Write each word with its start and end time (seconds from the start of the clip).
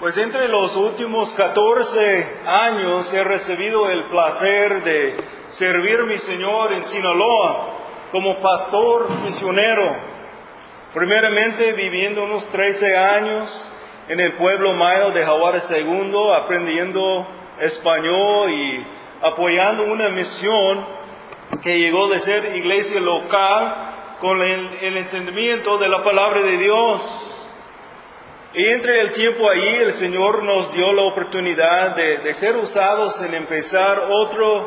Pues 0.00 0.16
entre 0.16 0.46
los 0.46 0.76
últimos 0.76 1.32
14 1.32 2.36
años 2.46 3.12
he 3.14 3.24
recibido 3.24 3.90
el 3.90 4.04
placer 4.04 4.84
de 4.84 5.16
servir 5.48 5.98
a 5.98 6.04
mi 6.04 6.20
Señor 6.20 6.72
en 6.72 6.84
Sinaloa 6.84 7.70
como 8.12 8.38
pastor 8.38 9.10
misionero. 9.24 9.96
Primeramente 10.94 11.72
viviendo 11.72 12.22
unos 12.22 12.46
13 12.46 12.96
años 12.96 13.74
en 14.08 14.20
el 14.20 14.34
pueblo 14.34 14.72
mayo 14.74 15.10
de 15.10 15.24
Jaguares 15.24 15.68
II, 15.68 16.12
aprendiendo 16.32 17.26
español 17.58 18.50
y 18.50 18.86
apoyando 19.20 19.82
una 19.82 20.10
misión 20.10 20.86
que 21.60 21.76
llegó 21.76 22.08
de 22.08 22.20
ser 22.20 22.54
iglesia 22.54 23.00
local 23.00 24.16
con 24.20 24.42
el, 24.42 24.70
el 24.80 24.96
entendimiento 24.96 25.76
de 25.76 25.88
la 25.88 26.04
palabra 26.04 26.40
de 26.42 26.56
Dios. 26.56 27.37
Y 28.54 28.64
entre 28.64 29.00
el 29.00 29.12
tiempo 29.12 29.50
ahí 29.50 29.76
el 29.82 29.92
Señor 29.92 30.42
nos 30.42 30.72
dio 30.72 30.90
la 30.94 31.02
oportunidad 31.02 31.94
de, 31.94 32.32
ser 32.32 32.56
usados 32.56 33.20
en 33.20 33.34
empezar 33.34 34.08
otra 34.08 34.64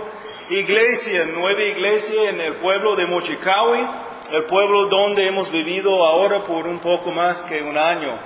iglesia, 0.52 1.26
nueva 1.26 1.62
iglesia 1.62 2.30
en 2.30 2.42
el 2.42 2.54
pueblo 2.56 2.96
de 2.96 3.08
Mochicawi, 3.08 3.88
el 4.32 4.44
pueblo 4.44 4.86
donde 4.86 5.26
hemos 5.28 5.52
vivido 5.52 6.06
ahora 6.06 6.46
por 6.46 6.68
un 6.68 6.78
poco 6.78 7.12
más 7.12 7.42
que 7.42 7.64
un 7.64 7.76
año, 7.76 8.20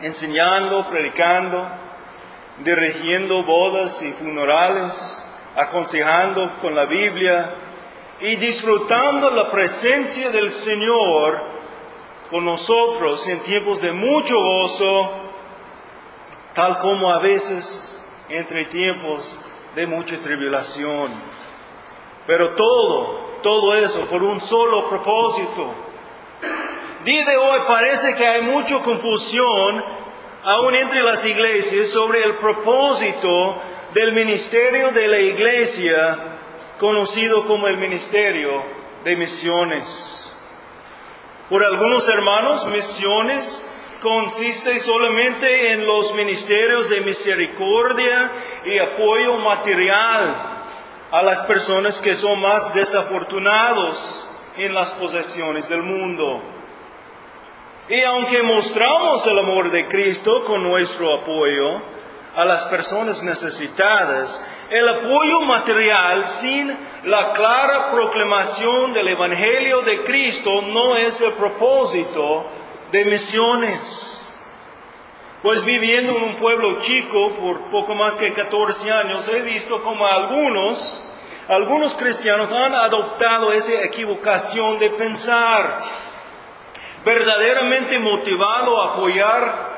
enseñando, 0.00 0.88
predicando, 0.88 1.68
dirigiendo 2.64 3.42
bodas 3.42 4.00
y 4.02 4.10
funerales, 4.12 5.22
aconsejando 5.54 6.50
con 6.62 6.74
la 6.74 6.86
Biblia 6.86 7.56
y 8.20 8.36
disfrutando 8.36 9.30
la 9.32 9.50
presencia 9.50 10.30
del 10.30 10.50
Señor 10.50 11.59
con 12.30 12.44
nosotros 12.44 13.26
en 13.28 13.40
tiempos 13.40 13.80
de 13.80 13.92
mucho 13.92 14.36
gozo, 14.36 15.10
tal 16.54 16.78
como 16.78 17.10
a 17.10 17.18
veces 17.18 18.00
entre 18.28 18.66
tiempos 18.66 19.40
de 19.74 19.86
mucha 19.86 20.18
tribulación. 20.20 21.10
Pero 22.26 22.54
todo, 22.54 23.40
todo 23.42 23.74
eso 23.74 24.06
por 24.06 24.22
un 24.22 24.40
solo 24.40 24.88
propósito. 24.88 25.74
Día 27.04 27.24
hoy 27.40 27.60
parece 27.66 28.14
que 28.14 28.26
hay 28.26 28.42
mucha 28.42 28.80
confusión 28.80 29.82
aún 30.44 30.74
entre 30.74 31.02
las 31.02 31.24
iglesias 31.24 31.88
sobre 31.88 32.22
el 32.22 32.34
propósito 32.34 33.60
del 33.92 34.12
ministerio 34.12 34.92
de 34.92 35.08
la 35.08 35.18
iglesia 35.18 36.38
conocido 36.78 37.46
como 37.46 37.66
el 37.66 37.76
ministerio 37.78 38.62
de 39.02 39.16
misiones. 39.16 40.19
Por 41.50 41.64
algunos 41.64 42.08
hermanos, 42.08 42.64
misiones 42.64 43.60
consiste 44.00 44.78
solamente 44.78 45.72
en 45.72 45.84
los 45.84 46.14
ministerios 46.14 46.88
de 46.88 47.00
misericordia 47.00 48.30
y 48.64 48.78
apoyo 48.78 49.36
material 49.38 50.36
a 51.10 51.22
las 51.22 51.42
personas 51.42 52.00
que 52.00 52.14
son 52.14 52.40
más 52.40 52.72
desafortunados 52.72 54.30
en 54.56 54.72
las 54.72 54.92
posesiones 54.92 55.68
del 55.68 55.82
mundo. 55.82 56.40
Y 57.88 58.00
aunque 58.02 58.44
mostramos 58.44 59.26
el 59.26 59.40
amor 59.40 59.72
de 59.72 59.88
Cristo 59.88 60.44
con 60.44 60.62
nuestro 60.62 61.12
apoyo, 61.12 61.82
a 62.34 62.44
las 62.44 62.64
personas 62.64 63.22
necesitadas. 63.22 64.44
El 64.70 64.88
apoyo 64.88 65.40
material 65.40 66.28
sin 66.28 66.72
la 67.02 67.32
clara 67.32 67.90
proclamación 67.90 68.92
del 68.92 69.08
Evangelio 69.08 69.82
de 69.82 70.04
Cristo 70.04 70.62
no 70.62 70.94
es 70.94 71.20
el 71.22 71.32
propósito 71.32 72.46
de 72.92 73.04
misiones. 73.04 74.32
Pues 75.42 75.64
viviendo 75.64 76.16
en 76.16 76.22
un 76.22 76.36
pueblo 76.36 76.78
chico 76.78 77.32
por 77.32 77.62
poco 77.62 77.96
más 77.96 78.14
que 78.14 78.32
14 78.32 78.92
años, 78.92 79.26
he 79.26 79.42
visto 79.42 79.82
como 79.82 80.06
algunos, 80.06 81.02
algunos 81.48 81.94
cristianos 81.94 82.52
han 82.52 82.72
adoptado 82.72 83.52
esa 83.52 83.82
equivocación 83.82 84.78
de 84.78 84.90
pensar, 84.90 85.78
verdaderamente 87.04 87.98
motivado 87.98 88.80
a 88.80 88.92
apoyar 88.92 89.69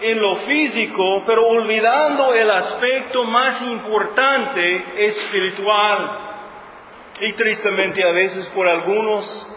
en 0.00 0.20
lo 0.20 0.36
físico, 0.36 1.22
pero 1.26 1.46
olvidando 1.46 2.34
el 2.34 2.50
aspecto 2.50 3.24
más 3.24 3.62
importante 3.62 4.84
espiritual. 5.06 6.20
Y 7.20 7.32
tristemente 7.32 8.04
a 8.04 8.12
veces 8.12 8.46
por 8.48 8.68
algunos, 8.68 9.48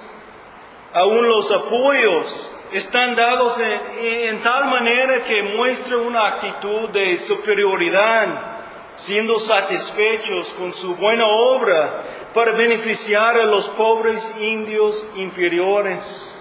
aún 0.94 1.28
los 1.28 1.52
apoyos 1.52 2.50
están 2.72 3.16
dados 3.16 3.60
en, 3.60 4.42
tal 4.42 4.66
manera 4.66 5.24
que 5.26 5.44
muestra 5.44 5.98
una 5.98 6.28
actitud 6.28 6.90
de 6.90 7.18
superioridad, 7.18 8.60
siendo 8.96 9.40
satisfechos 9.40 10.54
con 10.54 10.74
su 10.74 10.96
buena 10.96 11.28
obra 11.28 12.04
para 12.34 12.54
beneficiar 12.54 13.36
a 13.36 13.46
los 13.46 13.70
pobres 13.70 14.40
indios 14.40 15.06
inferiores 15.16 16.39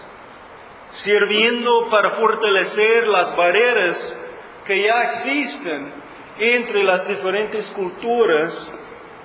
sirviendo 0.91 1.89
para 1.89 2.11
fortalecer 2.11 3.09
las 3.09 3.37
barreras 3.37 4.19
que 4.65 4.83
ya 4.83 5.03
existen 5.03 5.93
entre 6.39 6.85
las 6.85 7.09
diferentes 7.09 7.71
culturas 7.71 8.73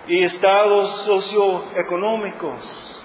y 0.08 0.24
estados 0.24 1.04
socioeconómicos. 1.04 3.00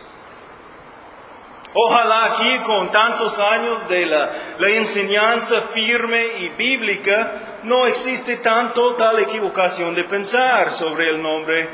Ojalá 1.74 2.32
aquí 2.32 2.58
con 2.64 2.90
tantos 2.90 3.38
años 3.38 3.86
de 3.88 4.06
la, 4.06 4.56
enseñanza 4.58 5.60
firme 5.60 6.26
y 6.38 6.48
bíblica 6.50 7.60
no 7.64 7.86
existe 7.86 8.36
tanto 8.38 8.94
tal 8.94 9.18
equivocación 9.18 9.94
de 9.94 10.04
pensar 10.04 10.72
sobre 10.72 11.10
el 11.10 11.22
nombre 11.22 11.68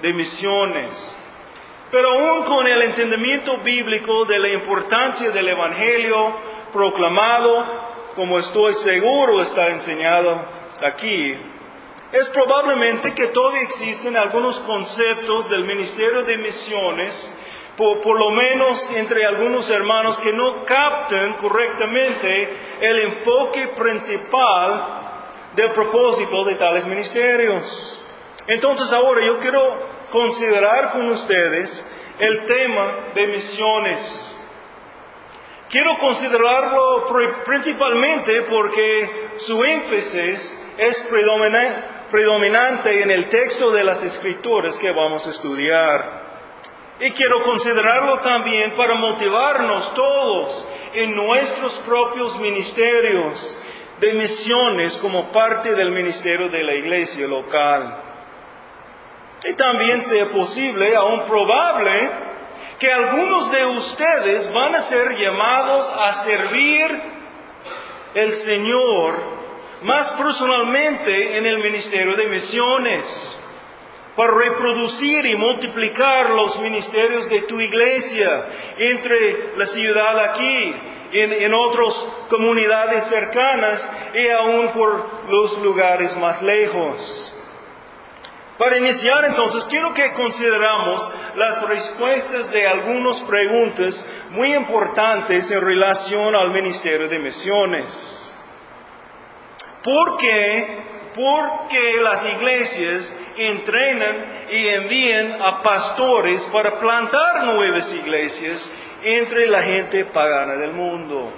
de 0.00 0.12
misiones. 0.12 1.16
Pero 1.90 2.10
aún 2.10 2.44
con 2.44 2.66
el 2.66 2.82
entendimiento 2.82 3.58
bíblico 3.58 4.24
de 4.24 4.38
la 4.38 4.48
importancia 4.48 5.30
del 5.30 5.48
Evangelio 5.48 6.34
proclamado, 6.72 7.66
como 8.14 8.38
estoy 8.38 8.74
seguro 8.74 9.40
está 9.40 9.68
enseñado 9.68 10.46
aquí, 10.84 11.36
es 12.12 12.28
probablemente 12.28 13.14
que 13.14 13.28
todavía 13.28 13.62
existen 13.62 14.16
algunos 14.16 14.60
conceptos 14.60 15.48
del 15.48 15.64
ministerio 15.64 16.22
de 16.22 16.38
misiones, 16.38 17.32
por, 17.76 18.00
por, 18.00 18.18
lo 18.18 18.30
menos 18.30 18.92
entre 18.92 19.24
algunos 19.24 19.70
hermanos 19.70 20.18
que 20.18 20.32
no 20.32 20.64
captan 20.64 21.34
correctamente 21.34 22.56
el 22.80 23.00
enfoque 23.00 23.68
principal 23.68 25.00
del 25.54 25.70
propósito 25.70 26.44
de 26.44 26.56
tales 26.56 26.86
ministerios. 26.86 27.96
Entonces 28.46 28.92
ahora 28.92 29.24
yo 29.24 29.38
quiero 29.38 29.99
considerar 30.10 30.92
con 30.92 31.08
ustedes 31.08 31.86
el 32.18 32.44
tema 32.44 33.12
de 33.14 33.26
misiones. 33.28 34.30
Quiero 35.70 35.98
considerarlo 35.98 37.06
principalmente 37.44 38.42
porque 38.42 39.30
su 39.36 39.62
énfasis 39.64 40.60
es 40.76 41.06
predominante 42.10 43.02
en 43.02 43.10
el 43.10 43.28
texto 43.28 43.70
de 43.70 43.84
las 43.84 44.02
escrituras 44.02 44.76
que 44.78 44.90
vamos 44.90 45.28
a 45.28 45.30
estudiar. 45.30 46.28
Y 46.98 47.12
quiero 47.12 47.44
considerarlo 47.44 48.18
también 48.18 48.72
para 48.72 48.96
motivarnos 48.96 49.94
todos 49.94 50.68
en 50.92 51.14
nuestros 51.14 51.78
propios 51.78 52.38
ministerios 52.40 53.56
de 54.00 54.12
misiones 54.14 54.96
como 54.96 55.30
parte 55.30 55.74
del 55.74 55.92
ministerio 55.92 56.48
de 56.48 56.64
la 56.64 56.74
iglesia 56.74 57.28
local. 57.28 58.09
Y 59.44 59.54
también 59.54 60.02
sea 60.02 60.26
posible, 60.26 60.94
aún 60.94 61.24
probable, 61.24 62.10
que 62.78 62.92
algunos 62.92 63.50
de 63.50 63.66
ustedes 63.66 64.52
van 64.52 64.74
a 64.74 64.80
ser 64.80 65.16
llamados 65.16 65.90
a 65.98 66.12
servir 66.12 67.00
el 68.14 68.32
Señor 68.32 69.40
más 69.82 70.12
personalmente 70.12 71.38
en 71.38 71.46
el 71.46 71.58
ministerio 71.58 72.16
de 72.16 72.26
misiones, 72.26 73.36
para 74.16 74.32
reproducir 74.32 75.24
y 75.24 75.36
multiplicar 75.36 76.30
los 76.30 76.60
ministerios 76.60 77.28
de 77.28 77.42
tu 77.42 77.60
iglesia 77.60 78.46
entre 78.76 79.56
la 79.56 79.66
ciudad 79.66 80.18
aquí, 80.18 80.74
en, 81.12 81.32
en 81.32 81.54
otras 81.54 82.06
comunidades 82.28 83.04
cercanas 83.04 83.90
y 84.14 84.28
aún 84.28 84.72
por 84.72 85.06
los 85.28 85.58
lugares 85.58 86.16
más 86.16 86.42
lejos. 86.42 87.32
Para 88.60 88.76
iniciar 88.76 89.24
entonces, 89.24 89.64
quiero 89.64 89.94
que 89.94 90.12
consideramos 90.12 91.10
las 91.36 91.66
respuestas 91.66 92.52
de 92.52 92.68
algunas 92.68 93.22
preguntas 93.22 94.06
muy 94.32 94.52
importantes 94.52 95.50
en 95.50 95.62
relación 95.62 96.36
al 96.36 96.50
Ministerio 96.50 97.08
de 97.08 97.18
Misiones. 97.20 98.30
¿Por 99.82 100.18
qué? 100.18 100.78
Porque 101.14 102.02
las 102.02 102.26
iglesias 102.26 103.16
entrenan 103.38 104.26
y 104.50 104.68
envían 104.68 105.40
a 105.40 105.62
pastores 105.62 106.46
para 106.48 106.78
plantar 106.78 107.44
nuevas 107.44 107.94
iglesias 107.94 108.70
entre 109.02 109.46
la 109.46 109.62
gente 109.62 110.04
pagana 110.04 110.56
del 110.56 110.74
mundo. 110.74 111.32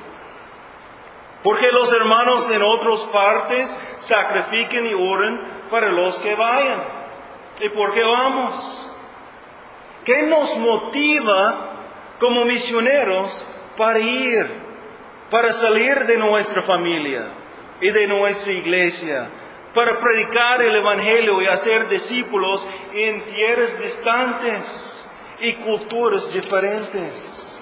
Porque 1.44 1.70
los 1.70 1.92
hermanos 1.92 2.50
en 2.50 2.62
otras 2.62 3.04
partes 3.12 3.78
sacrifiquen 4.00 4.88
y 4.88 4.94
oren 4.94 5.40
para 5.70 5.92
los 5.92 6.18
que 6.18 6.34
vayan. 6.34 7.01
¿Y 7.62 7.69
por 7.69 7.94
qué 7.94 8.03
vamos? 8.03 8.91
¿Qué 10.05 10.23
nos 10.25 10.59
motiva 10.59 12.17
como 12.19 12.44
misioneros 12.44 13.47
para 13.76 14.00
ir, 14.00 14.50
para 15.31 15.53
salir 15.53 16.05
de 16.06 16.17
nuestra 16.17 16.61
familia 16.62 17.29
y 17.81 17.91
de 17.91 18.09
nuestra 18.09 18.53
iglesia, 18.53 19.31
para 19.73 20.00
predicar 20.00 20.61
el 20.61 20.75
Evangelio 20.75 21.41
y 21.41 21.47
hacer 21.47 21.88
discípulos 21.88 22.69
en 22.94 23.26
tierras 23.26 23.81
distantes 23.81 25.09
y 25.38 25.53
culturas 25.53 26.35
diferentes? 26.35 27.61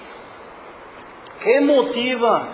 ¿Qué 1.43 1.61
motiva? 1.61 2.47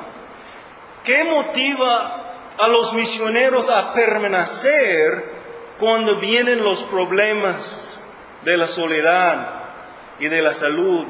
¿Qué 1.06 1.24
motiva 1.24 2.26
a 2.58 2.68
los 2.68 2.92
misioneros 2.92 3.70
a 3.70 3.94
permanecer 3.94 5.37
cuando 5.77 6.15
vienen 6.18 6.63
los 6.63 6.83
problemas 6.83 8.01
de 8.44 8.57
la 8.57 8.68
soledad 8.68 9.63
y 10.19 10.27
de 10.27 10.41
la 10.41 10.53
salud? 10.53 11.06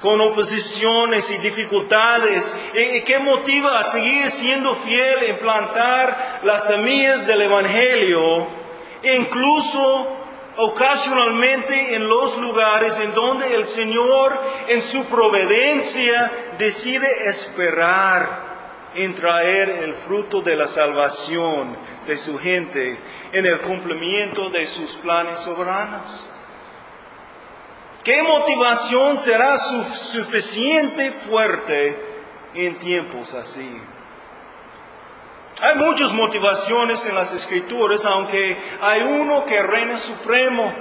Con 0.00 0.20
oposiciones 0.20 1.30
y 1.30 1.38
dificultades. 1.38 2.56
¿Y 2.74 3.02
qué 3.02 3.18
motiva 3.18 3.78
a 3.78 3.84
seguir 3.84 4.30
siendo 4.30 4.74
fiel 4.74 5.22
en 5.22 5.38
plantar 5.38 6.40
las 6.42 6.66
semillas 6.66 7.26
del 7.26 7.42
Evangelio, 7.42 8.46
incluso 9.02 10.24
ocasionalmente 10.56 11.96
en 11.96 12.08
los 12.08 12.36
lugares 12.38 13.00
en 13.00 13.14
donde 13.14 13.54
el 13.54 13.64
Señor 13.64 14.40
en 14.68 14.82
su 14.82 15.04
providencia 15.06 16.30
decide 16.58 17.26
esperar 17.26 18.43
en 18.94 19.14
traer 19.14 19.68
el 19.68 19.94
fruto 19.94 20.40
de 20.40 20.56
la 20.56 20.68
salvación 20.68 21.76
de 22.06 22.16
su 22.16 22.38
gente 22.38 22.98
en 23.32 23.46
el 23.46 23.60
cumplimiento 23.60 24.50
de 24.50 24.66
sus 24.66 24.96
planes 24.96 25.40
soberanos. 25.40 26.28
¿Qué 28.04 28.22
motivación 28.22 29.16
será 29.16 29.56
suficiente 29.56 31.10
fuerte 31.10 31.98
en 32.54 32.78
tiempos 32.78 33.34
así? 33.34 33.80
Hay 35.60 35.76
muchas 35.76 36.12
motivaciones 36.12 37.06
en 37.06 37.14
las 37.14 37.32
escrituras, 37.32 38.04
aunque 38.04 38.56
hay 38.80 39.02
uno 39.02 39.44
que 39.46 39.62
reina 39.62 39.96
supremo. 39.98 40.72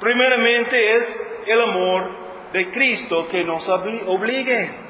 Primeramente 0.00 0.94
es 0.94 1.22
el 1.46 1.60
amor 1.60 2.10
de 2.52 2.70
Cristo 2.70 3.28
que 3.28 3.44
nos 3.44 3.68
obligue. 3.68 4.83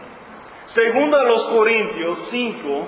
Segundo 0.66 1.18
a 1.18 1.24
los 1.24 1.44
Corintios 1.44 2.20
5, 2.20 2.86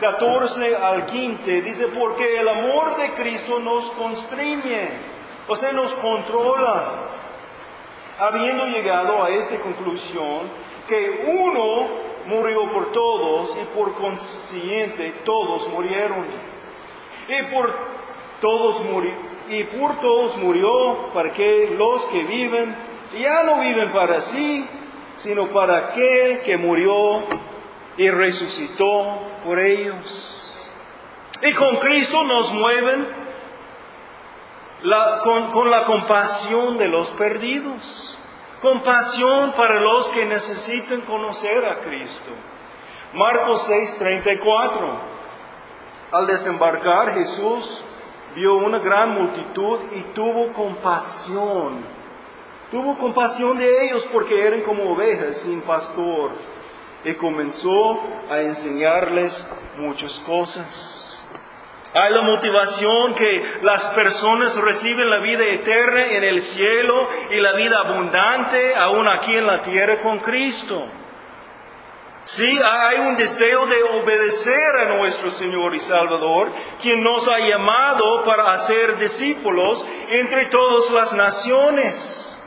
14 0.00 0.76
al 0.76 1.04
15, 1.04 1.60
dice, 1.60 1.88
porque 1.88 2.40
el 2.40 2.48
amor 2.48 2.96
de 2.96 3.12
Cristo 3.12 3.58
nos 3.58 3.90
constriñe, 3.90 4.88
o 5.46 5.54
sea, 5.54 5.72
nos 5.72 5.92
controla, 5.92 6.90
habiendo 8.18 8.64
llegado 8.66 9.22
a 9.22 9.28
esta 9.28 9.56
conclusión, 9.56 10.40
que 10.88 11.26
uno 11.26 11.86
murió 12.28 12.72
por 12.72 12.92
todos 12.92 13.58
y 13.60 13.76
por 13.76 13.92
consiguiente 13.94 15.12
todos 15.26 15.68
murieron. 15.68 16.24
Y 17.28 17.52
por 17.52 17.74
todos 18.40 18.82
murió, 18.84 19.12
y 19.50 19.64
por 19.64 20.00
todos 20.00 20.38
murió 20.38 21.10
para 21.12 21.30
que 21.34 21.74
los 21.76 22.06
que 22.06 22.24
viven 22.24 22.74
ya 23.20 23.42
no 23.42 23.60
viven 23.60 23.90
para 23.90 24.22
sí, 24.22 24.66
sino 25.16 25.48
para 25.48 25.88
aquel 25.88 26.42
que 26.42 26.56
murió 26.56 27.22
y 27.96 28.10
resucitó 28.10 29.20
por 29.44 29.58
ellos. 29.58 30.38
Y 31.42 31.52
con 31.52 31.76
Cristo 31.76 32.22
nos 32.24 32.52
mueven 32.52 33.06
con, 35.22 35.50
con 35.50 35.70
la 35.70 35.84
compasión 35.84 36.76
de 36.76 36.88
los 36.88 37.10
perdidos, 37.12 38.18
compasión 38.60 39.52
para 39.52 39.80
los 39.80 40.08
que 40.08 40.24
necesitan 40.24 41.02
conocer 41.02 41.64
a 41.64 41.80
Cristo. 41.80 42.30
Marcos 43.14 43.68
6:34. 43.68 45.12
Al 46.12 46.26
desembarcar 46.26 47.14
Jesús 47.14 47.82
vio 48.34 48.56
una 48.56 48.78
gran 48.78 49.10
multitud 49.10 49.80
y 49.92 50.00
tuvo 50.14 50.52
compasión 50.52 52.01
Tuvo 52.72 52.96
compasión 52.96 53.58
de 53.58 53.84
ellos 53.84 54.08
porque 54.10 54.46
eran 54.46 54.62
como 54.62 54.94
ovejas 54.94 55.36
sin 55.36 55.60
pastor 55.60 56.30
y 57.04 57.12
comenzó 57.16 58.00
a 58.30 58.40
enseñarles 58.40 59.46
muchas 59.76 60.18
cosas. 60.20 61.22
Hay 61.92 62.14
la 62.14 62.22
motivación 62.22 63.14
que 63.14 63.44
las 63.60 63.88
personas 63.88 64.56
reciben 64.56 65.10
la 65.10 65.18
vida 65.18 65.44
eterna 65.44 66.12
en 66.12 66.24
el 66.24 66.40
cielo 66.40 67.10
y 67.30 67.40
la 67.40 67.52
vida 67.52 67.78
abundante 67.78 68.74
aún 68.74 69.06
aquí 69.06 69.36
en 69.36 69.46
la 69.46 69.60
tierra 69.60 69.98
con 70.00 70.20
Cristo. 70.20 70.82
Sí, 72.24 72.58
hay 72.64 73.00
un 73.00 73.16
deseo 73.18 73.66
de 73.66 73.82
obedecer 73.82 74.76
a 74.78 74.96
nuestro 74.96 75.30
Señor 75.30 75.74
y 75.74 75.80
Salvador, 75.80 76.50
quien 76.80 77.02
nos 77.02 77.28
ha 77.28 77.38
llamado 77.38 78.24
para 78.24 78.50
hacer 78.50 78.96
discípulos 78.96 79.86
entre 80.08 80.46
todas 80.46 80.90
las 80.90 81.12
naciones. 81.12 82.38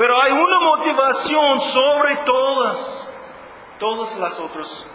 Pero 0.00 0.18
hay 0.18 0.32
una 0.32 0.60
motivación 0.60 1.60
sobre 1.60 2.16
todas, 2.24 3.14
todas 3.78 4.16
las 4.16 4.40
otras 4.40 4.86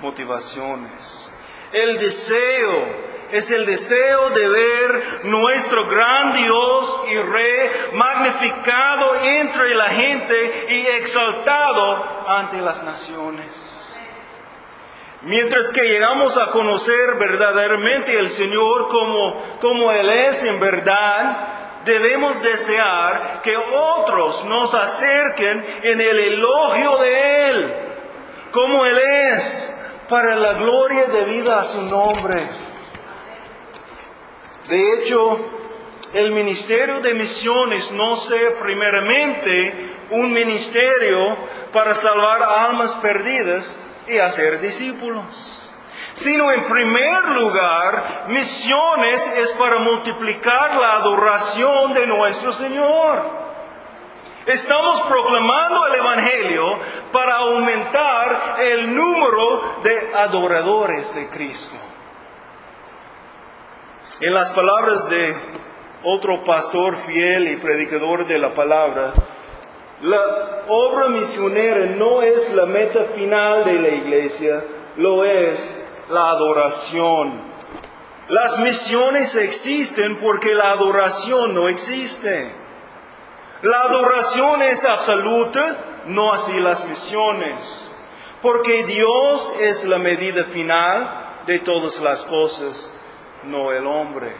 motivaciones. 0.00 1.32
El 1.70 1.96
deseo 1.96 2.86
es 3.30 3.52
el 3.52 3.64
deseo 3.66 4.30
de 4.30 4.48
ver 4.48 5.20
nuestro 5.26 5.86
gran 5.86 6.32
Dios 6.32 7.02
y 7.08 7.18
Rey 7.18 7.70
magnificado 7.92 9.14
entre 9.22 9.76
la 9.76 9.90
gente 9.90 10.66
y 10.70 10.86
exaltado 11.00 12.24
ante 12.26 12.60
las 12.62 12.82
naciones. 12.82 13.96
Mientras 15.22 15.70
que 15.70 15.82
llegamos 15.82 16.36
a 16.36 16.50
conocer 16.50 17.14
verdaderamente 17.14 18.18
el 18.18 18.28
Señor 18.28 18.88
como, 18.88 19.58
como 19.60 19.92
Él 19.92 20.08
es 20.08 20.42
en 20.42 20.58
verdad, 20.58 21.55
debemos 21.86 22.42
desear 22.42 23.40
que 23.42 23.56
otros 23.56 24.44
nos 24.44 24.74
acerquen 24.74 25.64
en 25.82 26.00
el 26.00 26.18
elogio 26.18 26.98
de 26.98 27.48
Él, 27.48 27.74
como 28.50 28.84
Él 28.84 28.98
es, 29.32 29.72
para 30.08 30.36
la 30.36 30.54
gloria 30.54 31.06
de 31.06 31.24
vida 31.24 31.60
a 31.60 31.64
su 31.64 31.82
nombre. 31.82 32.42
De 34.68 34.92
hecho, 34.94 35.46
el 36.12 36.32
ministerio 36.32 37.00
de 37.00 37.14
misiones 37.14 37.92
no 37.92 38.16
sea 38.16 38.50
primeramente 38.60 39.94
un 40.10 40.32
ministerio 40.32 41.36
para 41.72 41.94
salvar 41.94 42.42
almas 42.42 42.96
perdidas 42.96 43.80
y 44.08 44.18
hacer 44.18 44.60
discípulos 44.60 45.65
sino 46.16 46.50
en 46.50 46.64
primer 46.64 47.28
lugar, 47.28 48.24
misiones 48.28 49.30
es 49.36 49.52
para 49.52 49.80
multiplicar 49.80 50.74
la 50.74 50.94
adoración 50.94 51.92
de 51.92 52.06
nuestro 52.06 52.54
Señor. 52.54 53.22
Estamos 54.46 55.02
proclamando 55.02 55.86
el 55.88 55.94
Evangelio 55.96 56.78
para 57.12 57.36
aumentar 57.36 58.56
el 58.60 58.94
número 58.94 59.80
de 59.82 60.14
adoradores 60.14 61.14
de 61.14 61.28
Cristo. 61.28 61.76
En 64.18 64.32
las 64.32 64.50
palabras 64.54 65.06
de 65.10 65.36
otro 66.02 66.44
pastor 66.44 66.96
fiel 67.04 67.48
y 67.48 67.56
predicador 67.56 68.26
de 68.26 68.38
la 68.38 68.54
palabra, 68.54 69.12
la 70.00 70.22
obra 70.68 71.08
misionera 71.10 71.94
no 71.94 72.22
es 72.22 72.54
la 72.54 72.64
meta 72.64 73.04
final 73.14 73.66
de 73.66 73.80
la 73.80 73.88
iglesia, 73.88 74.62
lo 74.96 75.22
es 75.22 75.85
la 76.10 76.30
adoración. 76.30 77.32
Las 78.28 78.58
misiones 78.60 79.36
existen 79.36 80.16
porque 80.16 80.54
la 80.54 80.72
adoración 80.72 81.54
no 81.54 81.68
existe. 81.68 82.52
La 83.62 83.82
adoración 83.82 84.62
es 84.62 84.84
absoluta, 84.84 86.02
no 86.06 86.32
así 86.32 86.58
las 86.60 86.86
misiones, 86.86 87.90
porque 88.42 88.84
Dios 88.84 89.54
es 89.60 89.84
la 89.86 89.98
medida 89.98 90.44
final 90.44 91.42
de 91.46 91.60
todas 91.60 92.00
las 92.00 92.24
cosas, 92.24 92.90
no 93.44 93.72
el 93.72 93.86
hombre. 93.86 94.34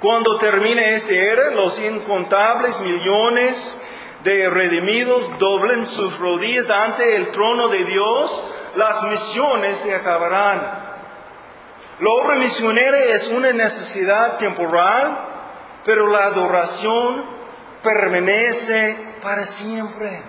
Cuando 0.00 0.36
termine 0.38 0.94
esta 0.94 1.12
era, 1.12 1.50
los 1.50 1.80
incontables 1.80 2.80
millones 2.80 3.80
de 4.22 4.48
redimidos 4.48 5.38
doblen 5.38 5.86
sus 5.86 6.18
rodillas 6.18 6.70
ante 6.70 7.16
el 7.16 7.30
trono 7.30 7.68
de 7.68 7.84
Dios 7.84 8.44
las 8.76 9.02
misiones 9.04 9.78
se 9.78 9.94
acabarán. 9.94 10.84
La 12.00 12.10
obra 12.10 12.36
misionera 12.36 12.98
es 12.98 13.28
una 13.28 13.52
necesidad 13.52 14.36
temporal, 14.36 15.18
pero 15.84 16.06
la 16.06 16.24
adoración 16.24 17.24
permanece 17.82 18.96
para 19.22 19.46
siempre. 19.46 20.22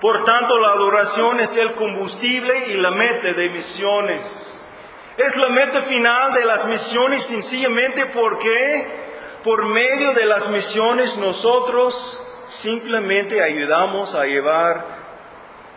Por 0.00 0.24
tanto, 0.24 0.58
la 0.58 0.72
adoración 0.72 1.40
es 1.40 1.56
el 1.56 1.74
combustible 1.74 2.68
y 2.68 2.74
la 2.78 2.90
meta 2.90 3.32
de 3.34 3.50
misiones. 3.50 4.60
Es 5.16 5.36
la 5.36 5.50
meta 5.50 5.82
final 5.82 6.32
de 6.32 6.46
las 6.46 6.66
misiones 6.66 7.22
sencillamente 7.22 8.06
porque 8.06 8.86
por 9.44 9.66
medio 9.66 10.12
de 10.12 10.24
las 10.24 10.48
misiones 10.50 11.18
nosotros 11.18 12.26
simplemente 12.46 13.42
ayudamos 13.42 14.14
a 14.14 14.24
llevar 14.24 14.99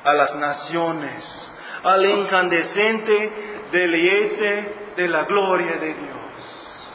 a 0.04 0.14
las 0.14 0.36
naciones 0.36 1.54
al 1.84 2.06
incandescente 2.06 3.68
deleite 3.72 4.94
de 4.96 5.08
la 5.08 5.26
gloria 5.26 5.78
de 5.78 5.94
Dios. 5.94 6.90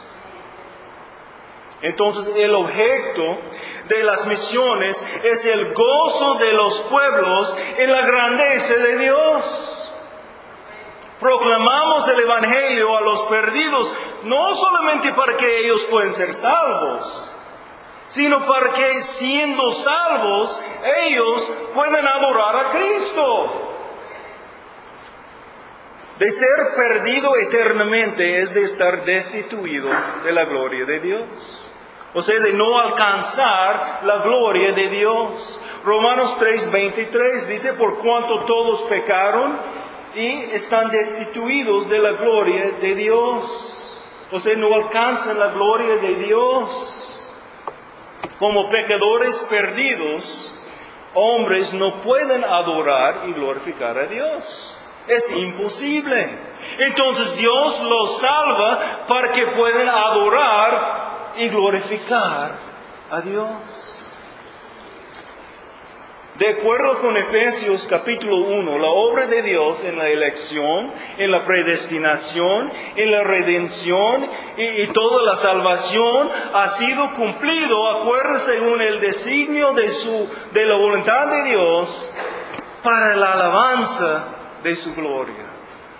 Entonces 1.81 2.35
el 2.35 2.53
objeto 2.55 3.39
de 3.87 4.03
las 4.03 4.25
misiones 4.27 5.07
es 5.23 5.45
el 5.45 5.73
gozo 5.73 6.35
de 6.35 6.53
los 6.53 6.81
pueblos 6.81 7.57
en 7.77 7.91
la 7.91 8.01
grandeza 8.01 8.75
de 8.75 8.97
Dios. 8.97 9.91
Proclamamos 11.19 12.07
el 12.07 12.19
Evangelio 12.19 12.97
a 12.97 13.01
los 13.01 13.23
perdidos, 13.23 13.93
no 14.23 14.55
solamente 14.55 15.13
para 15.13 15.35
que 15.37 15.59
ellos 15.59 15.83
puedan 15.89 16.13
ser 16.13 16.33
salvos, 16.33 17.31
sino 18.09 18.45
para 18.45 18.73
que 18.73 19.01
siendo 19.01 19.71
salvos 19.71 20.61
ellos 21.05 21.49
puedan 21.73 22.05
adorar 22.05 22.65
a 22.65 22.69
Cristo. 22.71 23.65
De 26.17 26.29
ser 26.29 26.75
perdido 26.75 27.37
eternamente 27.37 28.41
es 28.41 28.53
de 28.53 28.63
estar 28.63 29.05
destituido 29.05 29.89
de 30.23 30.33
la 30.33 30.45
gloria 30.45 30.85
de 30.85 30.99
Dios. 30.99 31.71
O 32.13 32.21
sea, 32.23 32.39
de 32.39 32.53
no 32.53 32.79
alcanzar 32.79 34.01
la 34.03 34.23
gloria 34.23 34.73
de 34.73 34.89
Dios. 34.89 35.61
Romanos 35.85 36.37
3:23 36.39 37.45
dice, 37.45 37.73
por 37.73 37.99
cuanto 37.99 38.45
todos 38.45 38.81
pecaron 38.89 39.55
y 40.15 40.51
están 40.51 40.89
destituidos 40.89 41.87
de 41.87 41.99
la 41.99 42.13
gloria 42.13 42.71
de 42.81 42.95
Dios. 42.95 43.97
O 44.31 44.39
sea, 44.39 44.55
no 44.55 44.73
alcanzan 44.73 45.39
la 45.39 45.51
gloria 45.51 45.97
de 45.97 46.15
Dios. 46.15 47.08
Como 48.39 48.69
pecadores 48.69 49.39
perdidos, 49.49 50.57
hombres 51.13 51.73
no 51.73 52.01
pueden 52.01 52.43
adorar 52.45 53.23
y 53.27 53.33
glorificar 53.33 53.97
a 53.97 54.07
Dios. 54.07 54.77
Es 55.07 55.31
imposible. 55.31 56.39
Entonces 56.79 57.35
Dios 57.35 57.81
los 57.81 58.19
salva 58.19 59.05
para 59.07 59.33
que 59.33 59.45
puedan 59.47 59.89
adorar 59.89 61.33
y 61.37 61.49
glorificar 61.49 62.51
a 63.11 63.21
Dios. 63.21 63.98
De 66.39 66.47
acuerdo 66.47 66.99
con 66.99 67.17
Efesios 67.17 67.85
capítulo 67.85 68.37
1, 68.37 68.77
la 68.77 68.87
obra 68.87 69.27
de 69.27 69.41
Dios 69.41 69.83
en 69.83 69.97
la 69.97 70.07
elección, 70.07 70.89
en 71.17 71.31
la 71.31 71.43
predestinación, 71.43 72.71
en 72.95 73.11
la 73.11 73.25
redención 73.25 74.25
y, 74.55 74.87
toda 74.87 75.21
la 75.23 75.35
salvación 75.35 76.31
ha 76.53 76.65
sido 76.69 77.13
cumplido, 77.15 77.89
acuerdo 77.89 78.39
según 78.39 78.79
el 78.79 79.01
designio 79.01 79.73
de, 79.73 79.89
su, 79.89 80.29
de 80.53 80.65
la 80.65 80.77
voluntad 80.77 81.27
de 81.27 81.43
Dios 81.43 82.09
para 82.83 83.17
la 83.17 83.33
alabanza 83.33 84.23
de 84.63 84.77
su 84.77 84.95
gloria, 84.95 85.45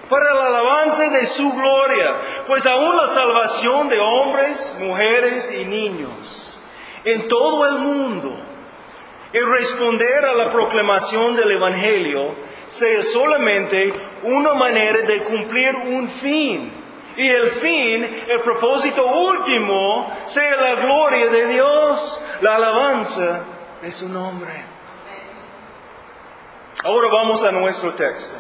para 0.07 0.33
la 0.33 0.47
alabanza 0.47 1.09
de 1.09 1.25
su 1.25 1.51
gloria, 1.51 2.15
pues 2.47 2.65
aún 2.65 2.95
la 2.95 3.09
salvación 3.09 3.89
de 3.89 3.99
hombres, 3.99 4.73
mujeres 4.79 5.51
y 5.51 5.65
niños 5.65 6.61
en 7.03 7.27
todo 7.27 7.67
el 7.67 7.79
mundo, 7.79 8.48
el 9.33 9.45
responder 9.49 10.25
a 10.25 10.33
la 10.33 10.51
proclamación 10.51 11.35
del 11.35 11.51
Evangelio 11.51 12.35
sea 12.67 13.01
solamente 13.03 13.93
una 14.23 14.53
manera 14.53 15.01
de 15.01 15.23
cumplir 15.23 15.75
un 15.75 16.07
fin. 16.09 16.71
Y 17.17 17.27
el 17.27 17.49
fin, 17.49 18.23
el 18.27 18.41
propósito 18.41 19.05
último, 19.05 20.09
sea 20.25 20.55
la 20.55 20.75
gloria 20.75 21.27
de 21.27 21.47
Dios, 21.47 22.25
la 22.41 22.55
alabanza 22.55 23.43
de 23.81 23.91
su 23.91 24.07
nombre. 24.07 24.51
Ahora 26.83 27.09
vamos 27.11 27.43
a 27.43 27.51
nuestro 27.51 27.93
texto 27.93 28.33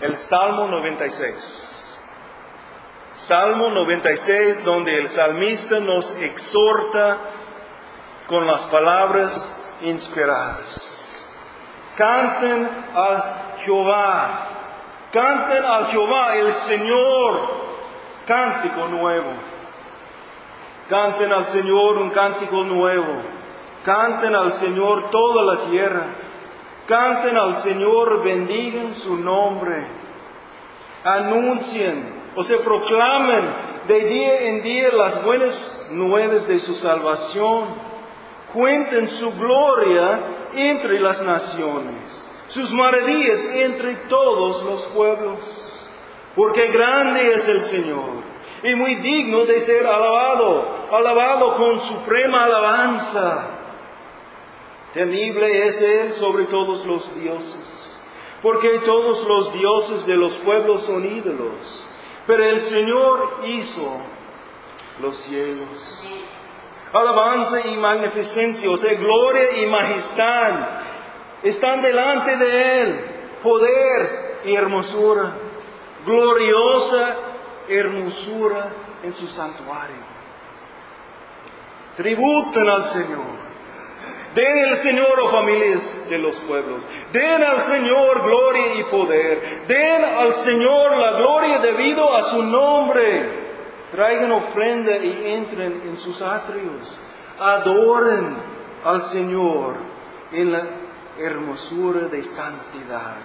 el 0.00 0.16
Salmo 0.16 0.68
96. 0.68 1.96
Salmo 3.10 3.70
96, 3.70 4.64
donde 4.64 4.98
el 4.98 5.08
salmista 5.08 5.78
nos 5.80 6.16
exhorta 6.16 7.18
con 8.26 8.46
las 8.46 8.64
palabras 8.64 9.63
inspiradas. 9.82 11.28
Canten 11.96 12.68
al 12.94 13.58
Jehová, 13.64 14.48
canten 15.12 15.64
al 15.64 15.86
Jehová, 15.86 16.36
el 16.36 16.52
Señor, 16.52 17.40
cántico 18.26 18.88
nuevo. 18.88 19.30
Canten 20.88 21.32
al 21.32 21.44
Señor 21.44 21.98
un 21.98 22.10
cántico 22.10 22.62
nuevo. 22.62 23.22
Canten 23.84 24.34
al 24.34 24.52
Señor 24.52 25.10
toda 25.10 25.42
la 25.42 25.64
tierra. 25.70 26.02
Canten 26.86 27.36
al 27.36 27.56
Señor, 27.56 28.22
bendigan 28.22 28.94
su 28.94 29.16
nombre. 29.16 29.86
Anuncien 31.04 32.24
o 32.36 32.44
se 32.44 32.56
proclamen 32.58 33.44
de 33.86 34.00
día 34.04 34.40
en 34.48 34.62
día 34.62 34.90
las 34.92 35.24
buenas 35.24 35.88
nuevas 35.90 36.46
de 36.48 36.58
su 36.58 36.74
salvación. 36.74 37.93
Cuenten 38.54 39.08
su 39.08 39.36
gloria 39.36 40.20
entre 40.54 41.00
las 41.00 41.20
naciones, 41.22 42.30
sus 42.48 42.72
maravillas 42.72 43.44
entre 43.52 43.96
todos 44.08 44.62
los 44.62 44.84
pueblos. 44.86 45.38
Porque 46.36 46.68
grande 46.68 47.34
es 47.34 47.48
el 47.48 47.60
Señor 47.60 48.24
y 48.62 48.74
muy 48.76 48.94
digno 48.96 49.44
de 49.44 49.60
ser 49.60 49.86
alabado, 49.86 50.86
alabado 50.90 51.56
con 51.56 51.80
suprema 51.80 52.44
alabanza. 52.44 53.50
Temible 54.94 55.66
es 55.66 55.80
Él 55.82 56.12
sobre 56.12 56.44
todos 56.44 56.86
los 56.86 57.14
dioses, 57.16 57.98
porque 58.42 58.78
todos 58.84 59.26
los 59.26 59.52
dioses 59.52 60.06
de 60.06 60.16
los 60.16 60.36
pueblos 60.36 60.84
son 60.84 61.04
ídolos, 61.04 61.84
pero 62.26 62.44
el 62.44 62.60
Señor 62.60 63.38
hizo 63.44 64.00
los 65.02 65.16
cielos. 65.16 66.00
Alabanza 66.94 67.66
y 67.66 67.76
magnificencia, 67.76 68.70
o 68.70 68.76
sea, 68.76 68.94
gloria 68.94 69.62
y 69.62 69.66
majestad, 69.66 70.52
están 71.42 71.82
delante 71.82 72.36
de 72.36 72.80
Él, 72.80 73.00
poder 73.42 74.40
y 74.44 74.54
hermosura, 74.54 75.32
gloriosa 76.06 77.16
hermosura 77.68 78.72
en 79.02 79.12
su 79.12 79.26
santuario. 79.26 80.14
Tributen 81.96 82.68
al 82.68 82.84
Señor 82.84 83.44
Den 84.34 84.64
al 84.64 84.76
Señor, 84.76 85.20
oh 85.20 85.30
familias 85.30 86.08
de 86.10 86.18
los 86.18 86.40
pueblos. 86.40 86.88
Den 87.12 87.44
al 87.44 87.60
Señor 87.62 88.22
gloria 88.22 88.74
y 88.80 88.82
poder. 88.84 89.66
Den 89.68 90.04
al 90.04 90.34
Señor 90.34 90.96
la 90.96 91.12
gloria 91.12 91.60
debido 91.60 92.12
a 92.12 92.22
su 92.22 92.42
nombre. 92.42 93.43
Traigan 93.94 94.32
ofrenda 94.32 94.96
y 94.96 95.34
entren 95.34 95.82
en 95.86 95.96
sus 95.96 96.20
atrios. 96.20 96.98
Adoren 97.38 98.34
al 98.82 99.00
Señor 99.00 99.76
en 100.32 100.50
la 100.50 100.62
hermosura 101.16 102.08
de 102.08 102.24
santidad. 102.24 103.18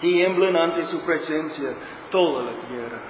Tiemblen 0.00 0.54
ante 0.54 0.84
su 0.84 1.00
presencia 1.00 1.70
toda 2.10 2.42
la 2.42 2.52
tierra. 2.68 3.00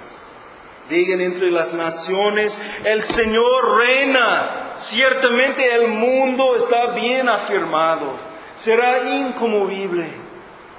Digan 0.89 1.19
entre 1.19 1.51
las 1.51 1.73
naciones, 1.73 2.61
el 2.85 3.03
Señor 3.03 3.77
reina. 3.77 4.71
Ciertamente 4.75 5.75
el 5.75 5.89
mundo 5.89 6.55
está 6.55 6.93
bien 6.93 7.27
afirmado. 7.27 8.13
Será 8.55 9.03
incomovible. 9.13 10.07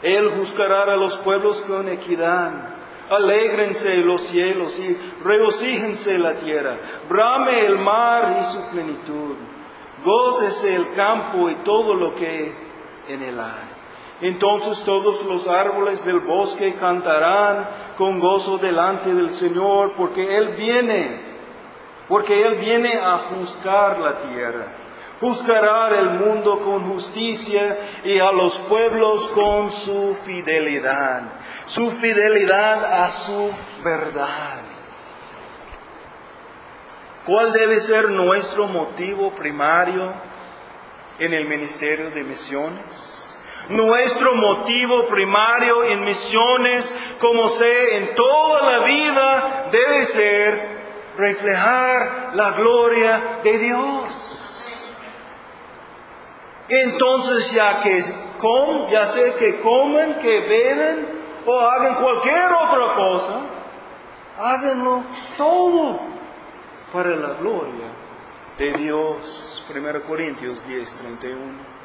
Él 0.02 0.30
juzgará 0.38 0.85
a 0.85 0.97
los 0.97 1.18
pueblos 1.18 1.61
con 1.61 1.87
equidad. 1.90 2.75
Alégrense 3.10 3.96
los 3.98 4.22
cielos 4.22 4.78
y 4.80 4.96
regocíjense 5.22 6.18
la 6.18 6.34
tierra. 6.34 6.76
Brame 7.08 7.64
el 7.66 7.78
mar 7.78 8.38
y 8.40 8.44
su 8.44 8.68
plenitud. 8.70 9.36
Gócese 10.04 10.75
el 10.75 10.92
campo 10.94 11.48
y 11.48 11.54
todo 11.56 11.94
lo 11.94 12.14
que 12.14 12.52
en 13.08 13.22
él 13.22 13.38
hay. 13.38 13.76
Entonces 14.20 14.82
todos 14.84 15.25
los 15.26 15.46
árboles 15.46 16.04
del 16.04 16.20
bosque 16.20 16.75
cantarán 16.75 17.68
con 17.98 18.18
gozo 18.18 18.56
delante 18.56 19.12
del 19.12 19.30
Señor, 19.30 19.92
porque 19.96 20.36
Él 20.36 20.54
viene, 20.56 21.20
porque 22.08 22.46
Él 22.46 22.54
viene 22.54 22.94
a 22.94 23.18
juzgar 23.30 23.98
la 23.98 24.20
tierra. 24.20 24.66
Juzgará 25.20 25.98
el 25.98 26.10
mundo 26.10 26.60
con 26.60 26.92
justicia 26.92 28.00
y 28.04 28.18
a 28.18 28.32
los 28.32 28.58
pueblos 28.58 29.28
con 29.28 29.72
su 29.72 30.14
fidelidad, 30.25 31.22
su 31.66 31.90
fidelidad 31.90 33.02
a 33.02 33.08
su 33.08 33.52
verdad. 33.85 34.61
¿Cuál 37.26 37.52
debe 37.52 37.80
ser 37.80 38.08
nuestro 38.08 38.68
motivo 38.68 39.35
primario 39.35 40.14
en 41.18 41.35
el 41.35 41.46
ministerio 41.46 42.11
de 42.12 42.23
misiones? 42.23 43.35
Nuestro 43.68 44.37
motivo 44.37 45.08
primario 45.08 45.82
en 45.82 46.04
misiones, 46.04 46.96
como 47.18 47.49
sé 47.49 47.96
en 47.96 48.14
toda 48.14 48.78
la 48.78 48.85
vida, 48.85 49.68
debe 49.73 50.04
ser 50.04 50.68
reflejar 51.16 52.30
la 52.35 52.52
gloria 52.52 53.40
de 53.42 53.58
Dios. 53.58 54.96
Entonces, 56.68 57.50
ya 57.50 57.80
que 57.80 58.04
com, 58.38 58.88
ya 58.88 59.04
sé 59.08 59.35
que 59.37 59.61
comen, 59.62 60.20
que 60.20 60.40
beben 60.40 61.15
o 61.46 61.60
hagan 61.60 61.94
cualquier 61.96 62.52
otra 62.52 62.94
cosa, 62.94 63.40
háganlo 64.38 65.04
todo 65.36 66.00
para 66.92 67.16
la 67.16 67.34
gloria 67.34 67.86
de 68.58 68.72
Dios. 68.72 69.64
1 69.68 70.02
Corintios 70.02 70.66
10, 70.66 70.96
31. 70.96 71.76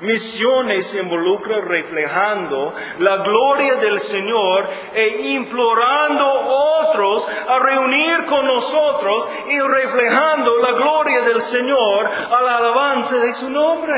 Misiones 0.00 0.94
involucra 0.94 1.62
reflejando 1.62 2.74
la 2.98 3.16
gloria 3.18 3.76
del 3.76 3.98
Señor 3.98 4.68
e 4.94 5.30
implorando 5.30 6.22
a 6.22 6.90
otros 6.90 7.26
a 7.48 7.58
reunir 7.60 8.26
con 8.26 8.44
nosotros 8.46 9.30
y 9.48 9.58
reflejando 9.58 10.58
la 10.58 10.72
gloria 10.72 11.22
del 11.22 11.40
Señor 11.40 12.06
al 12.06 12.46
alabanza 12.46 13.16
de 13.16 13.32
su 13.32 13.48
nombre. 13.48 13.94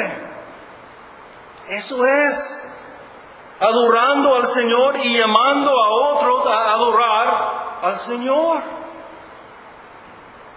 Eso 1.68 2.06
es. 2.06 2.67
Adorando 3.60 4.36
al 4.36 4.46
Señor 4.46 4.94
y 5.02 5.18
llamando 5.18 5.70
a 5.70 5.88
otros 5.90 6.46
a 6.46 6.72
adorar 6.74 7.78
al 7.82 7.96
Señor. 7.96 8.60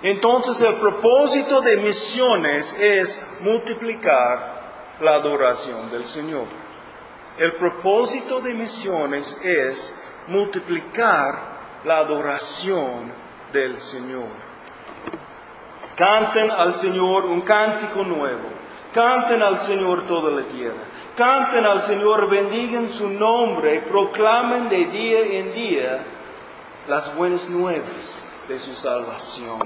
Entonces 0.03 0.61
el 0.61 0.75
propósito 0.75 1.61
de 1.61 1.77
misiones 1.77 2.79
es 2.79 3.37
multiplicar 3.41 4.61
la 4.99 5.15
adoración 5.15 5.89
del 5.91 6.05
Señor. 6.05 6.45
El 7.37 7.53
propósito 7.53 8.41
de 8.41 8.53
misiones 8.53 9.43
es 9.43 9.95
multiplicar 10.27 11.81
la 11.83 11.99
adoración 11.99 13.11
del 13.53 13.77
Señor. 13.77 14.27
Canten 15.95 16.51
al 16.51 16.73
Señor 16.73 17.25
un 17.25 17.41
cántico 17.41 18.03
nuevo. 18.03 18.49
Canten 18.93 19.41
al 19.41 19.57
Señor 19.57 20.07
toda 20.07 20.31
la 20.31 20.43
tierra. 20.47 20.90
Canten 21.21 21.67
al 21.67 21.83
Señor, 21.83 22.31
bendigan 22.31 22.89
su 22.89 23.07
nombre, 23.07 23.81
proclamen 23.81 24.69
de 24.69 24.85
día 24.85 25.19
en 25.19 25.53
día 25.53 26.03
las 26.87 27.15
buenas 27.15 27.47
nuevas 27.47 28.25
de 28.47 28.57
su 28.57 28.75
salvación. 28.75 29.59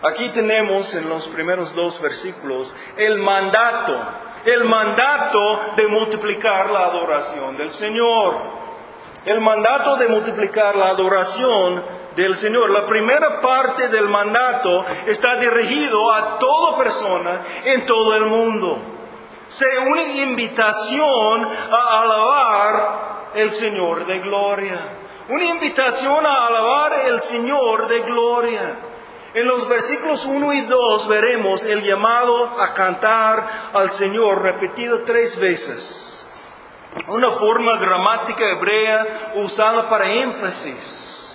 Aquí 0.00 0.28
tenemos 0.28 0.94
en 0.94 1.08
los 1.08 1.26
primeros 1.26 1.74
dos 1.74 2.00
versículos 2.00 2.76
el 2.96 3.18
mandato, 3.18 3.98
el 4.44 4.62
mandato 4.62 5.58
de 5.74 5.88
multiplicar 5.88 6.70
la 6.70 6.84
adoración 6.84 7.56
del 7.56 7.72
Señor. 7.72 8.36
El 9.24 9.40
mandato 9.40 9.96
de 9.96 10.06
multiplicar 10.06 10.76
la 10.76 10.90
adoración 10.90 11.82
del 12.14 12.36
Señor. 12.36 12.70
La 12.70 12.86
primera 12.86 13.40
parte 13.40 13.88
del 13.88 14.08
mandato 14.08 14.86
está 15.08 15.34
dirigido 15.34 16.12
a 16.12 16.38
toda 16.38 16.78
persona 16.78 17.40
en 17.64 17.84
todo 17.86 18.14
el 18.14 18.26
mundo. 18.26 18.98
Sea 19.50 19.80
una 19.80 20.04
invitación 20.04 21.44
a 21.44 22.02
alabar 22.02 23.30
el 23.34 23.50
Señor 23.50 24.06
de 24.06 24.20
gloria. 24.20 24.78
Una 25.28 25.44
invitación 25.44 26.24
a 26.24 26.46
alabar 26.46 26.92
el 27.06 27.20
Señor 27.20 27.88
de 27.88 28.00
gloria. 28.02 28.78
En 29.34 29.48
los 29.48 29.68
versículos 29.68 30.24
1 30.24 30.52
y 30.52 30.60
2 30.66 31.08
veremos 31.08 31.64
el 31.64 31.82
llamado 31.82 32.60
a 32.60 32.74
cantar 32.74 33.70
al 33.72 33.90
Señor 33.90 34.40
repetido 34.40 35.00
tres 35.00 35.40
veces. 35.40 36.28
Una 37.08 37.30
forma 37.30 37.76
gramática 37.78 38.50
hebrea 38.50 39.32
usada 39.34 39.88
para 39.88 40.12
énfasis. 40.12 41.29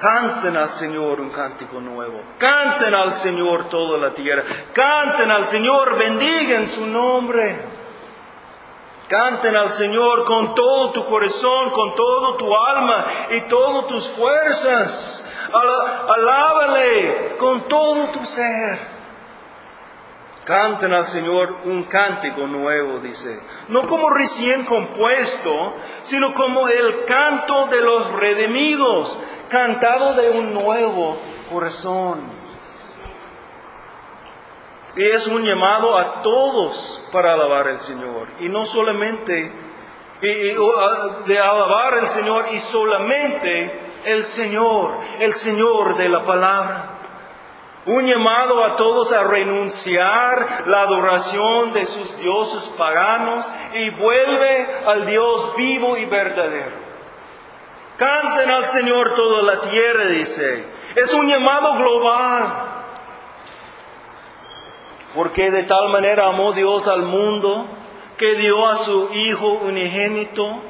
Canten 0.00 0.56
al 0.56 0.70
Señor 0.70 1.20
un 1.20 1.28
cántico 1.28 1.78
nuevo. 1.78 2.22
Canten 2.38 2.94
al 2.94 3.12
Señor 3.12 3.68
toda 3.68 3.98
la 3.98 4.14
tierra. 4.14 4.42
Canten 4.72 5.30
al 5.30 5.46
Señor, 5.46 5.98
bendigan 5.98 6.66
su 6.66 6.86
nombre. 6.86 7.54
Canten 9.08 9.54
al 9.56 9.68
Señor 9.68 10.24
con 10.24 10.54
todo 10.54 10.92
tu 10.92 11.04
corazón, 11.04 11.70
con 11.70 11.94
todo 11.94 12.36
tu 12.36 12.56
alma 12.56 13.04
y 13.30 13.42
todas 13.42 13.88
tus 13.88 14.08
fuerzas. 14.08 15.30
Alábale 15.52 17.36
con 17.36 17.68
todo 17.68 18.06
tu 18.06 18.24
ser. 18.24 19.00
Canten 20.44 20.94
al 20.94 21.06
Señor 21.06 21.58
un 21.64 21.84
cántico 21.84 22.46
nuevo, 22.46 23.00
dice. 23.00 23.38
No 23.68 23.86
como 23.86 24.08
recién 24.08 24.64
compuesto, 24.64 25.74
sino 26.02 26.32
como 26.32 26.66
el 26.68 27.04
canto 27.04 27.66
de 27.66 27.82
los 27.82 28.12
redimidos, 28.12 29.22
cantado 29.50 30.14
de 30.14 30.30
un 30.30 30.54
nuevo 30.54 31.18
corazón. 31.52 32.20
Es 34.96 35.26
un 35.26 35.44
llamado 35.44 35.98
a 35.98 36.22
todos 36.22 37.08
para 37.12 37.34
alabar 37.34 37.68
al 37.68 37.80
Señor. 37.80 38.28
Y 38.40 38.48
no 38.48 38.64
solamente 38.64 39.52
de 40.20 41.38
alabar 41.38 41.94
al 41.94 42.08
Señor 42.08 42.46
y 42.52 42.58
solamente 42.58 43.90
el 44.04 44.24
Señor, 44.24 44.98
el 45.18 45.34
Señor 45.34 45.96
de 45.96 46.08
la 46.08 46.24
palabra. 46.24 46.96
Un 47.86 48.06
llamado 48.06 48.62
a 48.62 48.76
todos 48.76 49.12
a 49.12 49.24
renunciar 49.24 50.64
la 50.66 50.82
adoración 50.82 51.72
de 51.72 51.86
sus 51.86 52.18
dioses 52.18 52.66
paganos 52.76 53.50
y 53.74 53.90
vuelve 53.90 54.68
al 54.86 55.06
Dios 55.06 55.56
vivo 55.56 55.96
y 55.96 56.04
verdadero. 56.04 56.79
Canten 58.00 58.50
al 58.50 58.64
Señor 58.64 59.14
toda 59.14 59.42
la 59.42 59.60
tierra, 59.60 60.06
dice. 60.06 60.64
Es 60.96 61.12
un 61.12 61.28
llamado 61.28 61.74
global. 61.74 62.84
Porque 65.14 65.50
de 65.50 65.64
tal 65.64 65.90
manera 65.90 66.28
amó 66.28 66.54
Dios 66.54 66.88
al 66.88 67.02
mundo 67.02 67.68
que 68.16 68.36
dio 68.36 68.66
a 68.66 68.76
su 68.76 69.10
Hijo 69.12 69.48
unigénito 69.64 70.62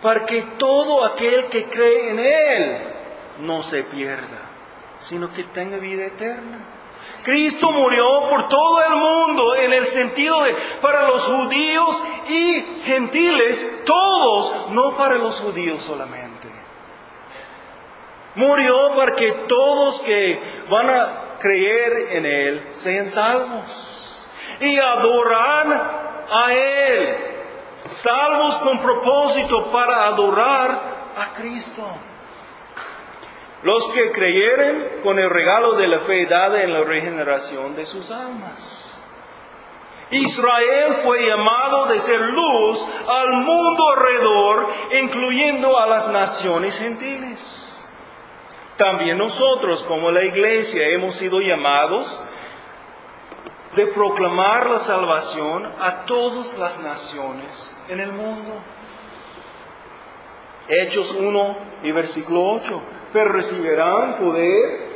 para 0.00 0.24
que 0.24 0.42
todo 0.56 1.04
aquel 1.04 1.46
que 1.46 1.64
cree 1.64 2.10
en 2.10 2.20
Él 2.20 2.78
no 3.40 3.64
se 3.64 3.82
pierda, 3.82 4.38
sino 5.00 5.34
que 5.34 5.42
tenga 5.42 5.78
vida 5.78 6.06
eterna. 6.06 6.64
Cristo 7.24 7.72
murió 7.72 8.06
por 8.30 8.48
todo 8.48 8.84
el 8.84 8.94
mundo 8.94 9.56
en 9.56 9.72
el 9.72 9.84
sentido 9.84 10.44
de 10.44 10.54
para 10.80 11.08
los 11.08 11.24
judíos 11.24 12.04
y 12.28 12.64
gentiles, 12.84 13.82
todos, 13.84 14.70
no 14.70 14.96
para 14.96 15.16
los 15.16 15.40
judíos 15.40 15.82
solamente. 15.82 16.37
Murió 18.38 18.94
para 18.94 19.16
que 19.16 19.32
todos 19.48 19.98
que 19.98 20.40
van 20.70 20.88
a 20.88 21.38
creer 21.40 22.12
en 22.12 22.24
Él 22.24 22.68
sean 22.70 23.08
salvos 23.08 24.28
y 24.60 24.78
adorar 24.78 26.26
a 26.30 26.54
Él, 26.54 27.16
salvos 27.86 28.58
con 28.58 28.80
propósito 28.80 29.72
para 29.72 30.06
adorar 30.06 30.70
a 31.16 31.32
Cristo. 31.36 31.82
Los 33.64 33.88
que 33.88 34.12
creyeren 34.12 35.00
con 35.02 35.18
el 35.18 35.30
regalo 35.30 35.72
de 35.72 35.88
la 35.88 35.98
fe 35.98 36.26
dada 36.26 36.62
en 36.62 36.72
la 36.72 36.84
regeneración 36.84 37.74
de 37.74 37.86
sus 37.86 38.12
almas. 38.12 39.00
Israel 40.12 40.98
fue 41.02 41.26
llamado 41.26 41.86
de 41.86 41.98
ser 41.98 42.20
luz 42.20 42.88
al 43.08 43.32
mundo 43.32 43.90
alrededor, 43.90 44.68
incluyendo 45.02 45.76
a 45.76 45.88
las 45.88 46.08
naciones 46.08 46.78
gentiles. 46.78 47.77
También 48.78 49.18
nosotros 49.18 49.82
como 49.82 50.12
la 50.12 50.22
iglesia 50.22 50.88
hemos 50.90 51.16
sido 51.16 51.40
llamados 51.40 52.22
de 53.74 53.88
proclamar 53.88 54.70
la 54.70 54.78
salvación 54.78 55.66
a 55.80 56.06
todas 56.06 56.56
las 56.58 56.80
naciones 56.80 57.76
en 57.88 57.98
el 57.98 58.12
mundo. 58.12 58.52
Hechos 60.68 61.16
1 61.18 61.56
y 61.82 61.90
versículo 61.90 62.52
8. 62.52 62.80
Pero 63.12 63.32
recibirán 63.32 64.18
poder 64.18 64.86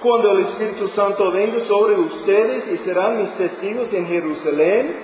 cuando 0.00 0.32
el 0.32 0.40
Espíritu 0.40 0.86
Santo 0.86 1.32
venga 1.32 1.60
sobre 1.60 1.94
ustedes 1.94 2.68
y 2.68 2.76
serán 2.76 3.18
mis 3.18 3.34
testigos 3.36 3.94
en 3.94 4.06
Jerusalén, 4.06 4.96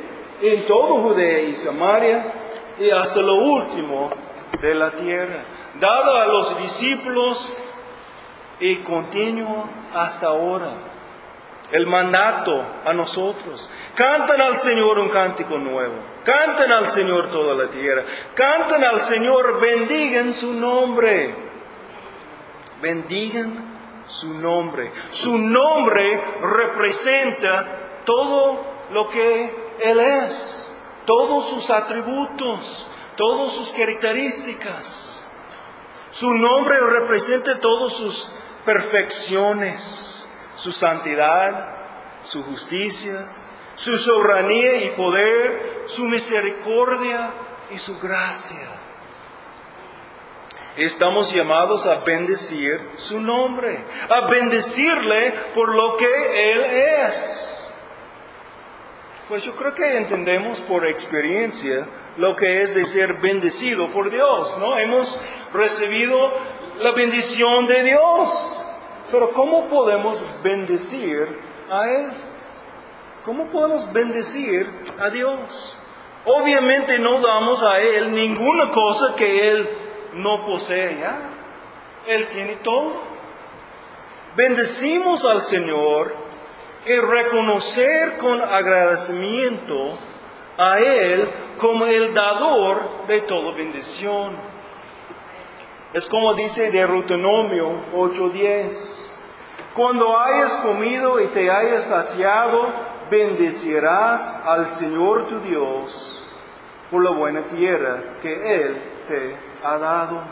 en 0.43 0.67
todo 0.67 0.97
Judea 0.97 1.41
y 1.41 1.57
Samaria 1.57 2.35
y 2.79 2.91
hasta 2.91 3.21
lo 3.21 3.37
último 3.37 4.11
de 4.61 4.75
la 4.75 4.91
tierra. 4.91 5.43
Dado 5.81 6.17
a 6.17 6.27
los 6.27 6.59
discípulos 6.59 7.51
y 8.61 8.77
continuo 8.77 9.69
hasta 9.95 10.29
ahora. 10.29 10.71
El 11.73 11.87
mandato 11.87 12.65
a 12.85 12.93
nosotros. 12.93 13.69
Canten 13.97 14.41
al 14.41 14.57
Señor 14.57 14.99
un 14.99 15.09
cántico 15.09 15.59
nuevo. 15.59 15.95
Canten 16.25 16.71
al 16.71 16.87
Señor 16.87 17.31
toda 17.33 17.55
la 17.55 17.71
tierra. 17.71 18.05
Canten 18.35 18.85
al 18.85 19.01
Señor, 19.01 19.61
bendigan 19.61 20.33
su 20.33 20.55
nombre. 20.55 21.35
Bendigan 22.81 24.05
su 24.07 24.35
nombre. 24.35 24.93
Su 25.11 25.39
nombre 25.39 26.23
representa 26.41 28.03
todo 28.05 28.65
lo 28.93 29.11
que 29.11 29.75
Él 29.81 29.99
es, 29.99 30.81
todos 31.05 31.51
sus 31.51 31.71
atributos, 31.71 32.89
todas 33.17 33.53
sus 33.53 33.73
características. 33.73 35.21
Su 36.13 36.33
nombre 36.33 36.79
representa 36.81 37.59
todas 37.59 37.93
sus 37.93 38.31
perfecciones, 38.67 40.29
su 40.57 40.73
santidad, 40.73 41.77
su 42.25 42.43
justicia, 42.43 43.27
su 43.77 43.97
soberanía 43.97 44.85
y 44.85 44.91
poder, 44.91 45.85
su 45.87 46.05
misericordia 46.07 47.33
y 47.71 47.79
su 47.79 47.99
gracia. 47.99 48.69
Estamos 50.77 51.33
llamados 51.33 51.87
a 51.87 51.97
bendecir 52.05 52.79
su 52.97 53.21
nombre, 53.21 53.83
a 54.11 54.27
bendecirle 54.29 55.33
por 55.55 55.75
lo 55.75 55.97
que 55.97 56.53
Él 56.53 56.65
es. 56.65 57.73
Pues 59.29 59.43
yo 59.43 59.57
creo 59.57 59.73
que 59.73 59.97
entendemos 59.97 60.61
por 60.61 60.87
experiencia 60.87 61.87
lo 62.19 62.37
que 62.37 62.63
es 62.63 62.75
de 62.75 62.85
ser 62.85 63.15
bendecido 63.15 63.89
por 63.89 64.11
Dios, 64.11 64.57
¿no? 64.59 64.79
Hemos 64.79 65.23
recibido 65.53 66.33
la 66.79 66.93
bendición 66.93 67.67
de 67.67 67.83
Dios. 67.85 68.65
Pero 69.11 69.33
¿cómo 69.33 69.67
podemos 69.67 70.25
bendecir 70.43 71.29
a 71.71 71.89
Él? 71.89 72.09
¿Cómo 73.25 73.47
podemos 73.47 73.93
bendecir 73.93 74.69
a 74.99 75.11
Dios? 75.11 75.79
Obviamente 76.25 76.99
no 76.99 77.21
damos 77.21 77.63
a 77.63 77.81
Él 77.81 78.15
ninguna 78.15 78.71
cosa 78.71 79.15
que 79.15 79.51
Él 79.51 79.69
no 80.15 80.45
posee. 80.45 80.97
Él 82.07 82.29
tiene 82.29 82.57
todo. 82.57 82.95
Bendecimos 84.37 85.25
al 85.25 85.41
Señor 85.43 86.15
y 86.85 86.97
reconocer 86.97 88.17
con 88.17 88.41
agradecimiento 88.41 89.99
a 90.59 90.79
Él 90.79 91.29
como 91.59 91.87
el 91.87 92.13
dador 92.13 93.07
de 93.07 93.21
toda 93.23 93.55
bendición. 93.55 94.56
Es 95.93 96.09
como 96.09 96.35
dice 96.35 96.71
Deuteronomio 96.71 97.71
8:10. 97.95 99.11
Cuando 99.75 100.19
hayas 100.19 100.55
comido 100.55 101.21
y 101.21 101.27
te 101.29 101.51
hayas 101.51 101.85
saciado, 101.85 102.73
bendecirás 103.11 104.43
al 104.47 104.67
Señor 104.67 105.29
tu 105.29 105.41
Dios 105.41 106.27
por 106.91 107.05
la 107.05 107.11
buena 107.11 107.43
tierra 107.43 108.03
que 108.23 108.63
Él 108.63 108.83
te 109.07 109.37
ha 109.63 109.77
dado. 109.79 110.23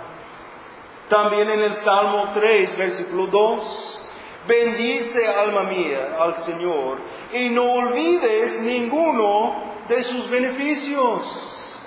También 1.09 1.51
en 1.51 1.61
el 1.61 1.75
Salmo 1.75 2.31
3, 2.35 2.79
versículo 2.79 3.27
2, 3.27 4.01
bendice 4.49 5.27
alma 5.27 5.65
mía 5.65 6.17
al 6.19 6.39
Señor 6.39 6.97
y 7.33 7.51
no 7.51 7.71
olvides 7.73 8.63
ninguno 8.63 9.75
de 9.89 10.03
sus 10.03 10.31
beneficios. 10.31 11.79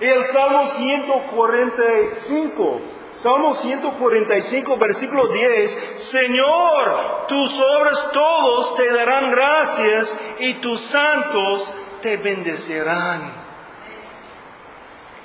Y 0.00 0.06
el 0.06 0.24
Salmo 0.24 0.66
145, 0.66 2.80
Salmo 3.16 3.54
145, 3.54 4.76
versículo 4.76 5.28
10, 5.28 5.70
Señor, 5.96 7.26
tus 7.28 7.58
obras 7.60 8.10
todos 8.12 8.74
te 8.74 8.92
darán 8.92 9.30
gracias 9.30 10.20
y 10.38 10.54
tus 10.54 10.82
santos 10.82 11.72
te 12.02 12.18
bendecirán. 12.18 13.32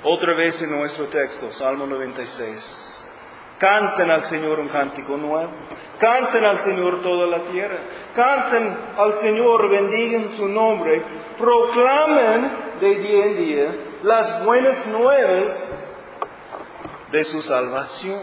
Otra 0.04 0.34
vez 0.34 0.62
en 0.62 0.70
nuestro 0.70 1.04
texto, 1.08 1.52
Salmo 1.52 1.86
96. 1.86 3.04
Canten 3.58 4.10
al 4.10 4.24
Señor 4.24 4.58
un 4.58 4.68
cántico 4.68 5.18
nuevo. 5.18 5.52
Canten 5.98 6.44
al 6.44 6.58
Señor 6.58 7.02
toda 7.02 7.26
la 7.26 7.42
tierra. 7.44 7.78
Canten 8.14 8.74
al 8.96 9.12
Señor, 9.12 9.68
bendigan 9.68 10.30
su 10.30 10.48
nombre. 10.48 11.02
Proclamen 11.36 12.50
de 12.80 12.94
día 12.96 13.24
en 13.26 13.36
día 13.36 13.76
las 14.02 14.44
buenas 14.44 14.86
nuevas 14.88 15.70
de 17.12 17.24
su 17.24 17.42
salvación. 17.42 18.20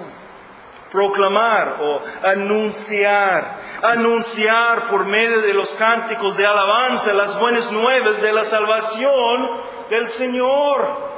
Proclamar 0.92 1.78
o 1.82 2.02
anunciar, 2.24 3.60
anunciar 3.84 4.90
por 4.90 5.06
medio 5.06 5.42
de 5.42 5.54
los 5.54 5.76
cánticos 5.76 6.36
de 6.36 6.48
alabanza 6.48 7.14
las 7.14 7.40
buenas 7.40 7.72
nuevas 7.72 8.22
de 8.22 8.34
la 8.34 8.44
salvación 8.44 9.50
del 9.92 10.08
Señor. 10.08 11.10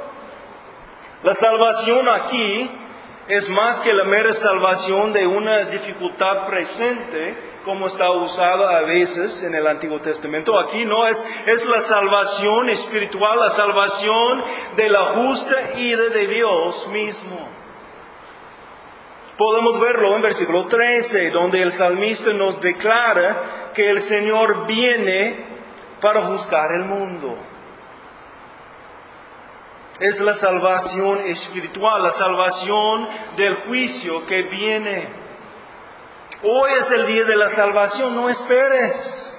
La 1.22 1.32
salvación 1.32 2.06
aquí 2.08 2.70
es 3.28 3.48
más 3.48 3.80
que 3.80 3.94
la 3.94 4.04
mera 4.04 4.32
salvación 4.34 5.14
de 5.14 5.26
una 5.26 5.64
dificultad 5.64 6.46
presente, 6.46 7.51
como 7.64 7.86
está 7.86 8.10
usada 8.10 8.78
a 8.78 8.82
veces 8.82 9.42
en 9.42 9.54
el 9.54 9.66
Antiguo 9.66 10.00
Testamento. 10.00 10.58
Aquí 10.58 10.84
no 10.84 11.06
es, 11.06 11.26
es 11.46 11.68
la 11.68 11.80
salvación 11.80 12.68
espiritual, 12.70 13.38
la 13.38 13.50
salvación 13.50 14.42
de 14.76 14.88
la 14.88 15.04
justa 15.14 15.56
de 15.76 16.26
Dios 16.26 16.88
mismo. 16.88 17.48
Podemos 19.36 19.80
verlo 19.80 20.14
en 20.14 20.22
versículo 20.22 20.66
13, 20.66 21.30
donde 21.30 21.62
el 21.62 21.72
salmista 21.72 22.32
nos 22.32 22.60
declara 22.60 23.70
que 23.74 23.90
el 23.90 24.00
Señor 24.00 24.66
viene 24.66 25.46
para 26.00 26.22
juzgar 26.26 26.72
el 26.72 26.84
mundo 26.84 27.36
es 30.02 30.20
la 30.20 30.34
salvación 30.34 31.20
espiritual, 31.20 32.02
la 32.02 32.10
salvación 32.10 33.08
del 33.36 33.54
juicio 33.54 34.26
que 34.26 34.42
viene. 34.42 35.21
Hoy 36.44 36.72
es 36.76 36.90
el 36.90 37.06
día 37.06 37.22
de 37.22 37.36
la 37.36 37.48
salvación, 37.48 38.16
no 38.16 38.28
esperes. 38.28 39.38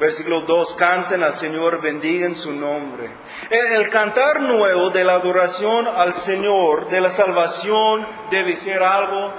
Versículo 0.00 0.42
2, 0.42 0.74
canten 0.74 1.22
al 1.22 1.36
Señor, 1.36 1.82
bendigan 1.82 2.34
su 2.34 2.52
nombre. 2.52 3.10
El 3.50 3.90
cantar 3.90 4.40
nuevo 4.40 4.88
de 4.88 5.04
la 5.04 5.14
adoración 5.14 5.86
al 5.86 6.14
Señor, 6.14 6.88
de 6.88 7.02
la 7.02 7.10
salvación, 7.10 8.06
debe 8.30 8.56
ser 8.56 8.82
algo 8.82 9.30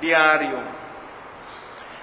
diario. 0.00 0.60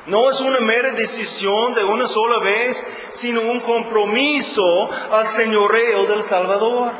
No 0.05 0.29
es 0.29 0.39
una 0.41 0.59
mera 0.59 0.91
decisión 0.91 1.73
de 1.73 1.83
una 1.83 2.05
sola 2.05 2.39
vez, 2.39 2.87
sino 3.09 3.41
un 3.41 3.61
compromiso 3.61 4.87
al 5.09 5.25
señoreo 5.25 6.05
del 6.05 6.21
Salvador. 6.21 6.91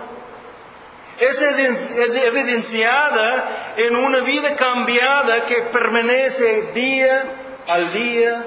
Es 1.20 1.42
evidenciada 1.42 3.76
en 3.78 3.96
una 3.96 4.20
vida 4.20 4.56
cambiada 4.56 5.46
que 5.46 5.62
permanece 5.72 6.74
día 6.74 7.24
al 7.68 7.94
día 7.94 8.46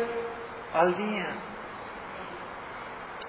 al 0.77 0.95
día. 0.95 1.27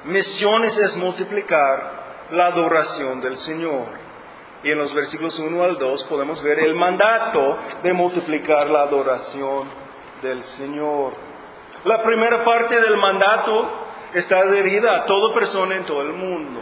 Misiones 0.04 0.78
es 0.78 0.98
multiplicar 0.98 2.28
la 2.32 2.48
adoración 2.48 3.22
del 3.22 3.38
Señor. 3.38 3.86
Y 4.64 4.72
en 4.72 4.78
los 4.78 4.94
versículos 4.94 5.40
1 5.40 5.64
al 5.64 5.78
2 5.78 6.04
podemos 6.06 6.44
ver 6.44 6.60
el 6.60 6.76
mandato 6.76 7.58
de 7.84 7.94
multiplicar 7.94 8.70
la 8.70 8.82
adoración 8.82 9.68
del 10.22 10.44
Señor. 10.44 11.14
La 11.86 12.04
primera 12.04 12.44
parte 12.44 12.82
del 12.82 12.98
mandato 12.98 13.70
está 14.14 14.50
dirigida 14.52 14.96
a 14.96 15.06
toda 15.06 15.34
persona 15.34 15.76
en 15.76 15.86
todo 15.86 16.02
el 16.02 16.14
mundo. 16.14 16.62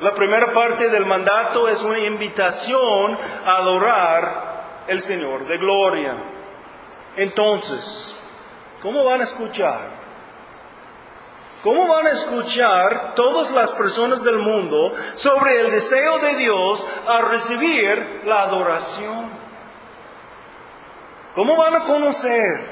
La 0.00 0.14
primera 0.14 0.52
parte 0.52 0.90
del 0.90 1.06
mandato 1.06 1.68
es 1.68 1.82
una 1.82 1.98
invitación 1.98 3.18
a 3.46 3.56
adorar 3.56 4.84
el 4.88 5.00
Señor 5.00 5.46
de 5.46 5.56
gloria. 5.56 6.14
Entonces, 7.16 8.14
¿cómo 8.82 9.04
van 9.04 9.22
a 9.22 9.24
escuchar? 9.24 9.96
¿Cómo 11.62 11.88
van 11.88 12.06
a 12.06 12.10
escuchar 12.10 13.14
todas 13.14 13.52
las 13.52 13.72
personas 13.72 14.22
del 14.22 14.38
mundo 14.38 14.94
sobre 15.14 15.60
el 15.60 15.70
deseo 15.70 16.18
de 16.18 16.36
Dios 16.36 16.86
a 17.08 17.22
recibir 17.22 18.20
la 18.26 18.42
adoración? 18.42 19.30
¿Cómo 21.34 21.56
van 21.56 21.74
a 21.74 21.84
conocer? 21.84 22.64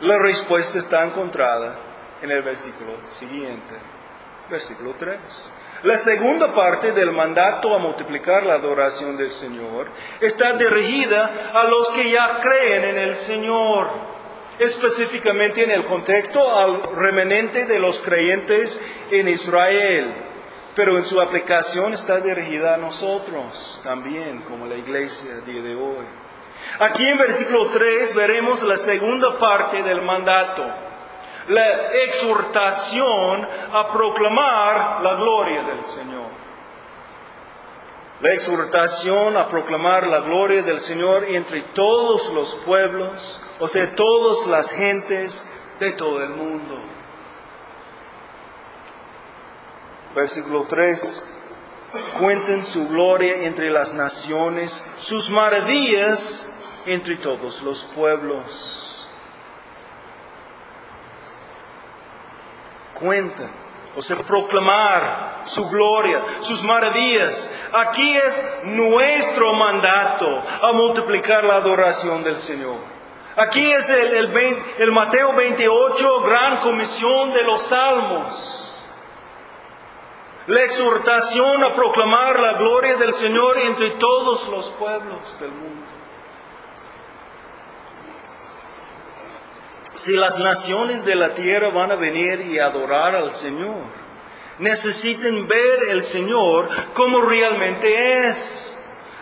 La 0.00 0.18
respuesta 0.18 0.78
está 0.78 1.04
encontrada 1.04 1.76
en 2.20 2.30
el 2.32 2.42
versículo 2.42 2.94
siguiente, 3.08 3.76
versículo 4.50 4.94
3. 4.98 5.52
La 5.84 5.96
segunda 5.96 6.52
parte 6.52 6.90
del 6.90 7.12
mandato 7.12 7.72
a 7.72 7.78
multiplicar 7.78 8.44
la 8.44 8.54
adoración 8.54 9.16
del 9.16 9.30
Señor 9.30 9.88
está 10.20 10.54
dirigida 10.54 11.50
a 11.52 11.64
los 11.68 11.90
que 11.90 12.10
ya 12.10 12.40
creen 12.40 12.84
en 12.84 12.98
el 12.98 13.14
Señor, 13.14 13.88
específicamente 14.58 15.62
en 15.62 15.70
el 15.70 15.84
contexto 15.84 16.52
al 16.52 16.82
remanente 16.96 17.64
de 17.64 17.78
los 17.78 18.00
creyentes 18.00 18.82
en 19.12 19.28
Israel, 19.28 20.12
pero 20.74 20.96
en 20.96 21.04
su 21.04 21.20
aplicación 21.20 21.92
está 21.92 22.20
dirigida 22.20 22.74
a 22.74 22.78
nosotros 22.78 23.80
también, 23.84 24.42
como 24.42 24.66
la 24.66 24.74
iglesia 24.76 25.30
a 25.34 25.46
día 25.46 25.62
de 25.62 25.76
hoy. 25.76 26.06
Aquí 26.80 27.06
en 27.06 27.18
versículo 27.18 27.70
3 27.70 28.16
veremos 28.16 28.64
la 28.64 28.76
segunda 28.76 29.38
parte 29.38 29.84
del 29.84 30.02
mandato, 30.02 30.64
la 31.48 31.92
exhortación 32.04 33.46
a 33.72 33.92
proclamar 33.92 35.02
la 35.02 35.14
gloria 35.14 35.62
del 35.64 35.84
Señor. 35.84 36.28
La 38.20 38.32
exhortación 38.32 39.36
a 39.36 39.46
proclamar 39.46 40.06
la 40.06 40.20
gloria 40.20 40.62
del 40.62 40.80
Señor 40.80 41.24
entre 41.24 41.62
todos 41.72 42.32
los 42.32 42.54
pueblos, 42.56 43.40
o 43.60 43.68
sea, 43.68 43.94
todas 43.94 44.46
las 44.46 44.72
gentes 44.72 45.48
de 45.78 45.92
todo 45.92 46.22
el 46.22 46.30
mundo. 46.30 46.78
Versículo 50.14 50.66
3. 50.68 51.34
Cuenten 52.18 52.66
su 52.66 52.88
gloria 52.88 53.44
entre 53.44 53.70
las 53.70 53.94
naciones, 53.94 54.84
sus 54.98 55.30
maravillas 55.30 56.58
entre 56.86 57.16
todos 57.16 57.62
los 57.62 57.84
pueblos. 57.84 58.87
Cuenten, 63.00 63.50
o 63.96 64.02
sea, 64.02 64.16
proclamar 64.18 65.42
su 65.44 65.68
gloria, 65.68 66.24
sus 66.40 66.62
maravillas. 66.62 67.52
Aquí 67.72 68.16
es 68.16 68.60
nuestro 68.64 69.54
mandato 69.54 70.42
a 70.62 70.72
multiplicar 70.72 71.44
la 71.44 71.56
adoración 71.56 72.22
del 72.22 72.36
Señor. 72.36 72.76
Aquí 73.38 73.70
es 73.70 73.88
el, 73.90 74.32
el, 74.78 74.92
Mateo 74.92 75.32
28, 75.32 76.22
gran 76.22 76.58
comisión 76.58 77.32
de 77.32 77.44
los 77.44 77.62
salmos. 77.62 78.84
La 80.48 80.64
exhortación 80.64 81.62
a 81.62 81.74
proclamar 81.74 82.40
la 82.40 82.54
gloria 82.54 82.96
del 82.96 83.12
Señor 83.12 83.58
entre 83.58 83.90
todos 83.90 84.48
los 84.48 84.70
pueblos 84.70 85.38
del 85.38 85.52
mundo. 85.52 85.77
Si 89.98 90.14
las 90.14 90.38
naciones 90.38 91.04
de 91.04 91.16
la 91.16 91.34
tierra 91.34 91.70
van 91.70 91.90
a 91.90 91.96
venir 91.96 92.42
y 92.42 92.60
adorar 92.60 93.16
al 93.16 93.32
Señor, 93.32 93.82
necesitan 94.60 95.48
ver 95.48 95.88
el 95.88 96.04
Señor 96.04 96.68
como 96.94 97.20
realmente 97.22 98.28
es. 98.28 98.78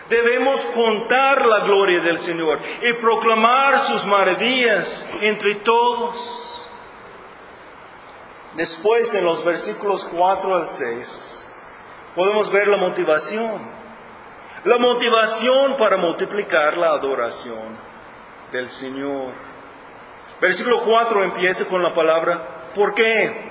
Debemos 0.07 0.67
contar 0.67 1.47
la 1.47 1.61
gloria 1.61 2.01
del 2.01 2.19
Señor 2.19 2.59
y 2.83 2.93
proclamar 2.93 3.81
sus 3.81 4.05
maravillas 4.05 5.09
entre 5.21 5.55
todos. 5.55 6.63
Después, 8.53 9.15
en 9.15 9.25
los 9.25 9.43
versículos 9.43 10.05
4 10.05 10.57
al 10.57 10.69
6, 10.69 11.51
podemos 12.15 12.51
ver 12.51 12.67
la 12.67 12.77
motivación. 12.77 13.59
La 14.63 14.77
motivación 14.77 15.75
para 15.75 15.97
multiplicar 15.97 16.77
la 16.77 16.91
adoración 16.91 17.65
del 18.51 18.69
Señor. 18.69 19.56
Versículo 20.39 20.83
4 20.83 21.23
empieza 21.23 21.67
con 21.67 21.81
la 21.81 21.93
palabra 21.93 22.71
¿por 22.75 22.93
qué? 22.93 23.47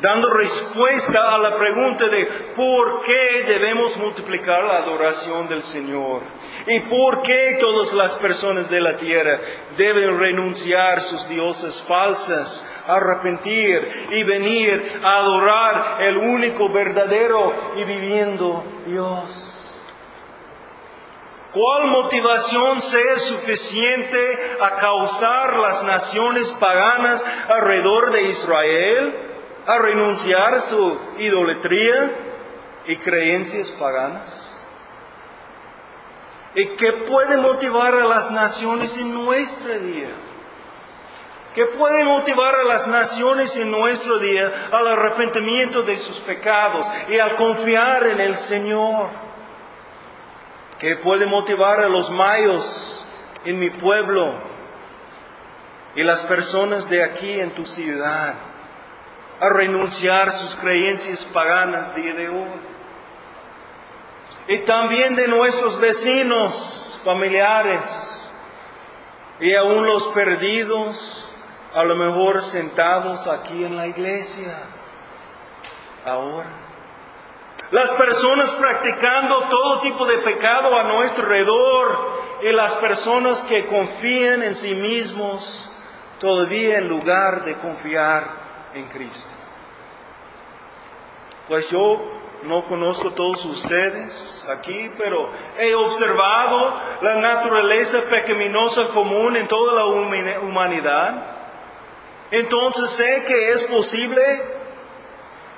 dando 0.00 0.28
respuesta 0.30 1.34
a 1.34 1.38
la 1.38 1.56
pregunta 1.56 2.08
de 2.08 2.26
por 2.54 3.02
qué 3.02 3.44
debemos 3.46 3.96
multiplicar 3.96 4.64
la 4.64 4.78
adoración 4.78 5.48
del 5.48 5.62
Señor 5.62 6.20
y 6.66 6.80
por 6.80 7.22
qué 7.22 7.56
todas 7.60 7.92
las 7.94 8.16
personas 8.16 8.68
de 8.68 8.80
la 8.80 8.96
tierra 8.96 9.40
deben 9.76 10.18
renunciar 10.18 11.00
sus 11.00 11.28
dioses 11.28 11.80
falsas, 11.80 12.68
arrepentir 12.86 14.08
y 14.10 14.24
venir 14.24 15.00
a 15.02 15.18
adorar 15.18 16.02
el 16.02 16.16
único 16.16 16.68
verdadero 16.68 17.54
y 17.76 17.84
viviendo 17.84 18.64
Dios. 18.84 19.55
¿Cuál 21.56 21.86
motivación 21.86 22.82
sea 22.82 23.16
suficiente 23.16 24.56
a 24.60 24.76
causar 24.76 25.56
las 25.56 25.82
naciones 25.84 26.52
paganas 26.52 27.24
alrededor 27.48 28.10
de 28.10 28.28
Israel? 28.28 29.26
a 29.66 29.78
renunciar 29.78 30.60
su 30.60 30.98
idolatría 31.18 32.12
y 32.86 32.96
creencias 32.96 33.72
paganas? 33.72 34.58
¿Y 36.54 36.76
qué 36.76 36.92
puede 36.92 37.36
motivar 37.36 37.94
a 37.94 38.04
las 38.04 38.30
naciones 38.30 38.96
en 38.98 39.12
nuestro 39.12 39.78
día? 39.78 40.10
¿Qué 41.54 41.66
puede 41.66 42.04
motivar 42.04 42.54
a 42.54 42.64
las 42.64 42.86
naciones 42.86 43.56
en 43.56 43.70
nuestro 43.70 44.18
día 44.18 44.68
al 44.70 44.86
arrepentimiento 44.86 45.82
de 45.82 45.96
sus 45.96 46.20
pecados 46.20 46.90
y 47.08 47.18
al 47.18 47.34
confiar 47.36 48.06
en 48.06 48.20
el 48.20 48.36
Señor? 48.36 49.25
¿Qué 50.78 50.96
puede 50.96 51.26
motivar 51.26 51.80
a 51.80 51.88
los 51.88 52.10
mayos 52.10 53.06
en 53.44 53.58
mi 53.58 53.70
pueblo 53.70 54.34
y 55.94 56.02
las 56.02 56.26
personas 56.26 56.88
de 56.88 57.02
aquí 57.02 57.40
en 57.40 57.54
tu 57.54 57.66
ciudad? 57.66 58.34
a 59.40 59.48
renunciar 59.48 60.36
sus 60.36 60.54
creencias 60.54 61.24
paganas 61.24 61.94
día 61.94 62.14
de 62.14 62.28
hoy. 62.28 62.60
Y 64.48 64.58
también 64.60 65.16
de 65.16 65.28
nuestros 65.28 65.78
vecinos, 65.78 67.00
familiares, 67.04 68.30
y 69.40 69.54
aún 69.54 69.84
los 69.84 70.08
perdidos, 70.08 71.36
a 71.74 71.84
lo 71.84 71.96
mejor 71.96 72.40
sentados 72.40 73.26
aquí 73.26 73.64
en 73.64 73.76
la 73.76 73.86
iglesia, 73.88 74.54
ahora. 76.04 76.65
Las 77.72 77.90
personas 77.92 78.54
practicando 78.54 79.48
todo 79.48 79.80
tipo 79.80 80.06
de 80.06 80.18
pecado 80.18 80.78
a 80.78 80.84
nuestro 80.84 81.24
alrededor 81.24 82.16
y 82.42 82.52
las 82.52 82.76
personas 82.76 83.42
que 83.42 83.66
confían 83.66 84.42
en 84.42 84.54
sí 84.54 84.74
mismos 84.74 85.70
todavía 86.20 86.78
en 86.78 86.88
lugar 86.88 87.44
de 87.44 87.58
confiar 87.58 88.70
en 88.74 88.86
Cristo. 88.86 89.32
Pues 91.48 91.68
yo 91.70 92.02
no 92.44 92.64
conozco 92.66 93.12
todos 93.12 93.44
ustedes 93.44 94.46
aquí, 94.48 94.90
pero 94.96 95.30
he 95.58 95.74
observado 95.74 96.80
la 97.00 97.16
naturaleza 97.16 98.02
pecaminosa 98.08 98.88
común 98.88 99.36
en 99.36 99.48
toda 99.48 99.74
la 99.74 99.86
humanidad. 100.40 101.26
Entonces 102.30 102.90
sé 102.90 103.24
que 103.26 103.52
es 103.52 103.64
posible 103.64 104.22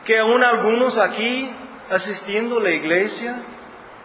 que 0.05 0.19
aún 0.19 0.43
algunos 0.43 0.99
aquí 0.99 1.55
asistiendo 1.91 2.59
a 2.59 2.63
la 2.63 2.71
iglesia 2.71 3.37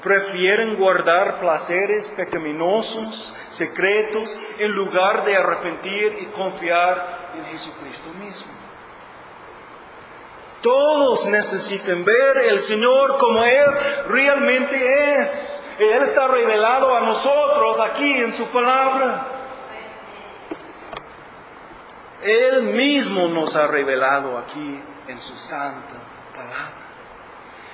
prefieren 0.02 0.76
guardar 0.76 1.40
placeres 1.40 2.10
pecaminosos, 2.10 3.36
secretos, 3.50 4.38
en 4.60 4.72
lugar 4.72 5.24
de 5.26 5.38
arrepentir 5.38 6.18
y 6.22 6.26
confiar 6.26 7.32
en 7.36 7.46
Jesucristo 7.46 8.10
mismo. 8.20 8.52
Todos 10.62 11.28
necesitan 11.28 12.06
ver 12.06 12.38
el 12.50 12.60
Señor 12.60 13.18
como 13.18 13.44
Él 13.44 13.66
realmente 14.08 15.22
es. 15.22 15.66
Él 15.80 16.04
está 16.04 16.28
revelado 16.28 16.96
a 16.96 17.02
nosotros 17.02 17.80
aquí 17.80 18.14
en 18.14 18.34
su 18.34 18.46
palabra. 18.48 19.28
Él 22.22 22.64
mismo 22.64 23.28
nos 23.28 23.56
ha 23.58 23.68
revelado 23.68 24.38
aquí 24.38 24.82
en 25.08 25.22
su 25.22 25.36
santa 25.36 25.96
palabra. 26.34 26.83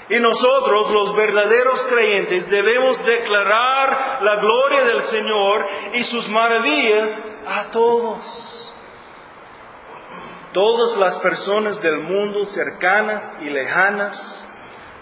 Y 0.09 0.19
nosotros, 0.19 0.89
los 0.89 1.15
verdaderos 1.15 1.83
creyentes, 1.83 2.49
debemos 2.49 3.03
declarar 3.05 4.19
la 4.21 4.37
gloria 4.37 4.83
del 4.85 5.01
Señor 5.01 5.67
y 5.93 6.03
sus 6.03 6.29
maravillas 6.29 7.43
a 7.47 7.65
todos. 7.65 8.73
Todas 10.51 10.97
las 10.97 11.19
personas 11.19 11.79
del 11.79 11.99
mundo, 11.99 12.43
cercanas 12.43 13.37
y 13.39 13.51
lejanas, 13.51 14.49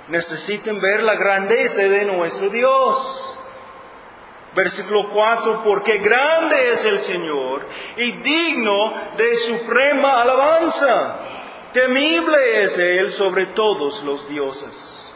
necesitan 0.09 0.81
ver 0.81 1.03
la 1.03 1.15
grandeza 1.15 1.83
de 1.83 2.03
nuestro 2.03 2.49
Dios. 2.49 3.39
Versículo 4.55 5.09
4, 5.09 5.63
porque 5.63 5.99
grande 5.99 6.71
es 6.71 6.83
el 6.83 6.99
Señor 6.99 7.65
y 7.95 8.11
digno 8.11 8.93
de 9.15 9.35
suprema 9.35 10.21
alabanza. 10.21 11.19
Temible 11.77 12.63
es 12.63 12.79
Él 12.79 13.11
sobre 13.11 13.45
todos 13.45 14.01
los 14.01 14.27
dioses. 14.27 15.11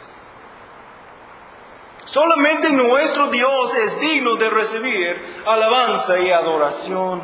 Solamente 2.06 2.70
nuestro 2.70 3.32
Dios 3.32 3.74
es 3.74 4.00
digno 4.00 4.36
de 4.36 4.48
recibir 4.52 5.42
alabanza 5.48 6.20
y 6.20 6.30
adoración. 6.30 7.20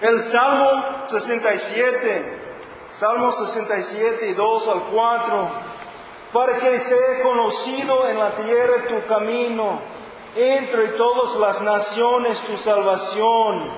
El 0.00 0.22
Salmo 0.22 0.82
67, 1.04 2.38
Salmo 2.90 3.32
67 3.32 4.30
y 4.30 4.32
2 4.32 4.68
al 4.68 4.80
4, 4.84 5.48
para 6.32 6.56
que 6.56 6.78
sea 6.78 7.22
conocido 7.22 8.08
en 8.08 8.18
la 8.18 8.34
tierra 8.34 8.86
tu 8.88 9.06
camino, 9.06 9.78
entre 10.34 10.88
todas 10.96 11.36
las 11.36 11.60
naciones 11.60 12.40
tu 12.46 12.56
salvación. 12.56 13.70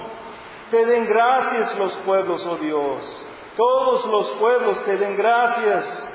Te 0.71 0.87
den 0.87 1.07
gracias 1.07 1.77
los 1.77 1.95
pueblos, 1.97 2.47
oh 2.47 2.55
Dios. 2.55 3.28
Todos 3.59 4.07
los 4.07 4.31
pueblos 4.31 4.85
te 4.85 4.97
den 4.99 5.17
gracias. 5.17 6.15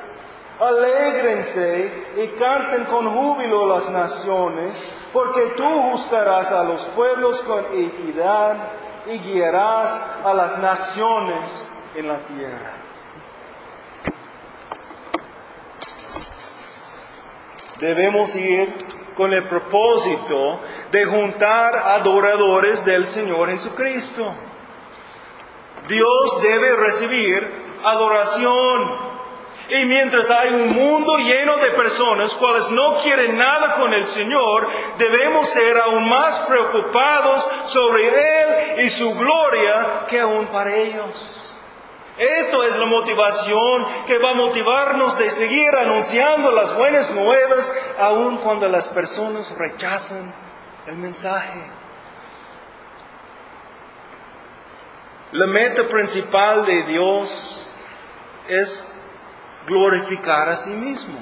Alégrense 0.62 1.92
y 2.16 2.28
canten 2.40 2.86
con 2.86 3.14
júbilo 3.14 3.68
las 3.68 3.90
naciones, 3.90 4.88
porque 5.12 5.48
tú 5.58 5.66
juzgarás 5.92 6.54
a 6.54 6.64
los 6.64 6.86
pueblos 6.86 7.42
con 7.42 7.66
equidad 7.74 8.56
y 9.08 9.20
guiarás 9.20 10.02
a 10.24 10.34
las 10.34 10.58
naciones 10.60 11.70
en 11.96 12.08
la 12.08 12.20
tierra. 12.20 12.74
Debemos 17.78 18.38
ir 18.38 18.74
con 19.18 19.34
el 19.34 19.50
propósito 19.50 20.62
de 20.94 21.04
juntar 21.04 21.76
adoradores 21.76 22.86
del 22.86 23.06
Señor 23.06 23.50
Jesucristo. 23.50 24.34
Dios 25.88 26.41
debe 26.41 26.76
recibir 26.76 27.63
adoración 27.84 29.13
Y 29.69 29.86
mientras 29.86 30.30
hay 30.30 30.54
un 30.54 30.74
mundo 30.74 31.17
lleno 31.17 31.58
de 31.58 31.72
personas 31.72 32.36
cuales 32.36 32.69
no 32.69 32.98
quieren 33.02 33.38
nada 33.38 33.76
con 33.76 33.93
el 33.93 34.04
Señor, 34.04 34.67
debemos 34.98 35.50
ser 35.50 35.78
aún 35.78 36.08
más 36.10 36.39
preocupados 36.39 37.50
sobre 37.65 38.08
Él 38.08 38.86
y 38.86 38.89
su 38.89 39.15
gloria 39.15 40.06
que 40.10 40.19
aún 40.19 40.48
para 40.48 40.76
ellos. 40.76 41.58
Esto 42.17 42.63
es 42.63 42.76
la 42.76 42.86
motivación 42.86 43.88
que 44.06 44.19
va 44.19 44.32
a 44.32 44.36
motivarnos 44.36 45.17
de 45.17 45.32
seguir 45.32 45.74
anunciando 45.76 46.52
las 46.52 46.76
buenas 46.76 47.12
nuevas 47.12 47.74
aun 47.98 48.38
cuando 48.38 48.69
las 48.69 48.89
personas 48.89 49.58
rechazan 49.58 50.34
el 50.86 50.98
mensaje. 50.98 51.83
La 55.34 55.48
meta 55.48 55.88
principal 55.88 56.65
de 56.65 56.84
Dios 56.84 57.67
es 58.48 58.91
glorificar 59.67 60.50
a 60.50 60.56
sí 60.56 60.72
mismo. 60.72 61.19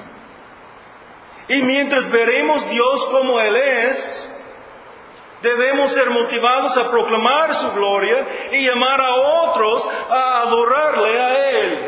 Y 1.48 1.62
mientras 1.62 2.10
veremos 2.10 2.68
Dios 2.70 3.06
como 3.06 3.40
Él 3.40 3.56
es, 3.56 4.32
Debemos 5.42 5.90
ser 5.90 6.08
motivados 6.08 6.78
a 6.78 6.88
proclamar 6.88 7.52
su 7.54 7.72
gloria 7.72 8.24
y 8.52 8.64
llamar 8.64 9.00
a 9.00 9.14
otros 9.14 9.88
a 10.08 10.42
adorarle 10.42 11.20
a 11.20 11.50
Él. 11.50 11.78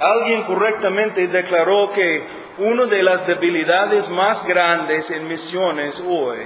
Alguien 0.00 0.44
correctamente 0.44 1.28
declaró 1.28 1.92
que 1.92 2.26
una 2.56 2.86
de 2.86 3.02
las 3.02 3.26
debilidades 3.26 4.08
más 4.08 4.46
grandes 4.46 5.10
en 5.10 5.28
misiones 5.28 6.02
hoy 6.06 6.38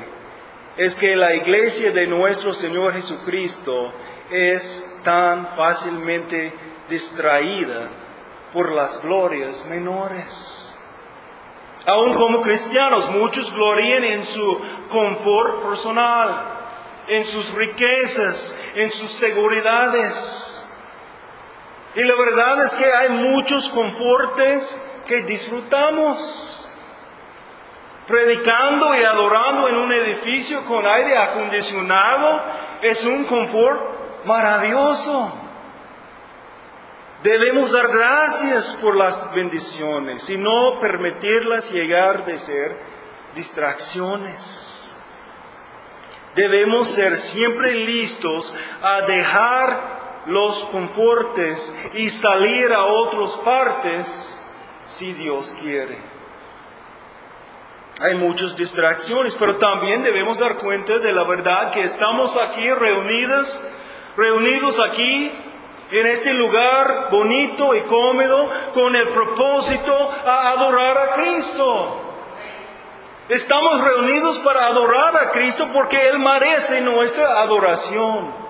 es 0.76 0.96
que 0.96 1.16
la 1.16 1.34
iglesia 1.34 1.90
de 1.92 2.06
nuestro 2.06 2.54
Señor 2.54 2.94
Jesucristo 2.94 3.92
es 4.30 5.00
tan 5.04 5.48
fácilmente 5.48 6.52
distraída 6.88 7.90
por 8.52 8.72
las 8.72 9.02
glorias 9.02 9.66
menores. 9.66 10.74
Aún 11.84 12.14
como 12.14 12.42
cristianos, 12.42 13.10
muchos 13.10 13.52
glorían 13.52 14.04
en 14.04 14.24
su 14.24 14.60
confort 14.88 15.62
personal, 15.64 16.42
en 17.08 17.24
sus 17.24 17.52
riquezas, 17.54 18.58
en 18.76 18.90
sus 18.90 19.10
seguridades. 19.10 20.64
Y 21.94 22.04
la 22.04 22.14
verdad 22.16 22.64
es 22.64 22.74
que 22.74 22.84
hay 22.84 23.10
muchos 23.10 23.68
confortes 23.68 24.80
que 25.06 25.22
disfrutamos. 25.22 26.61
Predicando 28.12 28.94
y 28.94 29.02
adorando 29.04 29.68
en 29.70 29.76
un 29.76 29.90
edificio 29.90 30.62
con 30.66 30.86
aire 30.86 31.16
acondicionado 31.16 32.42
es 32.82 33.06
un 33.06 33.24
confort 33.24 34.26
maravilloso. 34.26 35.32
Debemos 37.22 37.72
dar 37.72 37.88
gracias 37.88 38.72
por 38.82 38.96
las 38.96 39.34
bendiciones 39.34 40.28
y 40.28 40.36
no 40.36 40.78
permitirlas 40.78 41.72
llegar 41.72 42.26
de 42.26 42.36
ser 42.36 42.76
distracciones. 43.34 44.94
Debemos 46.34 46.88
ser 46.88 47.16
siempre 47.16 47.72
listos 47.72 48.54
a 48.82 49.06
dejar 49.06 50.24
los 50.26 50.64
confortes 50.64 51.74
y 51.94 52.10
salir 52.10 52.74
a 52.74 52.84
otras 52.84 53.38
partes 53.38 54.38
si 54.86 55.14
Dios 55.14 55.56
quiere. 55.58 56.11
Hay 58.00 58.16
muchas 58.16 58.56
distracciones, 58.56 59.34
pero 59.34 59.56
también 59.58 60.02
debemos 60.02 60.38
dar 60.38 60.56
cuenta 60.56 60.98
de 60.98 61.12
la 61.12 61.24
verdad 61.24 61.72
que 61.72 61.82
estamos 61.82 62.36
aquí 62.36 62.68
reunidos, 62.72 63.60
reunidos 64.16 64.80
aquí 64.80 65.30
en 65.92 66.06
este 66.06 66.32
lugar 66.34 67.08
bonito 67.10 67.74
y 67.74 67.82
cómodo 67.82 68.50
con 68.72 68.96
el 68.96 69.08
propósito 69.08 70.10
a 70.24 70.50
adorar 70.50 70.96
a 70.98 71.12
Cristo. 71.12 72.02
Estamos 73.28 73.80
reunidos 73.80 74.38
para 74.40 74.66
adorar 74.66 75.16
a 75.16 75.30
Cristo 75.30 75.68
porque 75.72 76.08
Él 76.08 76.18
merece 76.18 76.80
nuestra 76.80 77.40
adoración. 77.40 78.42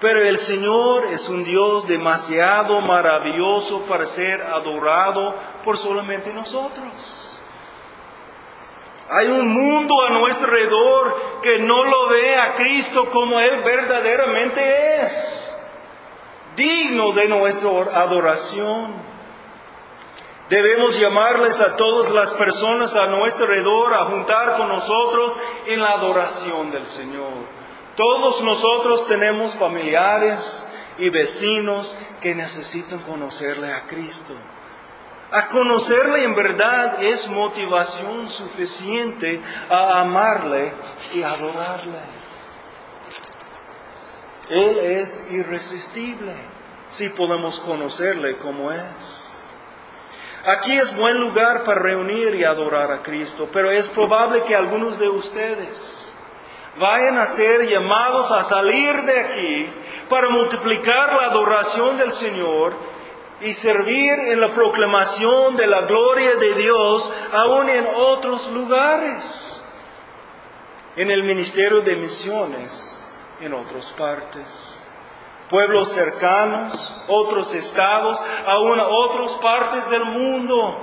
Pero 0.00 0.20
el 0.20 0.38
Señor 0.38 1.04
es 1.12 1.28
un 1.28 1.42
Dios 1.42 1.88
demasiado 1.88 2.80
maravilloso 2.80 3.82
para 3.86 4.06
ser 4.06 4.42
adorado 4.42 5.34
por 5.64 5.78
solamente 5.78 6.32
nosotros. 6.32 7.27
Hay 9.10 9.28
un 9.28 9.48
mundo 9.48 10.02
a 10.02 10.10
nuestro 10.10 10.46
alrededor 10.46 11.40
que 11.42 11.58
no 11.60 11.84
lo 11.84 12.08
ve 12.08 12.36
a 12.36 12.54
Cristo 12.54 13.08
como 13.10 13.40
Él 13.40 13.62
verdaderamente 13.64 15.02
es 15.02 15.54
digno 16.56 17.12
de 17.12 17.28
nuestra 17.28 17.70
adoración. 18.02 18.92
Debemos 20.50 20.98
llamarles 20.98 21.60
a 21.60 21.76
todas 21.76 22.10
las 22.10 22.32
personas 22.34 22.96
a 22.96 23.06
nuestro 23.06 23.44
alrededor 23.44 23.94
a 23.94 24.06
juntar 24.06 24.56
con 24.56 24.68
nosotros 24.68 25.38
en 25.66 25.80
la 25.80 25.92
adoración 25.92 26.70
del 26.70 26.86
Señor. 26.86 27.58
Todos 27.96 28.42
nosotros 28.42 29.06
tenemos 29.06 29.56
familiares 29.56 30.66
y 30.98 31.10
vecinos 31.10 31.96
que 32.20 32.34
necesitan 32.34 33.00
conocerle 33.00 33.72
a 33.72 33.86
Cristo. 33.86 34.34
A 35.30 35.48
conocerle 35.48 36.24
en 36.24 36.34
verdad 36.34 37.02
es 37.02 37.28
motivación 37.28 38.30
suficiente 38.30 39.42
a 39.68 40.00
amarle 40.00 40.72
y 41.14 41.22
adorarle. 41.22 41.98
Él 44.48 44.78
es 44.78 45.20
irresistible 45.30 46.34
si 46.88 47.10
podemos 47.10 47.60
conocerle 47.60 48.38
como 48.38 48.72
es. 48.72 49.38
Aquí 50.46 50.72
es 50.78 50.96
buen 50.96 51.18
lugar 51.18 51.62
para 51.64 51.80
reunir 51.80 52.34
y 52.34 52.44
adorar 52.44 52.90
a 52.90 53.02
Cristo, 53.02 53.50
pero 53.52 53.70
es 53.70 53.86
probable 53.88 54.44
que 54.44 54.56
algunos 54.56 54.98
de 54.98 55.10
ustedes 55.10 56.14
vayan 56.78 57.18
a 57.18 57.26
ser 57.26 57.68
llamados 57.68 58.32
a 58.32 58.42
salir 58.42 59.02
de 59.02 59.20
aquí 59.20 59.72
para 60.08 60.30
multiplicar 60.30 61.12
la 61.12 61.26
adoración 61.26 61.98
del 61.98 62.12
Señor 62.12 62.97
y 63.40 63.52
servir 63.52 64.18
en 64.18 64.40
la 64.40 64.52
proclamación 64.54 65.56
de 65.56 65.66
la 65.66 65.82
gloria 65.82 66.36
de 66.36 66.54
Dios 66.54 67.14
aún 67.32 67.68
en 67.68 67.86
otros 67.94 68.50
lugares, 68.50 69.62
en 70.96 71.10
el 71.10 71.22
ministerio 71.22 71.80
de 71.82 71.96
misiones 71.96 73.00
en 73.40 73.54
otras 73.54 73.92
partes. 73.92 74.80
Pueblos 75.48 75.90
cercanos, 75.90 76.94
otros 77.08 77.54
estados, 77.54 78.22
aún 78.46 78.78
otras 78.80 79.32
partes 79.34 79.88
del 79.88 80.04
mundo. 80.04 80.76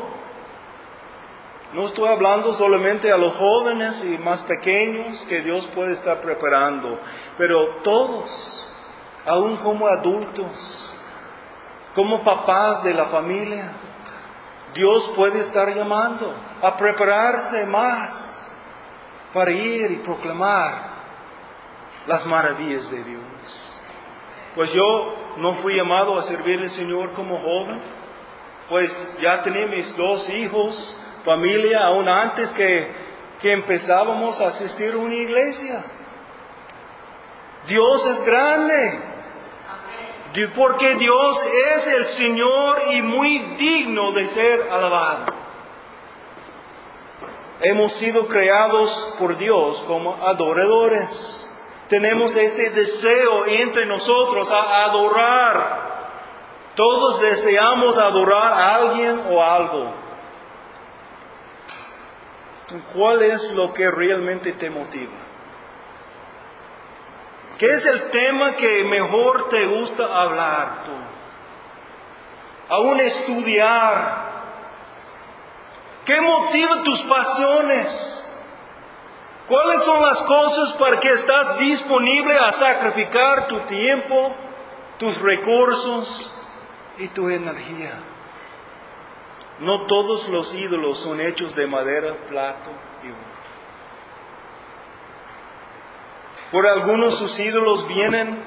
No 1.74 1.86
estoy 1.86 2.08
hablando 2.08 2.54
solamente 2.54 3.12
a 3.12 3.18
los 3.18 3.36
jóvenes 3.36 4.06
y 4.06 4.18
más 4.18 4.42
pequeños 4.44 5.26
que 5.26 5.42
Dios 5.42 5.68
puede 5.76 5.92
estar 5.92 6.22
preparando, 6.22 7.00
pero 7.38 7.82
todos, 7.84 8.68
aún 9.26 9.58
como 9.58 9.86
adultos, 9.88 10.95
como 11.96 12.24
papás 12.24 12.84
de 12.84 12.94
la 12.94 13.06
familia, 13.06 13.72
Dios 14.74 15.14
puede 15.16 15.40
estar 15.40 15.74
llamando 15.74 16.34
a 16.62 16.76
prepararse 16.76 17.66
más 17.66 18.52
para 19.34 19.50
ir 19.52 19.92
y 19.92 19.96
proclamar 19.96 20.94
las 22.06 22.26
maravillas 22.26 22.92
de 22.92 23.02
Dios. 23.02 23.82
Pues 24.56 24.74
yo 24.74 25.16
no 25.38 25.54
fui 25.54 25.76
llamado 25.76 26.18
a 26.18 26.22
servir 26.22 26.60
al 26.60 26.70
Señor 26.70 27.12
como 27.14 27.38
joven, 27.38 27.82
pues 28.70 29.16
ya 29.22 29.42
tenía 29.42 29.68
mis 29.68 29.96
dos 29.96 30.30
hijos, 30.30 31.02
familia, 31.24 31.86
aún 31.86 32.10
antes 32.10 32.52
que, 32.52 32.92
que 33.40 33.54
empezábamos 33.54 34.42
a 34.42 34.48
asistir 34.48 34.94
a 34.94 34.98
una 34.98 35.16
iglesia. 35.16 35.82
Dios 37.68 38.06
es 38.06 38.24
grande, 38.26 39.00
porque 40.56 40.96
Dios 40.96 41.44
es 41.76 41.88
el 41.88 42.06
Señor 42.06 42.78
y 42.92 43.02
muy 43.02 43.40
digno 43.58 44.12
de 44.12 44.26
ser 44.26 44.68
alabado. 44.70 45.34
Hemos 47.62 47.94
sido 47.94 48.28
creados 48.28 49.16
por 49.18 49.38
Dios 49.38 49.84
como 49.88 50.16
adoradores 50.26 51.50
tenemos 51.88 52.36
este 52.36 52.72
deseo 52.72 53.46
entre 53.46 53.86
nosotros 53.86 54.52
a 54.52 54.86
adorar. 54.86 55.86
Todos 56.76 57.22
deseamos 57.22 58.00
adorar 58.00 58.54
a 58.54 58.76
alguien 58.76 59.22
o 59.30 59.42
algo. 59.42 59.94
¿Cuál 62.94 63.22
es 63.22 63.52
lo 63.52 63.74
que 63.74 63.90
realmente 63.92 64.52
te 64.54 64.70
motiva? 64.70 65.25
¿Qué 67.58 67.68
es 67.68 67.86
el 67.86 68.10
tema 68.12 68.56
que 68.56 68.84
mejor 68.84 69.50
te 69.50 69.66
gusta 69.66 70.04
hablar 70.22 70.84
tú? 70.86 70.92
Aún 72.70 73.00
estudiar. 73.00 74.34
¿Qué 76.06 76.22
motiva 76.22 76.84
tus 76.84 77.02
pasiones? 77.04 78.22
¿Cuáles 79.48 79.84
son 79.84 80.02
las 80.02 80.22
cosas 80.24 80.74
para 80.74 81.00
que 81.00 81.10
estás 81.10 81.58
disponible 81.60 82.36
a 82.38 82.52
sacrificar 82.52 83.48
tu 83.48 83.60
tiempo, 83.62 84.36
tus 84.98 85.20
recursos, 85.22 86.36
y 86.98 87.08
tu 87.10 87.30
energía. 87.30 87.94
No 89.60 89.86
todos 89.86 90.28
los 90.30 90.54
ídolos 90.54 91.00
son 91.00 91.22
hechos 91.22 91.56
de 91.56 91.68
madera, 91.68 92.16
plato 92.28 92.72
y 93.04 93.08
oro. 93.08 93.35
Por 96.56 96.68
algunos 96.68 97.18
sus 97.18 97.38
ídolos 97.38 97.86
vienen 97.86 98.42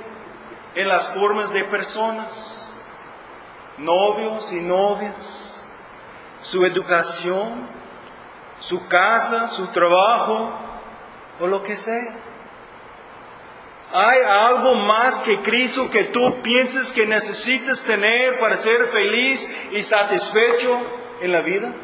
en 0.75 0.89
las 0.89 1.13
formas 1.13 1.53
de 1.53 1.65
personas, 1.65 2.75
novios 3.77 4.51
y 4.51 4.63
novias, 4.63 5.61
su 6.41 6.65
educación, 6.65 7.69
su 8.59 8.89
casa, 8.89 9.47
su 9.47 9.67
trabajo 9.67 10.55
o 11.39 11.47
lo 11.49 11.63
que 11.63 11.77
sea. 11.77 12.15
¿Hay 13.93 14.21
algo 14.27 14.75
más 14.77 15.19
que 15.19 15.43
Cristo 15.43 15.91
que 15.91 16.05
tú 16.05 16.41
pienses 16.41 16.91
que 16.93 17.05
necesitas 17.05 17.83
tener 17.83 18.41
para 18.41 18.57
ser 18.57 18.87
feliz 18.87 19.55
y 19.73 19.83
satisfecho 19.83 20.81
en 21.21 21.31
la 21.31 21.43
vida? 21.43 21.75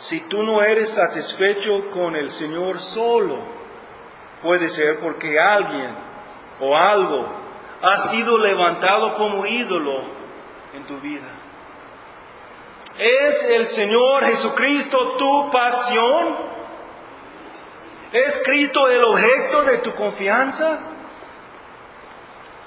Si 0.00 0.20
tú 0.20 0.42
no 0.42 0.62
eres 0.62 0.94
satisfecho 0.94 1.90
con 1.90 2.16
el 2.16 2.30
Señor 2.30 2.80
solo, 2.80 3.36
puede 4.42 4.70
ser 4.70 4.98
porque 4.98 5.38
alguien 5.38 5.94
o 6.58 6.74
algo 6.74 7.26
ha 7.82 7.98
sido 7.98 8.38
levantado 8.38 9.12
como 9.12 9.44
ídolo 9.44 10.00
en 10.72 10.86
tu 10.86 10.98
vida. 11.00 11.28
¿Es 12.96 13.44
el 13.44 13.66
Señor 13.66 14.24
Jesucristo 14.24 15.16
tu 15.18 15.50
pasión? 15.50 16.34
¿Es 18.12 18.40
Cristo 18.42 18.88
el 18.88 19.04
objeto 19.04 19.64
de 19.64 19.78
tu 19.78 19.94
confianza? 19.94 20.80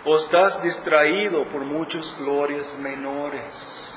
¿O 0.06 0.16
estás 0.18 0.62
distraído 0.62 1.46
por 1.46 1.62
muchas 1.62 2.16
glorias 2.20 2.78
menores? 2.78 3.93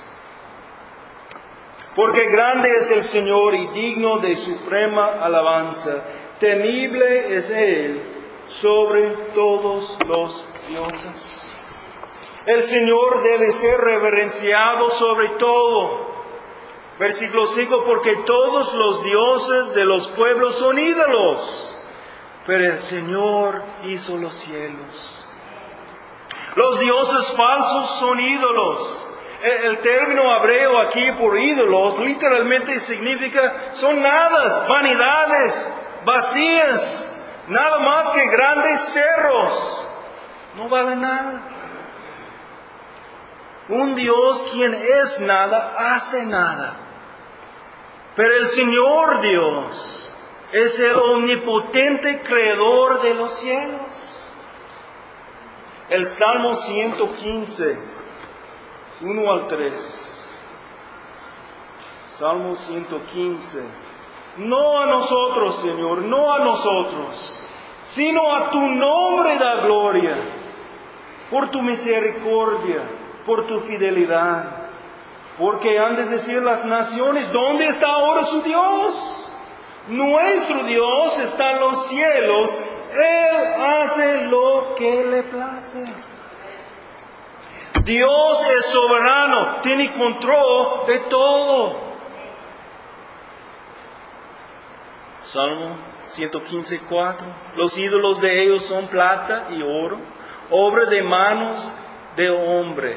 Porque 1.97 2.28
grande 2.28 2.76
es 2.76 2.90
el 2.90 3.03
Señor 3.03 3.55
y 3.55 3.68
digno 3.68 4.18
de 4.18 4.36
suprema 4.36 5.14
alabanza. 5.14 6.05
Temible 6.38 7.34
es 7.34 7.49
Él 7.49 8.03
sobre 8.49 9.09
todos 9.34 9.99
los 10.07 10.47
dioses. 10.68 11.55
El 12.44 12.62
Señor 12.62 13.22
debe 13.22 13.51
ser 13.51 13.80
reverenciado 13.80 14.90
sobre 14.90 15.30
todo. 15.30 16.07
Versículo 16.99 17.47
5, 17.47 17.84
porque 17.84 18.14
todos 18.26 18.74
los 18.74 19.03
dioses 19.03 19.74
de 19.74 19.86
los 19.86 20.07
pueblos 20.09 20.57
son 20.57 20.78
ídolos, 20.78 21.74
pero 22.47 22.64
el 22.64 22.78
Señor 22.78 23.64
hizo 23.84 24.18
los 24.18 24.34
cielos. 24.34 25.26
Los 26.55 26.78
dioses 26.78 27.32
falsos 27.32 27.99
son 27.99 28.20
ídolos, 28.20 29.05
el 29.47 29.78
término 29.78 30.34
hebreo 30.36 30.78
aquí 30.78 31.12
por 31.12 31.38
ídolos 31.38 31.99
literalmente 32.01 32.80
significa 32.80 33.70
son 33.72 34.01
nadas, 34.03 34.66
vanidades, 34.68 35.72
vacías, 36.05 37.12
nada 37.49 37.78
más 37.80 38.11
que 38.11 38.26
grandes 38.26 38.80
cerros. 38.80 39.86
No 40.57 40.68
vale 40.68 40.97
nada. 40.97 41.42
Un 43.68 43.94
Dios 43.94 44.44
quien 44.53 44.74
es 44.74 45.20
nada, 45.20 45.74
hace 45.94 46.24
nada. 46.26 46.76
Pero 48.14 48.34
el 48.36 48.47
Señor 48.47 49.20
Dios 49.20 50.12
es 50.53 50.80
el 50.80 50.97
omnipotente 50.97 52.22
creador 52.22 53.03
de 53.03 53.14
los 53.14 53.32
cielos. 53.34 54.30
El 55.90 56.07
Salmo 56.07 56.55
115 56.55 57.95
1 59.01 59.30
al 59.30 59.47
3. 59.47 60.26
Salmo 62.09 62.57
115. 62.57 63.62
No 64.38 64.80
a 64.80 64.86
nosotros, 64.86 65.57
Señor, 65.57 65.99
no 66.03 66.32
a 66.32 66.40
nosotros, 66.40 67.38
sino 67.84 68.34
a 68.34 68.51
tu 68.51 68.61
nombre 68.61 69.36
da 69.38 69.61
gloria, 69.62 70.14
por 71.30 71.51
tu 71.51 71.62
misericordia, 71.62 72.82
por 73.24 73.47
tu 73.47 73.61
fidelidad. 73.61 74.44
Porque 75.38 75.78
han 75.78 75.97
de 75.97 76.05
decir 76.07 76.42
las 76.42 76.64
naciones, 76.64 77.30
¿dónde 77.32 77.66
está 77.66 77.88
ahora 77.88 78.24
su 78.24 78.40
Dios? 78.42 79.32
Nuestro 79.88 80.64
Dios 80.64 81.18
está 81.18 81.53
en 81.53 81.61
los 81.61 81.86
cielos, 81.86 82.59
Él 82.92 83.62
hace 83.62 84.26
lo 84.26 84.74
que 84.76 85.05
le 85.05 85.22
place. 85.22 85.84
Dios 87.87 88.45
es 88.59 88.66
soberano, 88.66 89.61
tiene 89.62 89.93
control 89.93 90.87
de 90.89 90.99
todo. 91.09 91.76
Salmo 95.20 95.76
115, 96.07 96.80
4. 96.80 97.28
Los 97.55 97.78
ídolos 97.78 98.20
de 98.20 98.43
ellos 98.43 98.64
son 98.64 98.89
plata 98.89 99.47
y 99.51 99.62
oro, 99.62 100.01
obra 100.51 100.87
de 100.87 101.05
manos 101.05 101.72
de 102.16 102.28
hombre. 102.28 102.97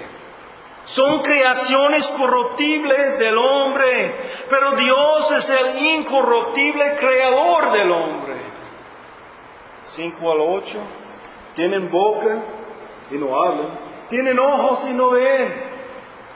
Son 0.85 1.21
creaciones 1.21 2.07
corruptibles 2.07 3.19
del 3.19 3.37
hombre, 3.37 4.15
pero 4.49 4.71
Dios 4.71 5.31
es 5.31 5.51
el 5.51 5.85
incorruptible 5.85 6.95
creador 6.95 7.73
del 7.73 7.91
hombre. 7.91 8.37
5 9.83 10.31
al 10.31 10.39
8. 10.39 10.79
Tienen 11.53 11.91
boca 11.91 12.41
y 13.11 13.15
no 13.17 13.39
hablan 13.39 13.88
tienen 14.09 14.39
ojos 14.39 14.87
y 14.89 14.93
no 14.93 15.11
ven. 15.11 15.53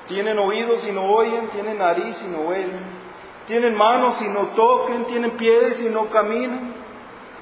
Tienen 0.08 0.38
oídos 0.38 0.88
y 0.88 0.92
no 0.92 1.04
oyen. 1.06 1.48
Tienen 1.48 1.80
nariz 1.80 2.24
y 2.28 2.32
no 2.32 2.42
huelen. 2.42 3.04
Tienen 3.48 3.76
manos 3.76 4.22
y 4.22 4.28
no 4.28 4.48
toquen. 4.56 5.06
Tienen 5.06 5.32
pies 5.32 5.84
y 5.84 5.90
no 5.94 6.06
caminan. 6.08 6.74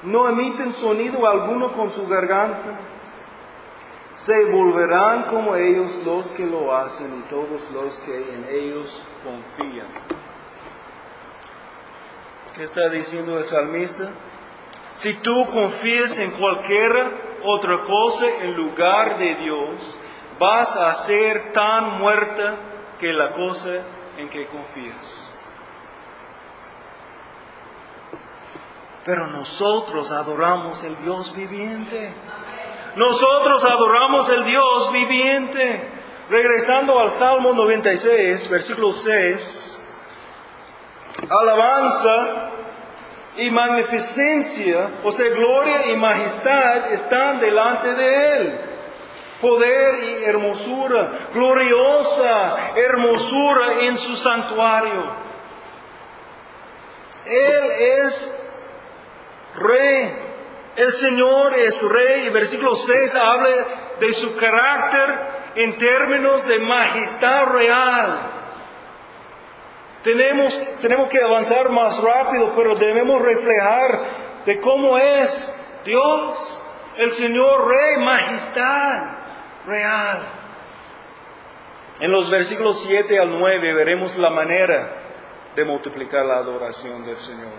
No 0.02 0.28
emiten 0.28 0.72
sonido 0.72 1.26
alguno 1.26 1.72
con 1.72 1.92
su 1.92 2.08
garganta. 2.08 2.80
Se 4.14 4.44
volverán 4.52 5.24
como 5.24 5.54
ellos 5.56 5.96
los 6.04 6.30
que 6.32 6.46
lo 6.46 6.74
hacen 6.74 7.18
y 7.18 7.22
todos 7.30 7.70
los 7.72 7.98
que 7.98 8.34
en 8.34 8.46
ellos 8.50 9.02
confían. 9.24 9.86
¿Qué 12.54 12.64
está 12.64 12.90
diciendo 12.90 13.38
el 13.38 13.44
salmista? 13.44 14.10
Si 14.94 15.14
tú 15.14 15.48
confías 15.50 16.18
en 16.18 16.30
cualquier 16.32 16.92
otra 17.42 17.82
cosa 17.82 18.26
en 18.42 18.54
lugar 18.54 19.18
de 19.18 19.34
Dios, 19.36 19.98
vas 20.38 20.76
a 20.76 20.92
ser 20.94 21.52
tan 21.52 21.98
muerta 21.98 22.56
que 22.98 23.12
la 23.12 23.32
cosa 23.32 23.82
en 24.18 24.28
que 24.28 24.46
confías. 24.46 25.34
Pero 29.04 29.26
nosotros 29.26 30.12
adoramos 30.12 30.84
el 30.84 30.96
Dios 31.02 31.34
viviente. 31.34 32.14
Nosotros 32.94 33.64
adoramos 33.64 34.28
el 34.28 34.44
Dios 34.44 34.92
viviente. 34.92 35.90
Regresando 36.30 36.98
al 37.00 37.10
Salmo 37.10 37.52
96, 37.52 38.48
versículo 38.48 38.92
6. 38.92 39.80
Alabanza 41.28 42.50
y 43.36 43.50
magnificencia, 43.50 44.90
o 45.02 45.10
sea, 45.10 45.28
gloria 45.30 45.90
y 45.90 45.96
majestad 45.96 46.92
están 46.92 47.40
delante 47.40 47.94
de 47.94 48.36
Él 48.36 48.71
poder 49.42 50.04
y 50.04 50.24
hermosura, 50.24 51.28
gloriosa 51.34 52.70
hermosura 52.76 53.80
en 53.82 53.98
su 53.98 54.16
santuario. 54.16 55.02
Él 57.26 57.70
es 57.72 58.50
rey, 59.56 60.14
el 60.76 60.92
Señor 60.92 61.58
es 61.58 61.82
rey, 61.82 62.26
y 62.26 62.28
versículo 62.30 62.76
6 62.76 63.16
habla 63.16 63.48
de 63.98 64.12
su 64.12 64.36
carácter 64.36 65.10
en 65.56 65.76
términos 65.76 66.46
de 66.46 66.60
majestad 66.60 67.46
real. 67.46 68.18
Tenemos, 70.04 70.60
tenemos 70.80 71.08
que 71.08 71.20
avanzar 71.20 71.68
más 71.70 71.98
rápido, 71.98 72.52
pero 72.56 72.76
debemos 72.76 73.20
reflejar 73.20 74.00
de 74.46 74.60
cómo 74.60 74.98
es 74.98 75.52
Dios, 75.84 76.60
el 76.96 77.10
Señor 77.10 77.68
Rey, 77.68 77.96
majestad 77.98 79.21
real. 79.66 80.22
En 82.00 82.10
los 82.10 82.30
versículos 82.30 82.80
7 82.82 83.18
al 83.18 83.30
9 83.38 83.74
veremos 83.74 84.18
la 84.18 84.30
manera 84.30 85.02
de 85.54 85.64
multiplicar 85.64 86.24
la 86.24 86.38
adoración 86.38 87.04
del 87.04 87.16
Señor. 87.16 87.52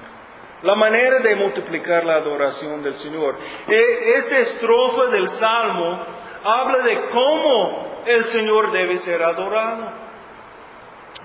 La 0.64 0.76
manera 0.76 1.20
de 1.20 1.36
multiplicar 1.36 2.06
la 2.06 2.16
adoración 2.16 2.82
del 2.84 2.94
Señor. 2.94 3.36
E, 3.68 4.14
esta 4.16 4.38
estrofa 4.38 5.08
del 5.08 5.30
Salmo 5.30 6.02
habla 6.44 6.80
de 6.80 7.02
cómo 7.12 8.02
el 8.06 8.24
Señor 8.24 8.72
debe 8.72 8.98
ser 8.98 9.22
adorado. 9.24 9.92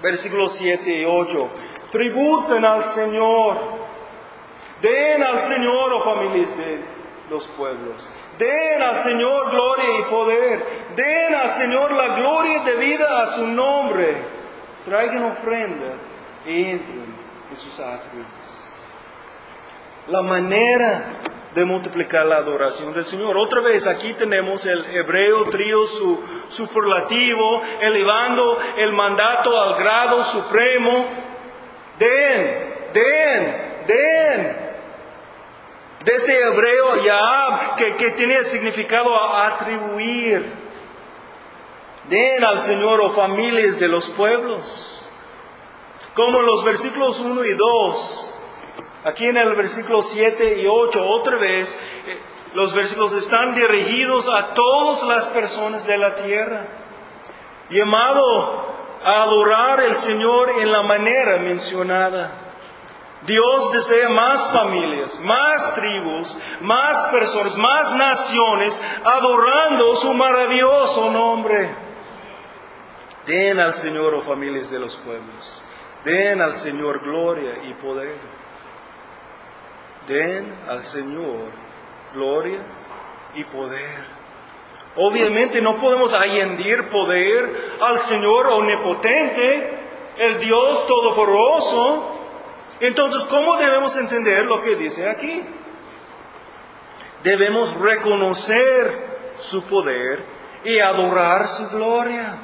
Versículos 0.02 0.52
7 0.54 1.00
y 1.00 1.04
8. 1.04 1.48
Tributen 1.90 2.64
al 2.64 2.84
Señor. 2.84 3.56
Den 4.82 5.22
al 5.22 5.40
Señor, 5.40 5.92
oh 5.92 6.04
familias 6.04 6.50
los 7.30 7.46
pueblos. 7.46 8.08
Den 8.38 8.82
al 8.82 8.96
Señor 8.96 9.50
gloria 9.50 9.98
y 9.98 10.10
poder. 10.10 10.64
Den 10.96 11.34
al 11.34 11.50
Señor 11.50 11.92
la 11.92 12.16
gloria 12.16 12.62
debida 12.64 13.22
a 13.22 13.26
su 13.26 13.46
nombre. 13.46 14.16
Traigan 14.84 15.24
ofrenda 15.24 15.94
y 16.46 16.64
entren 16.64 17.14
en 17.50 17.56
sus 17.56 17.78
atrios. 17.80 18.26
La 20.08 20.22
manera 20.22 21.04
de 21.54 21.64
multiplicar 21.64 22.26
la 22.26 22.36
adoración 22.36 22.92
del 22.94 23.04
Señor. 23.04 23.36
Otra 23.36 23.60
vez 23.60 23.86
aquí 23.86 24.14
tenemos 24.14 24.64
el 24.66 24.84
hebreo 24.94 25.44
trío 25.50 25.86
su, 25.86 26.22
superlativo, 26.48 27.62
elevando 27.80 28.58
el 28.76 28.92
mandato 28.92 29.60
al 29.60 29.78
grado 29.78 30.22
supremo. 30.22 31.06
Den, 31.98 32.74
den, 32.94 33.84
den. 33.86 34.67
De 36.04 36.14
este 36.14 36.40
hebreo 36.40 36.96
Yahab, 37.04 37.76
que, 37.76 38.10
tiene 38.12 38.44
significado 38.44 39.14
atribuir. 39.16 40.44
Den 42.08 42.44
al 42.44 42.58
Señor 42.58 43.00
o 43.00 43.06
oh 43.06 43.10
familias 43.10 43.78
de 43.78 43.88
los 43.88 44.08
pueblos. 44.08 45.08
Como 46.14 46.40
los 46.40 46.64
versículos 46.64 47.20
1 47.20 47.44
y 47.44 47.54
2 47.54 48.34
Aquí 49.04 49.26
en 49.26 49.36
el 49.36 49.54
versículo 49.54 50.02
7 50.02 50.60
y 50.60 50.66
8, 50.66 51.02
otra 51.02 51.38
vez, 51.38 51.78
eh, 52.06 52.18
los 52.54 52.74
versículos 52.74 53.12
están 53.12 53.54
dirigidos 53.54 54.28
a 54.28 54.54
todas 54.54 55.04
las 55.04 55.28
personas 55.28 55.86
de 55.86 55.96
la 55.96 56.14
tierra. 56.16 56.66
Llamado 57.70 58.66
a 59.04 59.22
adorar 59.22 59.80
al 59.80 59.94
Señor 59.94 60.50
en 60.60 60.72
la 60.72 60.82
manera 60.82 61.38
mencionada. 61.38 62.47
Dios 63.26 63.72
desea 63.72 64.08
más 64.10 64.50
familias, 64.52 65.20
más 65.20 65.74
tribus, 65.74 66.38
más 66.60 67.04
personas, 67.06 67.56
más 67.56 67.94
naciones 67.96 68.82
adorando 69.04 69.96
su 69.96 70.14
maravilloso 70.14 71.10
nombre. 71.10 71.68
Den 73.26 73.60
al 73.60 73.74
Señor, 73.74 74.14
oh 74.14 74.22
familias 74.22 74.70
de 74.70 74.78
los 74.78 74.96
pueblos, 74.96 75.62
den 76.04 76.40
al 76.40 76.56
Señor 76.56 77.00
gloria 77.00 77.58
y 77.64 77.74
poder. 77.74 78.16
Den 80.06 80.54
al 80.68 80.84
Señor 80.84 81.50
gloria 82.14 82.60
y 83.34 83.44
poder. 83.44 84.18
Obviamente 84.96 85.60
no 85.60 85.76
podemos 85.76 86.14
añadir 86.14 86.88
poder 86.88 87.76
al 87.80 87.98
Señor 87.98 88.46
omnipotente, 88.46 89.78
el 90.16 90.38
Dios 90.40 90.86
todopoderoso. 90.86 92.17
Entonces, 92.80 93.24
¿cómo 93.24 93.56
debemos 93.56 93.96
entender 93.96 94.46
lo 94.46 94.62
que 94.62 94.76
dice 94.76 95.08
aquí? 95.08 95.42
Debemos 97.22 97.74
reconocer 97.74 99.08
su 99.38 99.64
poder 99.64 100.24
y 100.64 100.78
adorar 100.78 101.48
su 101.48 101.68
gloria 101.70 102.38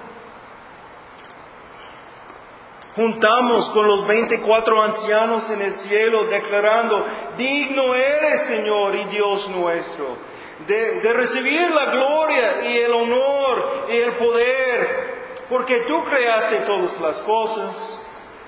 juntamos 2.97 3.70
con 3.70 3.87
los 3.87 4.07
24 4.07 4.82
ancianos 4.82 5.51
en 5.51 5.62
el 5.62 5.72
cielo 5.72 6.24
declarando, 6.26 7.05
digno 7.37 7.95
eres 7.95 8.43
Señor 8.43 8.95
y 8.95 9.05
Dios 9.05 9.49
nuestro, 9.49 10.16
de, 10.66 11.12
recibir 11.12 11.70
la 11.70 11.87
gloria 11.87 12.68
y 12.68 12.78
el 12.78 12.93
honor 12.93 13.87
y 13.89 13.97
el 13.97 14.12
poder, 14.12 15.45
porque 15.49 15.80
tú 15.89 16.05
creaste 16.05 16.59
todas 16.61 17.01
las 17.01 17.20
cosas 17.22 18.01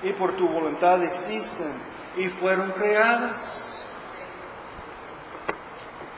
y 0.03 0.11
por 0.13 0.35
tu 0.35 0.47
voluntad 0.47 1.03
existen 1.03 1.73
y 2.17 2.29
fueron 2.29 2.71
creadas. 2.71 3.73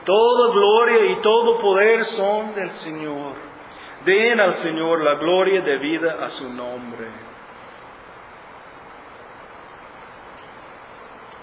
Toda 0.04 0.52
gloria 0.52 1.06
y 1.12 1.16
todo 1.16 1.58
poder 1.58 2.04
son 2.04 2.54
del 2.54 2.70
Señor. 2.70 3.34
Den 4.04 4.40
al 4.40 4.54
Señor 4.54 5.02
la 5.02 5.16
gloria 5.16 5.60
debida 5.60 6.24
a 6.24 6.30
su 6.30 6.48
nombre. 6.52 7.06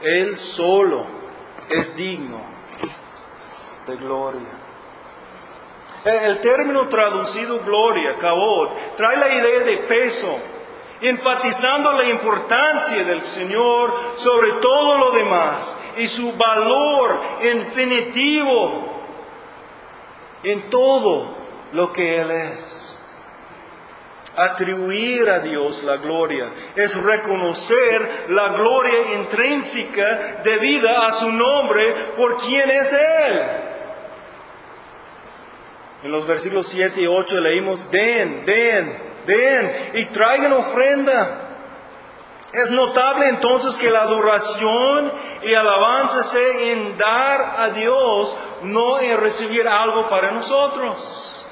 Él 0.02 0.38
solo 0.38 1.06
es 1.70 1.96
digno 1.96 2.42
de 3.88 3.96
gloria. 3.96 4.68
El 6.04 6.40
término 6.40 6.88
traducido 6.88 7.60
gloria, 7.60 8.18
cabot, 8.18 8.96
trae 8.96 9.18
la 9.18 9.34
idea 9.34 9.60
de 9.62 9.78
peso, 9.78 10.40
enfatizando 11.02 11.92
la 11.94 12.06
importancia 12.06 13.04
del 13.04 13.22
Señor 13.22 13.94
sobre 14.16 14.52
todo 14.54 14.98
lo 14.98 15.12
demás 15.12 15.78
y 15.98 16.08
su 16.08 16.34
valor 16.34 17.20
infinitivo 17.44 18.98
en 20.44 20.70
todo 20.70 21.36
lo 21.74 21.92
que 21.92 22.20
Él 22.20 22.32
es. 22.32 22.94
Atribuir 24.36 25.30
a 25.32 25.40
Dios 25.40 25.84
la 25.84 25.98
gloria 25.98 26.54
es 26.76 26.96
reconocer 26.96 28.26
la 28.30 28.50
gloria 28.50 29.16
intrínseca 29.16 30.42
debida 30.44 31.08
a 31.08 31.12
su 31.12 31.32
nombre 31.32 31.92
por 32.16 32.38
quien 32.38 32.70
es 32.70 32.94
Él. 32.94 33.42
En 36.04 36.12
los 36.12 36.28
versículos 36.28 36.68
7 36.68 37.02
y 37.02 37.08
8 37.08 37.40
leímos, 37.40 37.90
den, 37.90 38.46
den, 38.46 38.96
den 39.28 39.92
y 39.94 40.06
traigan 40.06 40.54
ofrenda. 40.54 41.44
Es 42.54 42.72
notable 42.72 43.28
entonces 43.28 43.78
que 43.78 43.92
la 43.92 44.04
adoración 44.04 45.12
y 45.44 45.54
alabanza 45.54 46.24
sea 46.24 46.72
en 46.72 46.98
dar 46.98 47.56
a 47.60 47.70
Dios, 47.70 48.36
no 48.64 49.00
en 49.00 49.18
recibir 49.18 49.68
algo 49.68 50.08
para 50.08 50.32
nosotros. 50.32 51.46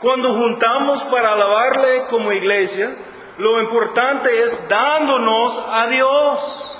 Cuando 0.00 0.34
juntamos 0.34 1.04
para 1.04 1.32
alabarle 1.32 2.06
como 2.10 2.32
iglesia, 2.32 2.90
lo 3.38 3.62
importante 3.62 4.40
es 4.40 4.68
dándonos 4.68 5.64
a 5.72 5.86
Dios, 5.86 6.78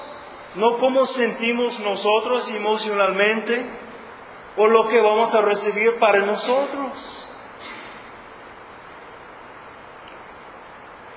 no 0.56 0.78
como 0.78 1.06
sentimos 1.06 1.80
nosotros 1.80 2.48
emocionalmente 2.50 3.64
o 4.56 4.66
lo 4.66 4.88
que 4.88 5.00
vamos 5.00 5.34
a 5.34 5.40
recibir 5.40 5.98
para 5.98 6.20
nosotros. 6.20 7.30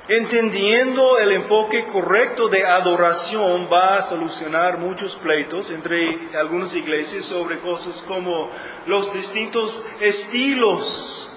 Entendiendo 0.10 1.18
el 1.18 1.34
enfoque 1.34 1.86
correcto 1.86 2.47
de 2.47 2.66
adoración 2.66 3.68
va 3.72 3.97
a 3.97 4.01
solucionar 4.01 4.78
muchos 4.78 5.18
pleitos 5.18 5.70
entre 5.70 6.30
algunas 6.34 6.74
iglesias 6.76 7.26
sobre 7.26 7.60
cosas 7.60 8.05
como 8.08 8.49
los 8.86 9.12
distintos 9.14 9.86
estilos 9.99 11.30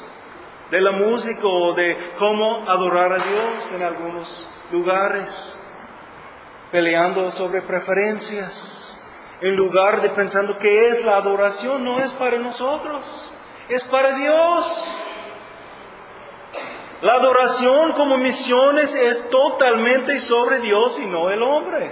de 0.70 0.80
la 0.80 0.92
música 0.92 1.48
o 1.48 1.74
de 1.74 1.96
cómo 2.16 2.62
adorar 2.68 3.12
a 3.12 3.18
Dios 3.18 3.72
en 3.72 3.82
algunos 3.82 4.46
lugares, 4.70 5.68
peleando 6.70 7.32
sobre 7.32 7.62
preferencias, 7.62 9.00
en 9.40 9.56
lugar 9.56 10.00
de 10.00 10.10
pensando 10.10 10.58
que 10.58 10.86
es 10.86 11.04
la 11.04 11.16
adoración, 11.16 11.82
no 11.82 11.98
es 11.98 12.12
para 12.12 12.38
nosotros, 12.38 13.32
es 13.68 13.82
para 13.82 14.12
Dios. 14.12 15.02
La 17.02 17.14
adoración 17.14 17.92
como 17.92 18.18
misiones 18.18 18.94
es 18.94 19.30
totalmente 19.30 20.18
sobre 20.18 20.60
Dios 20.60 21.00
y 21.00 21.06
no 21.06 21.30
el 21.30 21.42
hombre. 21.42 21.90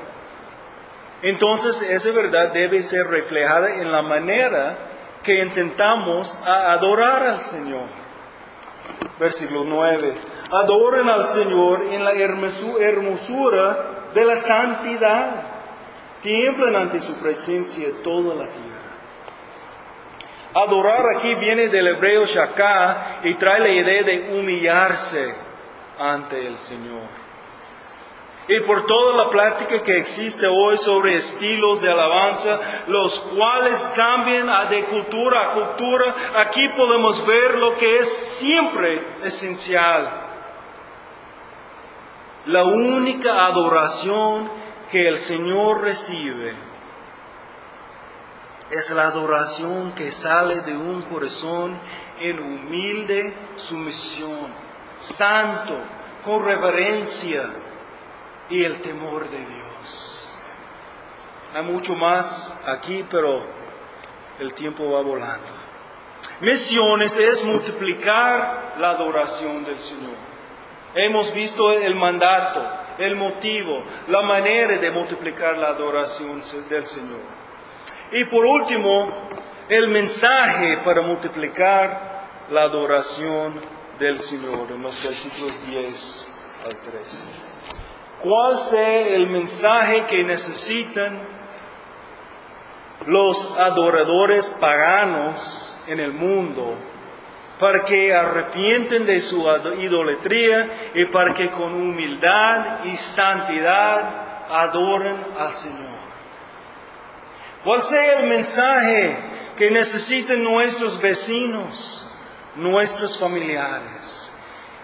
Entonces 1.22 1.80
esa 1.82 2.12
verdad 2.12 2.52
debe 2.52 2.82
ser 2.82 3.06
reflejada 3.08 3.76
en 3.76 3.90
la 3.90 4.02
manera 4.02 4.78
que 5.22 5.42
intentamos 5.42 6.38
adorar 6.44 7.22
al 7.24 7.40
Señor. 7.40 7.86
Versículo 9.18 9.64
9. 9.64 10.14
Adoren 10.50 11.08
al 11.08 11.26
Señor 11.26 11.82
en 11.90 12.04
la 12.04 12.12
hermosura 12.12 14.10
de 14.14 14.24
la 14.24 14.36
santidad. 14.36 15.42
Tiemblen 16.22 16.76
ante 16.76 17.00
su 17.00 17.14
presencia 17.14 17.88
toda 18.02 18.34
la 18.34 18.46
tierra. 18.46 18.67
Adorar 20.54 21.04
aquí 21.16 21.34
viene 21.34 21.68
del 21.68 21.88
hebreo 21.88 22.24
shaka 22.24 23.20
y 23.24 23.34
trae 23.34 23.60
la 23.60 23.68
idea 23.68 24.02
de 24.02 24.38
humillarse 24.38 25.34
ante 25.98 26.46
el 26.46 26.58
Señor 26.58 27.18
y 28.48 28.60
por 28.60 28.86
toda 28.86 29.14
la 29.24 29.30
plática 29.30 29.82
que 29.82 29.98
existe 29.98 30.46
hoy 30.46 30.78
sobre 30.78 31.14
estilos 31.14 31.82
de 31.82 31.90
alabanza, 31.90 32.58
los 32.86 33.20
cuales 33.20 33.92
cambian 33.94 34.48
de 34.70 34.86
cultura 34.86 35.42
a 35.42 35.52
cultura, 35.52 36.14
aquí 36.36 36.66
podemos 36.70 37.26
ver 37.26 37.58
lo 37.58 37.76
que 37.76 37.98
es 37.98 38.08
siempre 38.08 39.06
esencial. 39.22 40.10
La 42.46 42.64
única 42.64 43.44
adoración 43.44 44.50
que 44.90 45.06
el 45.06 45.18
Señor 45.18 45.82
recibe 45.82 46.54
es 48.70 48.90
la 48.90 49.08
adoración 49.08 49.92
que 49.92 50.12
sale 50.12 50.60
de 50.60 50.76
un 50.76 51.02
corazón 51.02 51.78
en 52.20 52.38
humilde 52.38 53.34
sumisión, 53.56 54.48
santo, 54.98 55.74
con 56.24 56.44
reverencia 56.44 57.44
y 58.50 58.64
el 58.64 58.80
temor 58.80 59.28
de 59.30 59.38
Dios. 59.38 60.38
Hay 61.54 61.62
mucho 61.62 61.94
más 61.94 62.54
aquí, 62.66 63.04
pero 63.10 63.46
el 64.38 64.52
tiempo 64.52 64.90
va 64.90 65.00
volando. 65.00 65.46
Misiones 66.40 67.18
es 67.18 67.44
multiplicar 67.44 68.76
la 68.78 68.90
adoración 68.90 69.64
del 69.64 69.78
Señor. 69.78 70.14
Hemos 70.94 71.32
visto 71.32 71.72
el 71.72 71.94
mandato, 71.94 72.64
el 72.98 73.16
motivo, 73.16 73.82
la 74.08 74.22
manera 74.22 74.76
de 74.78 74.90
multiplicar 74.90 75.56
la 75.56 75.68
adoración 75.68 76.40
del 76.68 76.86
Señor. 76.86 77.20
Y 78.12 78.24
por 78.24 78.44
último, 78.46 79.12
el 79.68 79.88
mensaje 79.88 80.78
para 80.78 81.02
multiplicar 81.02 82.26
la 82.50 82.62
adoración 82.62 83.60
del 83.98 84.20
Señor 84.20 84.70
en 84.70 84.82
los 84.82 85.04
versículos 85.04 85.66
10 85.66 86.34
al 86.64 86.76
13. 86.76 87.24
¿Cuál 88.22 88.58
sea 88.58 89.08
el 89.08 89.28
mensaje 89.28 90.06
que 90.06 90.24
necesitan 90.24 91.20
los 93.06 93.58
adoradores 93.58 94.50
paganos 94.50 95.76
en 95.86 96.00
el 96.00 96.12
mundo 96.12 96.74
para 97.58 97.84
que 97.84 98.14
arrepienten 98.14 99.06
de 99.06 99.20
su 99.20 99.44
idolatría 99.80 100.90
y 100.94 101.04
para 101.06 101.34
que 101.34 101.50
con 101.50 101.74
humildad 101.74 102.84
y 102.84 102.96
santidad 102.96 104.46
adoren 104.50 105.16
al 105.38 105.52
Señor. 105.52 105.97
¿Cuál 107.64 107.82
sea 107.82 108.20
el 108.20 108.28
mensaje 108.28 109.16
que 109.56 109.70
necesitan 109.70 110.42
nuestros 110.42 111.00
vecinos, 111.00 112.06
nuestros 112.56 113.18
familiares 113.18 114.32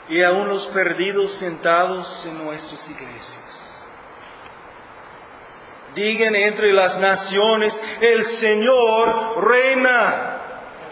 y 0.08 0.22
aún 0.22 0.48
los 0.48 0.66
perdidos 0.66 1.32
sentados 1.32 2.26
en 2.26 2.44
nuestras 2.44 2.88
iglesias? 2.90 3.86
Digan 5.94 6.34
entre 6.34 6.72
las 6.72 6.98
naciones, 6.98 7.84
el 8.00 8.24
Señor 8.24 9.44
reina. 9.46 10.40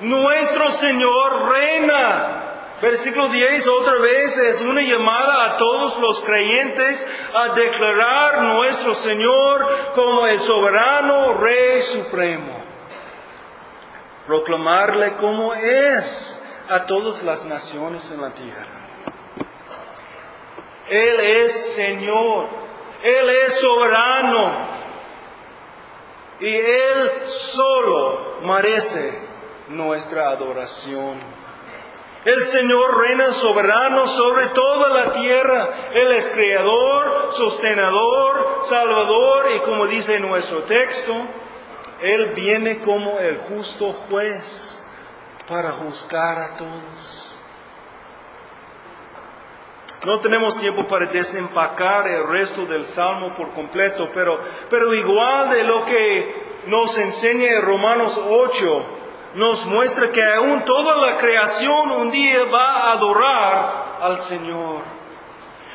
Nuestro 0.00 0.70
Señor 0.70 1.50
reina. 1.50 2.41
Versículo 2.82 3.28
10 3.28 3.68
otra 3.68 3.96
vez 4.00 4.36
es 4.38 4.60
una 4.62 4.82
llamada 4.82 5.52
a 5.52 5.56
todos 5.56 6.00
los 6.00 6.18
creyentes 6.18 7.08
a 7.32 7.54
declarar 7.54 8.42
nuestro 8.42 8.96
Señor 8.96 9.92
como 9.94 10.26
el 10.26 10.40
soberano 10.40 11.34
Rey 11.34 11.80
Supremo. 11.80 12.60
Proclamarle 14.26 15.12
como 15.12 15.54
es 15.54 16.42
a 16.68 16.84
todas 16.84 17.22
las 17.22 17.44
naciones 17.44 18.10
en 18.10 18.20
la 18.20 18.30
tierra. 18.30 18.88
Él 20.90 21.20
es 21.20 21.74
Señor, 21.76 22.48
Él 23.04 23.30
es 23.46 23.60
soberano, 23.60 24.50
y 26.40 26.52
Él 26.52 27.12
solo 27.26 28.38
merece 28.42 29.16
nuestra 29.68 30.30
adoración. 30.30 31.41
El 32.24 32.40
Señor 32.40 32.98
reina 32.98 33.32
soberano 33.32 34.06
sobre 34.06 34.46
toda 34.48 34.88
la 34.90 35.10
tierra. 35.10 35.68
Él 35.92 36.12
es 36.12 36.28
creador, 36.28 37.32
sostenedor, 37.32 38.60
salvador 38.62 39.46
y 39.56 39.58
como 39.60 39.88
dice 39.88 40.20
nuestro 40.20 40.60
texto, 40.60 41.14
Él 42.00 42.26
viene 42.36 42.78
como 42.78 43.18
el 43.18 43.38
justo 43.38 43.92
juez 44.08 44.86
para 45.48 45.72
juzgar 45.72 46.38
a 46.38 46.56
todos. 46.56 47.34
No 50.04 50.20
tenemos 50.20 50.56
tiempo 50.58 50.86
para 50.86 51.06
desempacar 51.06 52.06
el 52.06 52.26
resto 52.28 52.66
del 52.66 52.86
Salmo 52.86 53.34
por 53.36 53.52
completo, 53.52 54.10
pero, 54.12 54.40
pero 54.70 54.94
igual 54.94 55.50
de 55.50 55.64
lo 55.64 55.84
que 55.84 56.42
nos 56.66 56.98
enseña 56.98 57.60
Romanos 57.60 58.20
8, 58.24 59.01
nos 59.34 59.66
muestra 59.66 60.10
que 60.10 60.22
aún 60.22 60.64
toda 60.64 60.96
la 60.96 61.18
creación 61.18 61.90
un 61.90 62.10
día 62.10 62.44
va 62.44 62.70
a 62.70 62.92
adorar 62.92 63.98
al 64.00 64.18
Señor. 64.18 64.82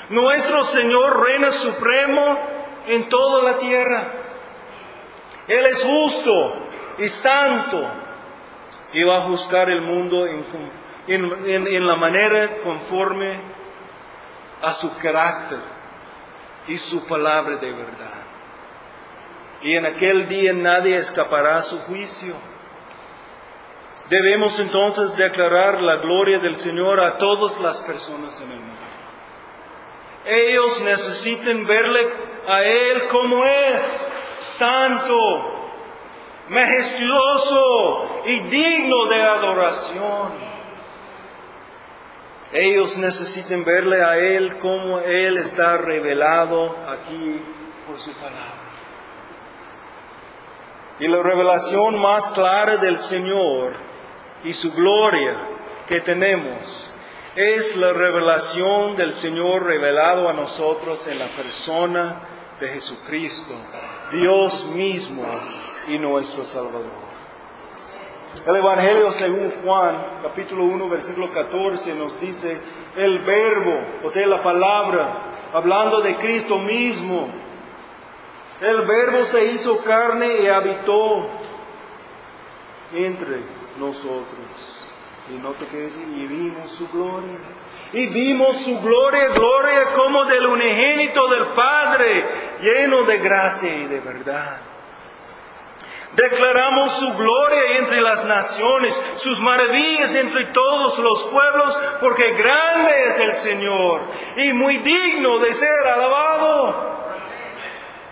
Nuestro 0.10 0.64
Señor 0.64 1.24
reina 1.26 1.52
supremo 1.52 2.40
en 2.88 3.10
toda 3.10 3.52
la 3.52 3.58
tierra. 3.58 4.04
Él 5.48 5.66
es 5.66 5.84
justo 5.84 6.68
y 6.98 7.08
santo 7.08 7.88
y 8.94 9.04
va 9.04 9.18
a 9.18 9.22
juzgar 9.22 9.70
el 9.70 9.82
mundo 9.82 10.26
en, 11.08 11.88
la 11.88 11.96
manera 11.96 12.58
conforme 12.64 13.40
a 14.62 14.74
su 14.74 14.96
carácter 14.98 15.60
y 16.68 16.78
su 16.78 17.06
palabra 17.08 17.58
de 17.58 17.72
verdad. 17.72 18.24
Y 19.62 19.76
en 19.76 19.86
aquel 19.86 20.28
día 20.28 20.54
nadie 20.54 20.98
escapará 20.98 21.58
a 21.58 21.62
su 21.64 21.80
juicio. 21.80 22.36
Debemos 24.10 24.60
entonces 24.60 25.18
declarar 25.18 25.82
la 25.82 25.98
gloria 25.98 26.40
del 26.40 26.56
Señor 26.56 27.02
a 27.02 27.18
todas 27.18 27.60
las 27.60 27.82
personas 27.82 28.40
en 28.40 28.52
el 28.52 28.60
mundo. 28.60 28.74
Ellos 30.26 30.82
necesitan 30.82 31.66
verle 31.66 32.00
a 32.48 32.64
Él 32.64 33.08
como 33.12 33.44
es, 33.44 34.10
santo, 34.40 35.14
majestuoso 36.48 38.22
y 38.26 38.40
digno 38.42 39.06
de 39.08 39.22
adoración. 39.22 40.48
Ellos 42.54 42.98
necesitan 42.98 43.66
verle 43.66 44.02
a 44.02 44.18
Él 44.18 44.58
como 44.60 45.00
Él 45.00 45.38
está 45.38 45.78
revelado 45.78 46.78
aquí 46.88 47.42
por 47.86 48.00
su 48.00 48.14
palabra. 48.14 48.54
Y 51.00 51.10
la 51.10 51.22
revelación 51.22 52.00
más 52.00 52.30
clara 52.30 52.78
del 52.78 52.98
Señor 52.98 53.87
y 54.48 54.54
su 54.54 54.72
gloria 54.72 55.36
que 55.88 56.00
tenemos 56.00 56.94
es 57.36 57.76
la 57.76 57.92
revelación 57.92 58.96
del 58.96 59.12
Señor 59.12 59.64
revelado 59.64 60.30
a 60.30 60.34
nosotros 60.34 61.06
en 61.08 61.20
la 61.20 61.28
persona 61.28 62.22
de 62.58 62.70
Jesucristo, 62.70 63.54
Dios 64.14 64.68
mismo 64.68 65.26
y 65.90 66.00
nuestro 66.00 66.46
Salvador. 66.46 67.08
El 68.46 68.56
Evangelio 68.56 69.12
según 69.12 69.52
Juan, 69.62 70.22
capítulo 70.24 70.64
1, 70.64 70.88
versículo 70.88 71.30
14, 71.30 71.96
nos 71.96 72.18
dice 72.22 72.58
el 72.96 73.20
verbo, 73.20 73.78
o 74.06 74.10
sea, 74.10 74.26
la 74.28 74.42
palabra, 74.42 75.10
hablando 75.54 76.00
de 76.00 76.16
Cristo 76.16 76.58
mismo. 76.58 77.28
El 78.62 78.84
verbo 78.84 79.26
se 79.26 79.52
hizo 79.52 79.84
carne 79.84 80.42
y 80.42 80.48
habitó 80.48 81.28
entre 82.94 83.57
nosotros. 83.78 84.86
Y 85.30 85.38
nota 85.40 85.66
que 85.68 85.82
dice, 85.82 86.02
y 86.02 86.26
vimos 86.28 86.72
su 86.72 86.88
gloria. 86.90 87.38
Y 87.94 88.08
vimos 88.08 88.58
su 88.58 88.82
gloria, 88.82 89.30
gloria 89.30 89.94
como 89.94 90.26
del 90.26 90.46
unigénito 90.46 91.28
del 91.30 91.48
Padre, 91.54 92.26
lleno 92.62 93.04
de 93.04 93.18
gracia 93.20 93.74
y 93.74 93.88
de 93.88 94.00
verdad. 94.02 94.62
Declaramos 96.16 96.94
su 96.94 97.14
gloria 97.16 97.78
entre 97.78 98.02
las 98.02 98.26
naciones, 98.26 99.02
sus 99.18 99.40
maravillas 99.40 100.16
entre 100.16 100.46
todos 100.46 100.98
los 101.00 101.24
pueblos, 101.26 101.80
porque 102.02 102.34
grande 102.34 103.04
es 103.06 103.20
el 103.20 103.34
Señor 103.34 104.02
y 104.38 104.52
muy 104.54 104.78
digno 104.80 105.40
de 105.40 105.54
ser 105.54 105.86
alabado. 105.86 106.98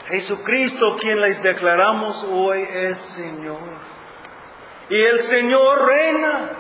Jesucristo, 0.07 0.97
quien 0.97 1.20
les 1.20 1.41
declaramos 1.41 2.28
hoy, 2.30 2.68
es 2.72 2.97
Señor. 2.97 3.95
Y 4.89 5.01
el 5.01 5.19
Señor 5.19 5.86
reina. 5.86 6.51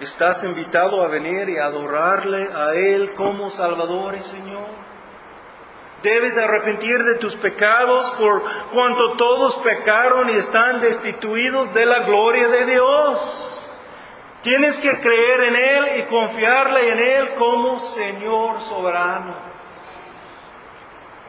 Estás 0.00 0.42
invitado 0.44 1.02
a 1.02 1.08
venir 1.08 1.48
y 1.48 1.58
adorarle 1.58 2.48
a 2.54 2.74
Él 2.74 3.12
como 3.14 3.50
Salvador 3.50 4.16
y 4.16 4.22
Señor. 4.22 4.84
Debes 6.02 6.36
arrepentir 6.36 7.02
de 7.04 7.14
tus 7.16 7.36
pecados 7.36 8.10
por 8.12 8.42
cuanto 8.72 9.16
todos 9.16 9.56
pecaron 9.56 10.28
y 10.28 10.32
están 10.32 10.80
destituidos 10.80 11.72
de 11.72 11.86
la 11.86 12.00
gloria 12.00 12.48
de 12.48 12.66
Dios. 12.66 13.70
Tienes 14.42 14.78
que 14.78 15.00
creer 15.00 15.40
en 15.44 15.56
Él 15.56 15.84
y 16.00 16.02
confiarle 16.02 16.92
en 16.92 16.98
Él 16.98 17.34
como 17.34 17.80
Señor 17.80 18.60
soberano. 18.60 19.34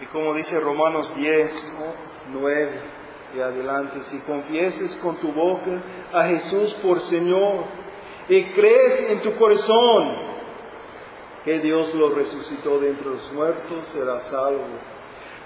Y 0.01 0.05
como 0.07 0.33
dice 0.33 0.59
Romanos 0.59 1.15
10, 1.15 1.93
9 2.33 2.94
y 3.36 3.41
adelante, 3.41 4.01
si 4.01 4.19
confieses 4.19 4.95
con 4.95 5.17
tu 5.17 5.31
boca 5.31 5.81
a 6.13 6.23
Jesús 6.23 6.73
por 6.73 7.01
Señor 7.01 7.65
y 8.29 8.43
crees 8.45 9.11
en 9.11 9.19
tu 9.19 9.33
corazón 9.36 10.09
que 11.43 11.59
Dios 11.59 11.93
lo 11.93 12.09
resucitó 12.09 12.79
de 12.79 12.89
entre 12.89 13.09
los 13.09 13.31
muertos, 13.33 13.88
será 13.88 14.19
salvo. 14.19 14.61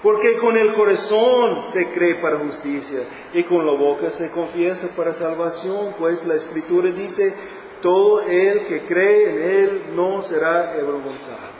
Porque 0.02 0.38
con 0.38 0.56
el 0.56 0.72
corazón 0.72 1.64
se 1.68 1.92
cree 1.92 2.14
para 2.14 2.38
justicia 2.38 3.00
y 3.34 3.42
con 3.44 3.66
la 3.66 3.72
boca 3.72 4.08
se 4.10 4.30
confiesa 4.30 4.88
para 4.96 5.12
salvación, 5.12 5.94
pues 5.98 6.26
la 6.26 6.34
escritura 6.34 6.90
dice, 6.90 7.34
todo 7.82 8.20
el 8.22 8.66
que 8.66 8.86
cree 8.86 9.30
en 9.30 9.42
él 9.42 9.82
no 9.94 10.22
será 10.22 10.72
avergonzado. 10.72 11.50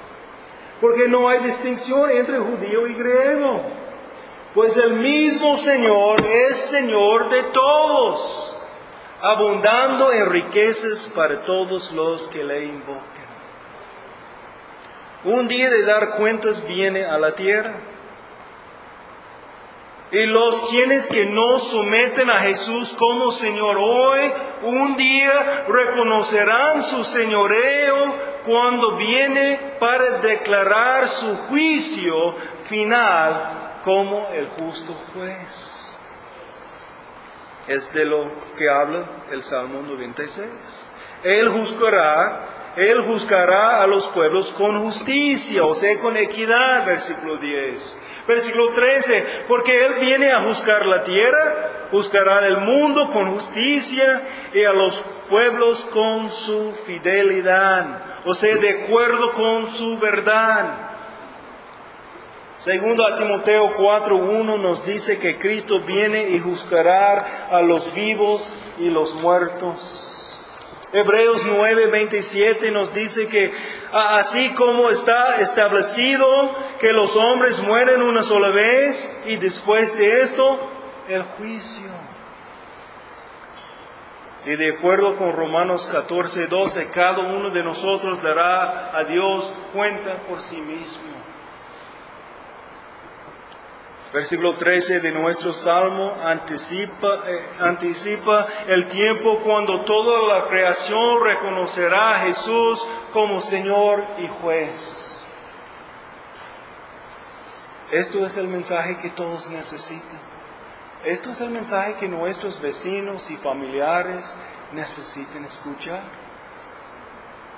Porque 0.80 1.08
no 1.08 1.28
hay 1.28 1.42
distinción 1.42 2.10
entre 2.10 2.38
judío 2.38 2.86
y 2.86 2.94
griego, 2.94 3.62
Pues 4.54 4.76
el 4.76 4.94
mismo 4.94 5.56
Señor 5.56 6.26
es 6.26 6.56
Señor 6.56 7.28
de 7.28 7.44
todos, 7.44 8.60
abundando 9.20 10.12
en 10.12 10.28
riquezas 10.28 11.06
para 11.14 11.44
todos 11.44 11.92
los 11.92 12.26
que 12.26 12.42
le 12.42 12.64
invocan. 12.64 13.30
Un 15.22 15.46
día 15.46 15.70
de 15.70 15.84
dar 15.84 16.16
cuentas 16.16 16.66
viene 16.66 17.04
a 17.04 17.16
la 17.18 17.36
tierra. 17.36 17.74
Y 20.10 20.26
los 20.26 20.62
quienes 20.62 21.06
que 21.06 21.26
no 21.26 21.60
someten 21.60 22.28
a 22.28 22.40
Jesús 22.40 22.92
como 22.94 23.30
Señor 23.30 23.76
hoy, 23.78 24.32
un 24.62 24.96
día 24.96 25.66
reconocerán 25.68 26.82
su 26.82 27.04
señoreo 27.04 28.16
cuando 28.44 28.96
viene 28.96 29.76
para 29.78 30.18
declarar 30.18 31.06
su 31.08 31.36
juicio 31.36 32.34
final 32.64 33.59
como 33.82 34.28
el 34.32 34.46
justo 34.48 34.94
juez. 35.12 35.98
Es 37.66 37.92
de 37.92 38.04
lo 38.04 38.30
que 38.56 38.68
habla 38.68 39.06
el 39.30 39.42
Salmo 39.42 39.82
96. 39.82 40.48
Él 41.22 41.48
juzgará 41.48 42.50
él 42.76 43.00
juzgará 43.00 43.82
a 43.82 43.86
los 43.86 44.06
pueblos 44.06 44.52
con 44.52 44.78
justicia, 44.80 45.64
o 45.64 45.74
sea, 45.74 45.98
con 45.98 46.16
equidad, 46.16 46.86
versículo 46.86 47.36
10. 47.36 47.98
Versículo 48.28 48.70
13, 48.70 49.44
porque 49.48 49.86
Él 49.86 49.94
viene 50.00 50.30
a 50.30 50.42
juzgar 50.42 50.86
la 50.86 51.02
tierra, 51.02 51.88
juzgará 51.90 52.46
el 52.46 52.58
mundo 52.58 53.10
con 53.10 53.32
justicia 53.32 54.22
y 54.54 54.62
a 54.62 54.72
los 54.72 55.02
pueblos 55.28 55.84
con 55.86 56.30
su 56.30 56.72
fidelidad, 56.86 58.02
o 58.24 58.34
sea, 58.34 58.54
de 58.56 58.84
acuerdo 58.84 59.32
con 59.32 59.74
su 59.74 59.98
verdad. 59.98 60.89
Segundo 62.60 63.06
a 63.06 63.16
Timoteo 63.16 63.74
4.1 63.74 64.60
nos 64.60 64.84
dice 64.84 65.18
que 65.18 65.38
Cristo 65.38 65.80
viene 65.80 66.28
y 66.28 66.38
juzgará 66.40 67.46
a 67.50 67.62
los 67.62 67.94
vivos 67.94 68.52
y 68.78 68.90
los 68.90 69.14
muertos. 69.22 70.38
Hebreos 70.92 71.46
9:27 71.46 72.70
nos 72.70 72.92
dice 72.92 73.28
que 73.28 73.50
así 73.90 74.52
como 74.52 74.90
está 74.90 75.40
establecido 75.40 76.26
que 76.78 76.92
los 76.92 77.16
hombres 77.16 77.62
mueren 77.62 78.02
una 78.02 78.20
sola 78.20 78.50
vez 78.50 79.22
y 79.26 79.36
después 79.36 79.96
de 79.96 80.20
esto 80.20 80.60
el 81.08 81.22
juicio. 81.22 81.88
Y 84.44 84.56
de 84.56 84.74
acuerdo 84.74 85.16
con 85.16 85.32
Romanos 85.32 85.88
14:12, 85.90 86.90
cada 86.90 87.20
uno 87.20 87.48
de 87.48 87.62
nosotros 87.62 88.22
dará 88.22 88.94
a 88.94 89.04
Dios 89.04 89.50
cuenta 89.72 90.18
por 90.28 90.42
sí 90.42 90.60
mismo. 90.60 91.19
Versículo 94.12 94.56
13 94.56 94.98
de 94.98 95.12
nuestro 95.12 95.52
salmo 95.52 96.16
anticipa, 96.20 97.22
eh, 97.28 97.48
anticipa 97.60 98.44
el 98.66 98.88
tiempo 98.88 99.38
cuando 99.38 99.82
toda 99.82 100.26
la 100.26 100.48
creación 100.48 101.22
reconocerá 101.22 102.16
a 102.16 102.18
Jesús 102.20 102.84
como 103.12 103.40
Señor 103.40 104.04
y 104.18 104.26
juez. 104.26 105.24
Esto 107.92 108.26
es 108.26 108.36
el 108.36 108.48
mensaje 108.48 108.98
que 108.98 109.10
todos 109.10 109.48
necesitan. 109.50 110.18
Esto 111.04 111.30
es 111.30 111.40
el 111.40 111.50
mensaje 111.50 111.94
que 111.94 112.08
nuestros 112.08 112.60
vecinos 112.60 113.30
y 113.30 113.36
familiares 113.36 114.36
necesitan 114.72 115.44
escuchar. 115.44 116.02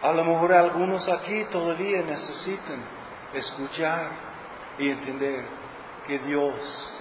A 0.03 0.13
lo 0.13 0.23
mejor 0.25 0.53
algunos 0.53 1.09
aquí 1.09 1.45
todavía 1.45 2.03
necesitan 2.03 2.85
escuchar 3.33 4.11
y 4.79 4.91
entender 4.91 5.62
que 6.07 6.19
Dios 6.19 6.99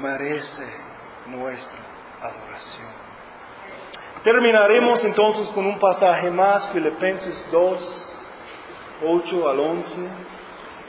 merece 0.00 0.64
nuestra 1.26 1.78
adoración. 2.20 2.88
Terminaremos 4.22 5.04
entonces 5.04 5.48
con 5.48 5.66
un 5.66 5.78
pasaje 5.78 6.30
más, 6.30 6.68
Filipenses 6.70 7.46
2, 7.50 8.12
8 9.06 9.48
al 9.48 9.60
11. 9.60 10.00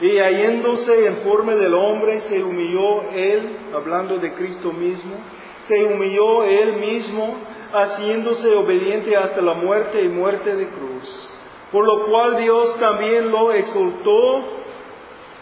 Y 0.00 0.18
hallándose 0.18 1.06
en 1.06 1.16
forma 1.16 1.54
del 1.54 1.74
hombre, 1.74 2.20
se 2.20 2.42
humilló 2.42 3.02
él, 3.12 3.56
hablando 3.74 4.18
de 4.18 4.32
Cristo 4.32 4.72
mismo, 4.72 5.14
se 5.60 5.84
humilló 5.84 6.44
él 6.44 6.76
mismo, 6.76 7.36
haciéndose 7.72 8.54
obediente 8.54 9.16
hasta 9.16 9.40
la 9.40 9.54
muerte 9.54 10.02
y 10.02 10.08
muerte 10.08 10.56
de 10.56 10.66
cruz. 10.68 11.28
Por 11.70 11.86
lo 11.86 12.06
cual 12.06 12.36
Dios 12.36 12.78
también 12.78 13.30
lo 13.30 13.52
exaltó 13.52 14.61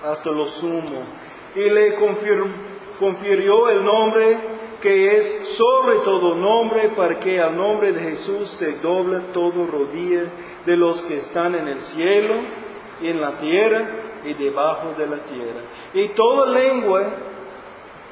hasta 0.05 0.31
lo 0.31 0.47
sumo, 0.47 1.05
y 1.55 1.69
le 1.71 1.95
confirió 2.99 3.69
el 3.69 3.85
nombre 3.85 4.39
que 4.81 5.17
es 5.17 5.49
sobre 5.57 5.99
todo 5.99 6.35
nombre, 6.35 6.89
para 6.91 7.21
que 7.21 7.41
al 7.41 7.57
nombre 7.57 7.93
de 7.93 8.01
Jesús 8.01 8.49
se 8.49 8.79
doble 8.79 9.21
todo 9.33 9.67
rodilla 9.67 10.31
de 10.65 10.77
los 10.77 11.03
que 11.03 11.17
están 11.17 11.55
en 11.55 11.69
el 11.69 11.81
cielo 11.81 12.35
y 13.01 13.09
en 13.09 13.21
la 13.21 13.39
tierra 13.39 13.91
y 14.25 14.35
debajo 14.35 14.95
de 14.97 15.07
la 15.07 15.19
tierra. 15.19 15.61
Y 15.93 16.09
toda 16.09 16.47
lengua, 16.47 17.05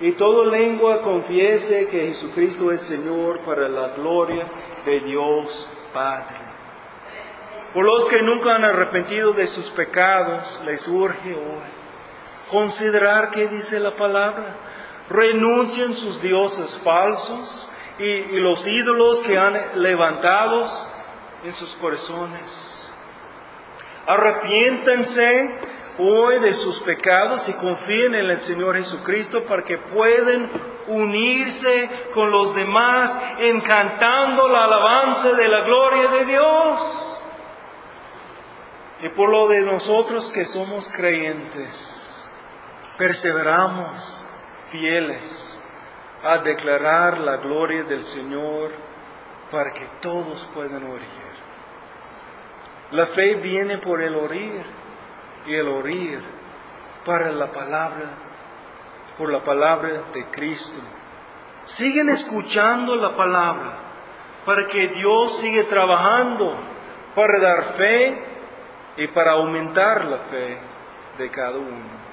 y 0.00 0.12
toda 0.12 0.46
lengua 0.46 1.02
confiese 1.02 1.88
que 1.88 2.08
Jesucristo 2.08 2.70
es 2.70 2.82
Señor 2.82 3.40
para 3.40 3.68
la 3.68 3.88
gloria 3.88 4.44
de 4.84 5.00
Dios 5.00 5.68
Padre. 5.92 6.36
Por 7.72 7.84
los 7.84 8.06
que 8.06 8.22
nunca 8.22 8.56
han 8.56 8.64
arrepentido 8.64 9.32
de 9.32 9.46
sus 9.46 9.70
pecados, 9.70 10.62
les 10.66 10.86
urge 10.88 11.34
hoy 11.34 11.77
considerar 12.50 13.30
qué 13.30 13.48
dice 13.48 13.78
la 13.80 13.92
palabra. 13.92 14.56
Renuncien 15.08 15.94
sus 15.94 16.20
dioses 16.20 16.78
falsos 16.78 17.70
y, 17.98 18.38
los 18.38 18.66
ídolos 18.66 19.20
que 19.20 19.38
han 19.38 19.56
levantados 19.74 20.88
en 21.44 21.54
sus 21.54 21.74
corazones. 21.74 22.90
Arrepiéntense 24.06 25.54
hoy 25.98 26.38
de 26.38 26.54
sus 26.54 26.80
pecados 26.80 27.48
y 27.48 27.54
confíen 27.54 28.14
en 28.14 28.30
el 28.30 28.38
Señor 28.38 28.76
Jesucristo 28.76 29.44
para 29.44 29.64
que 29.64 29.78
puedan 29.78 30.48
unirse 30.86 31.90
con 32.14 32.30
los 32.30 32.54
demás 32.54 33.20
encantando 33.40 34.48
la 34.48 34.64
alabanza 34.64 35.32
de 35.32 35.48
la 35.48 35.60
gloria 35.62 36.08
de 36.08 36.24
Dios. 36.24 37.22
Y 39.00 39.08
por 39.10 39.28
lo 39.28 39.48
de 39.48 39.60
nosotros 39.60 40.30
que 40.30 40.44
somos 40.46 40.88
creyentes, 40.88 42.07
perseveramos 42.98 44.26
fieles 44.70 45.58
a 46.22 46.38
declarar 46.38 47.18
la 47.18 47.36
gloria 47.36 47.84
del 47.84 48.02
Señor 48.02 48.72
para 49.52 49.72
que 49.72 49.86
todos 50.00 50.50
puedan 50.52 50.82
oír. 50.84 51.02
La 52.90 53.06
fe 53.06 53.36
viene 53.36 53.78
por 53.78 54.02
el 54.02 54.14
oír 54.14 54.64
y 55.46 55.54
el 55.54 55.68
oír 55.68 56.22
para 57.04 57.30
la 57.30 57.52
palabra, 57.52 58.10
por 59.16 59.30
la 59.30 59.44
palabra 59.44 60.02
de 60.12 60.26
Cristo. 60.30 60.80
Siguen 61.64 62.08
escuchando 62.08 62.96
la 62.96 63.14
palabra 63.14 63.78
para 64.44 64.66
que 64.66 64.88
Dios 64.88 65.38
siga 65.38 65.64
trabajando 65.64 66.56
para 67.14 67.38
dar 67.38 67.64
fe 67.76 68.22
y 68.96 69.06
para 69.08 69.32
aumentar 69.32 70.04
la 70.06 70.18
fe 70.18 70.58
de 71.18 71.30
cada 71.30 71.58
uno. 71.58 72.07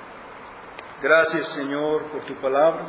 Gracias 1.02 1.50
Señor 1.50 2.04
por 2.04 2.24
tu 2.26 2.36
palabra 2.36 2.86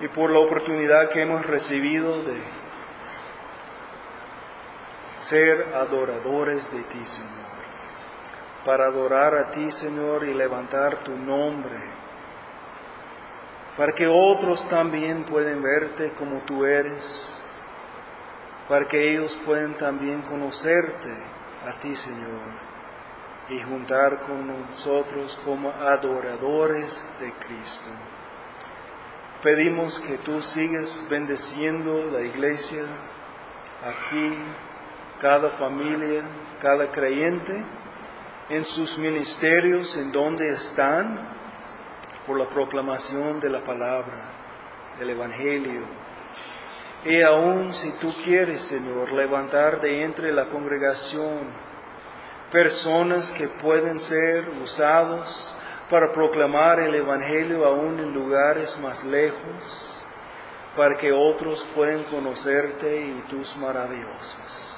y 0.00 0.06
por 0.06 0.30
la 0.30 0.38
oportunidad 0.38 1.10
que 1.10 1.22
hemos 1.22 1.44
recibido 1.44 2.22
de 2.22 2.40
ser 5.18 5.74
adoradores 5.74 6.72
de 6.72 6.82
ti, 6.84 7.04
Señor. 7.04 7.50
Para 8.64 8.86
adorar 8.86 9.34
a 9.34 9.50
ti, 9.50 9.72
Señor, 9.72 10.24
y 10.24 10.32
levantar 10.32 11.02
tu 11.02 11.16
nombre. 11.16 11.78
Para 13.76 13.92
que 13.92 14.06
otros 14.06 14.68
también 14.68 15.24
puedan 15.24 15.60
verte 15.60 16.12
como 16.12 16.42
tú 16.42 16.64
eres. 16.64 17.38
Para 18.68 18.86
que 18.86 19.12
ellos 19.12 19.36
puedan 19.44 19.76
también 19.76 20.22
conocerte 20.22 21.12
a 21.66 21.76
ti, 21.80 21.96
Señor 21.96 22.69
y 23.50 23.60
juntar 23.62 24.20
con 24.20 24.46
nosotros 24.46 25.40
como 25.44 25.70
adoradores 25.70 27.04
de 27.18 27.32
Cristo. 27.32 27.90
Pedimos 29.42 29.98
que 29.98 30.18
tú 30.18 30.40
sigas 30.40 31.06
bendeciendo 31.10 32.10
la 32.12 32.20
iglesia 32.20 32.84
aquí, 33.82 34.38
cada 35.18 35.50
familia, 35.50 36.22
cada 36.60 36.92
creyente, 36.92 37.64
en 38.50 38.64
sus 38.64 38.98
ministerios, 38.98 39.96
en 39.96 40.12
donde 40.12 40.50
están, 40.50 41.28
por 42.26 42.38
la 42.38 42.48
proclamación 42.48 43.40
de 43.40 43.48
la 43.48 43.64
palabra, 43.64 44.30
del 44.98 45.10
Evangelio. 45.10 45.86
Y 47.04 47.22
aún 47.22 47.72
si 47.72 47.92
tú 47.98 48.12
quieres, 48.24 48.62
Señor, 48.62 49.12
levantar 49.12 49.80
de 49.80 50.02
entre 50.02 50.32
la 50.32 50.46
congregación 50.46 51.69
personas 52.50 53.30
que 53.30 53.46
pueden 53.46 54.00
ser 54.00 54.48
usados 54.62 55.54
para 55.88 56.12
proclamar 56.12 56.80
el 56.80 56.94
Evangelio 56.94 57.64
aún 57.64 57.98
en 57.98 58.12
lugares 58.12 58.78
más 58.80 59.04
lejos, 59.04 60.02
para 60.76 60.96
que 60.96 61.12
otros 61.12 61.64
puedan 61.74 62.04
conocerte 62.04 63.02
y 63.02 63.24
tus 63.28 63.56
maravillosas, 63.56 64.76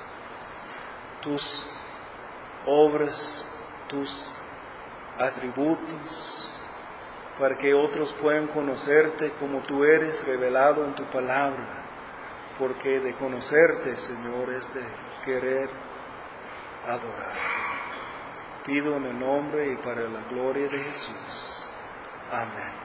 tus 1.20 1.66
obras, 2.66 3.44
tus 3.88 4.32
atributos, 5.18 6.50
para 7.38 7.56
que 7.56 7.74
otros 7.74 8.14
puedan 8.14 8.46
conocerte 8.48 9.32
como 9.38 9.60
tú 9.60 9.84
eres 9.84 10.26
revelado 10.26 10.84
en 10.84 10.94
tu 10.94 11.04
palabra, 11.04 11.84
porque 12.58 13.00
de 13.00 13.14
conocerte, 13.14 13.96
Señor, 13.96 14.50
es 14.50 14.72
de 14.74 14.82
querer 15.24 15.68
adorar 16.86 17.61
pido 18.64 18.96
en 18.96 19.04
el 19.06 19.18
nombre 19.18 19.72
y 19.72 19.76
para 19.76 20.08
la 20.08 20.22
gloria 20.24 20.68
de 20.68 20.78
Jesús. 20.78 21.68
Amén. 22.30 22.82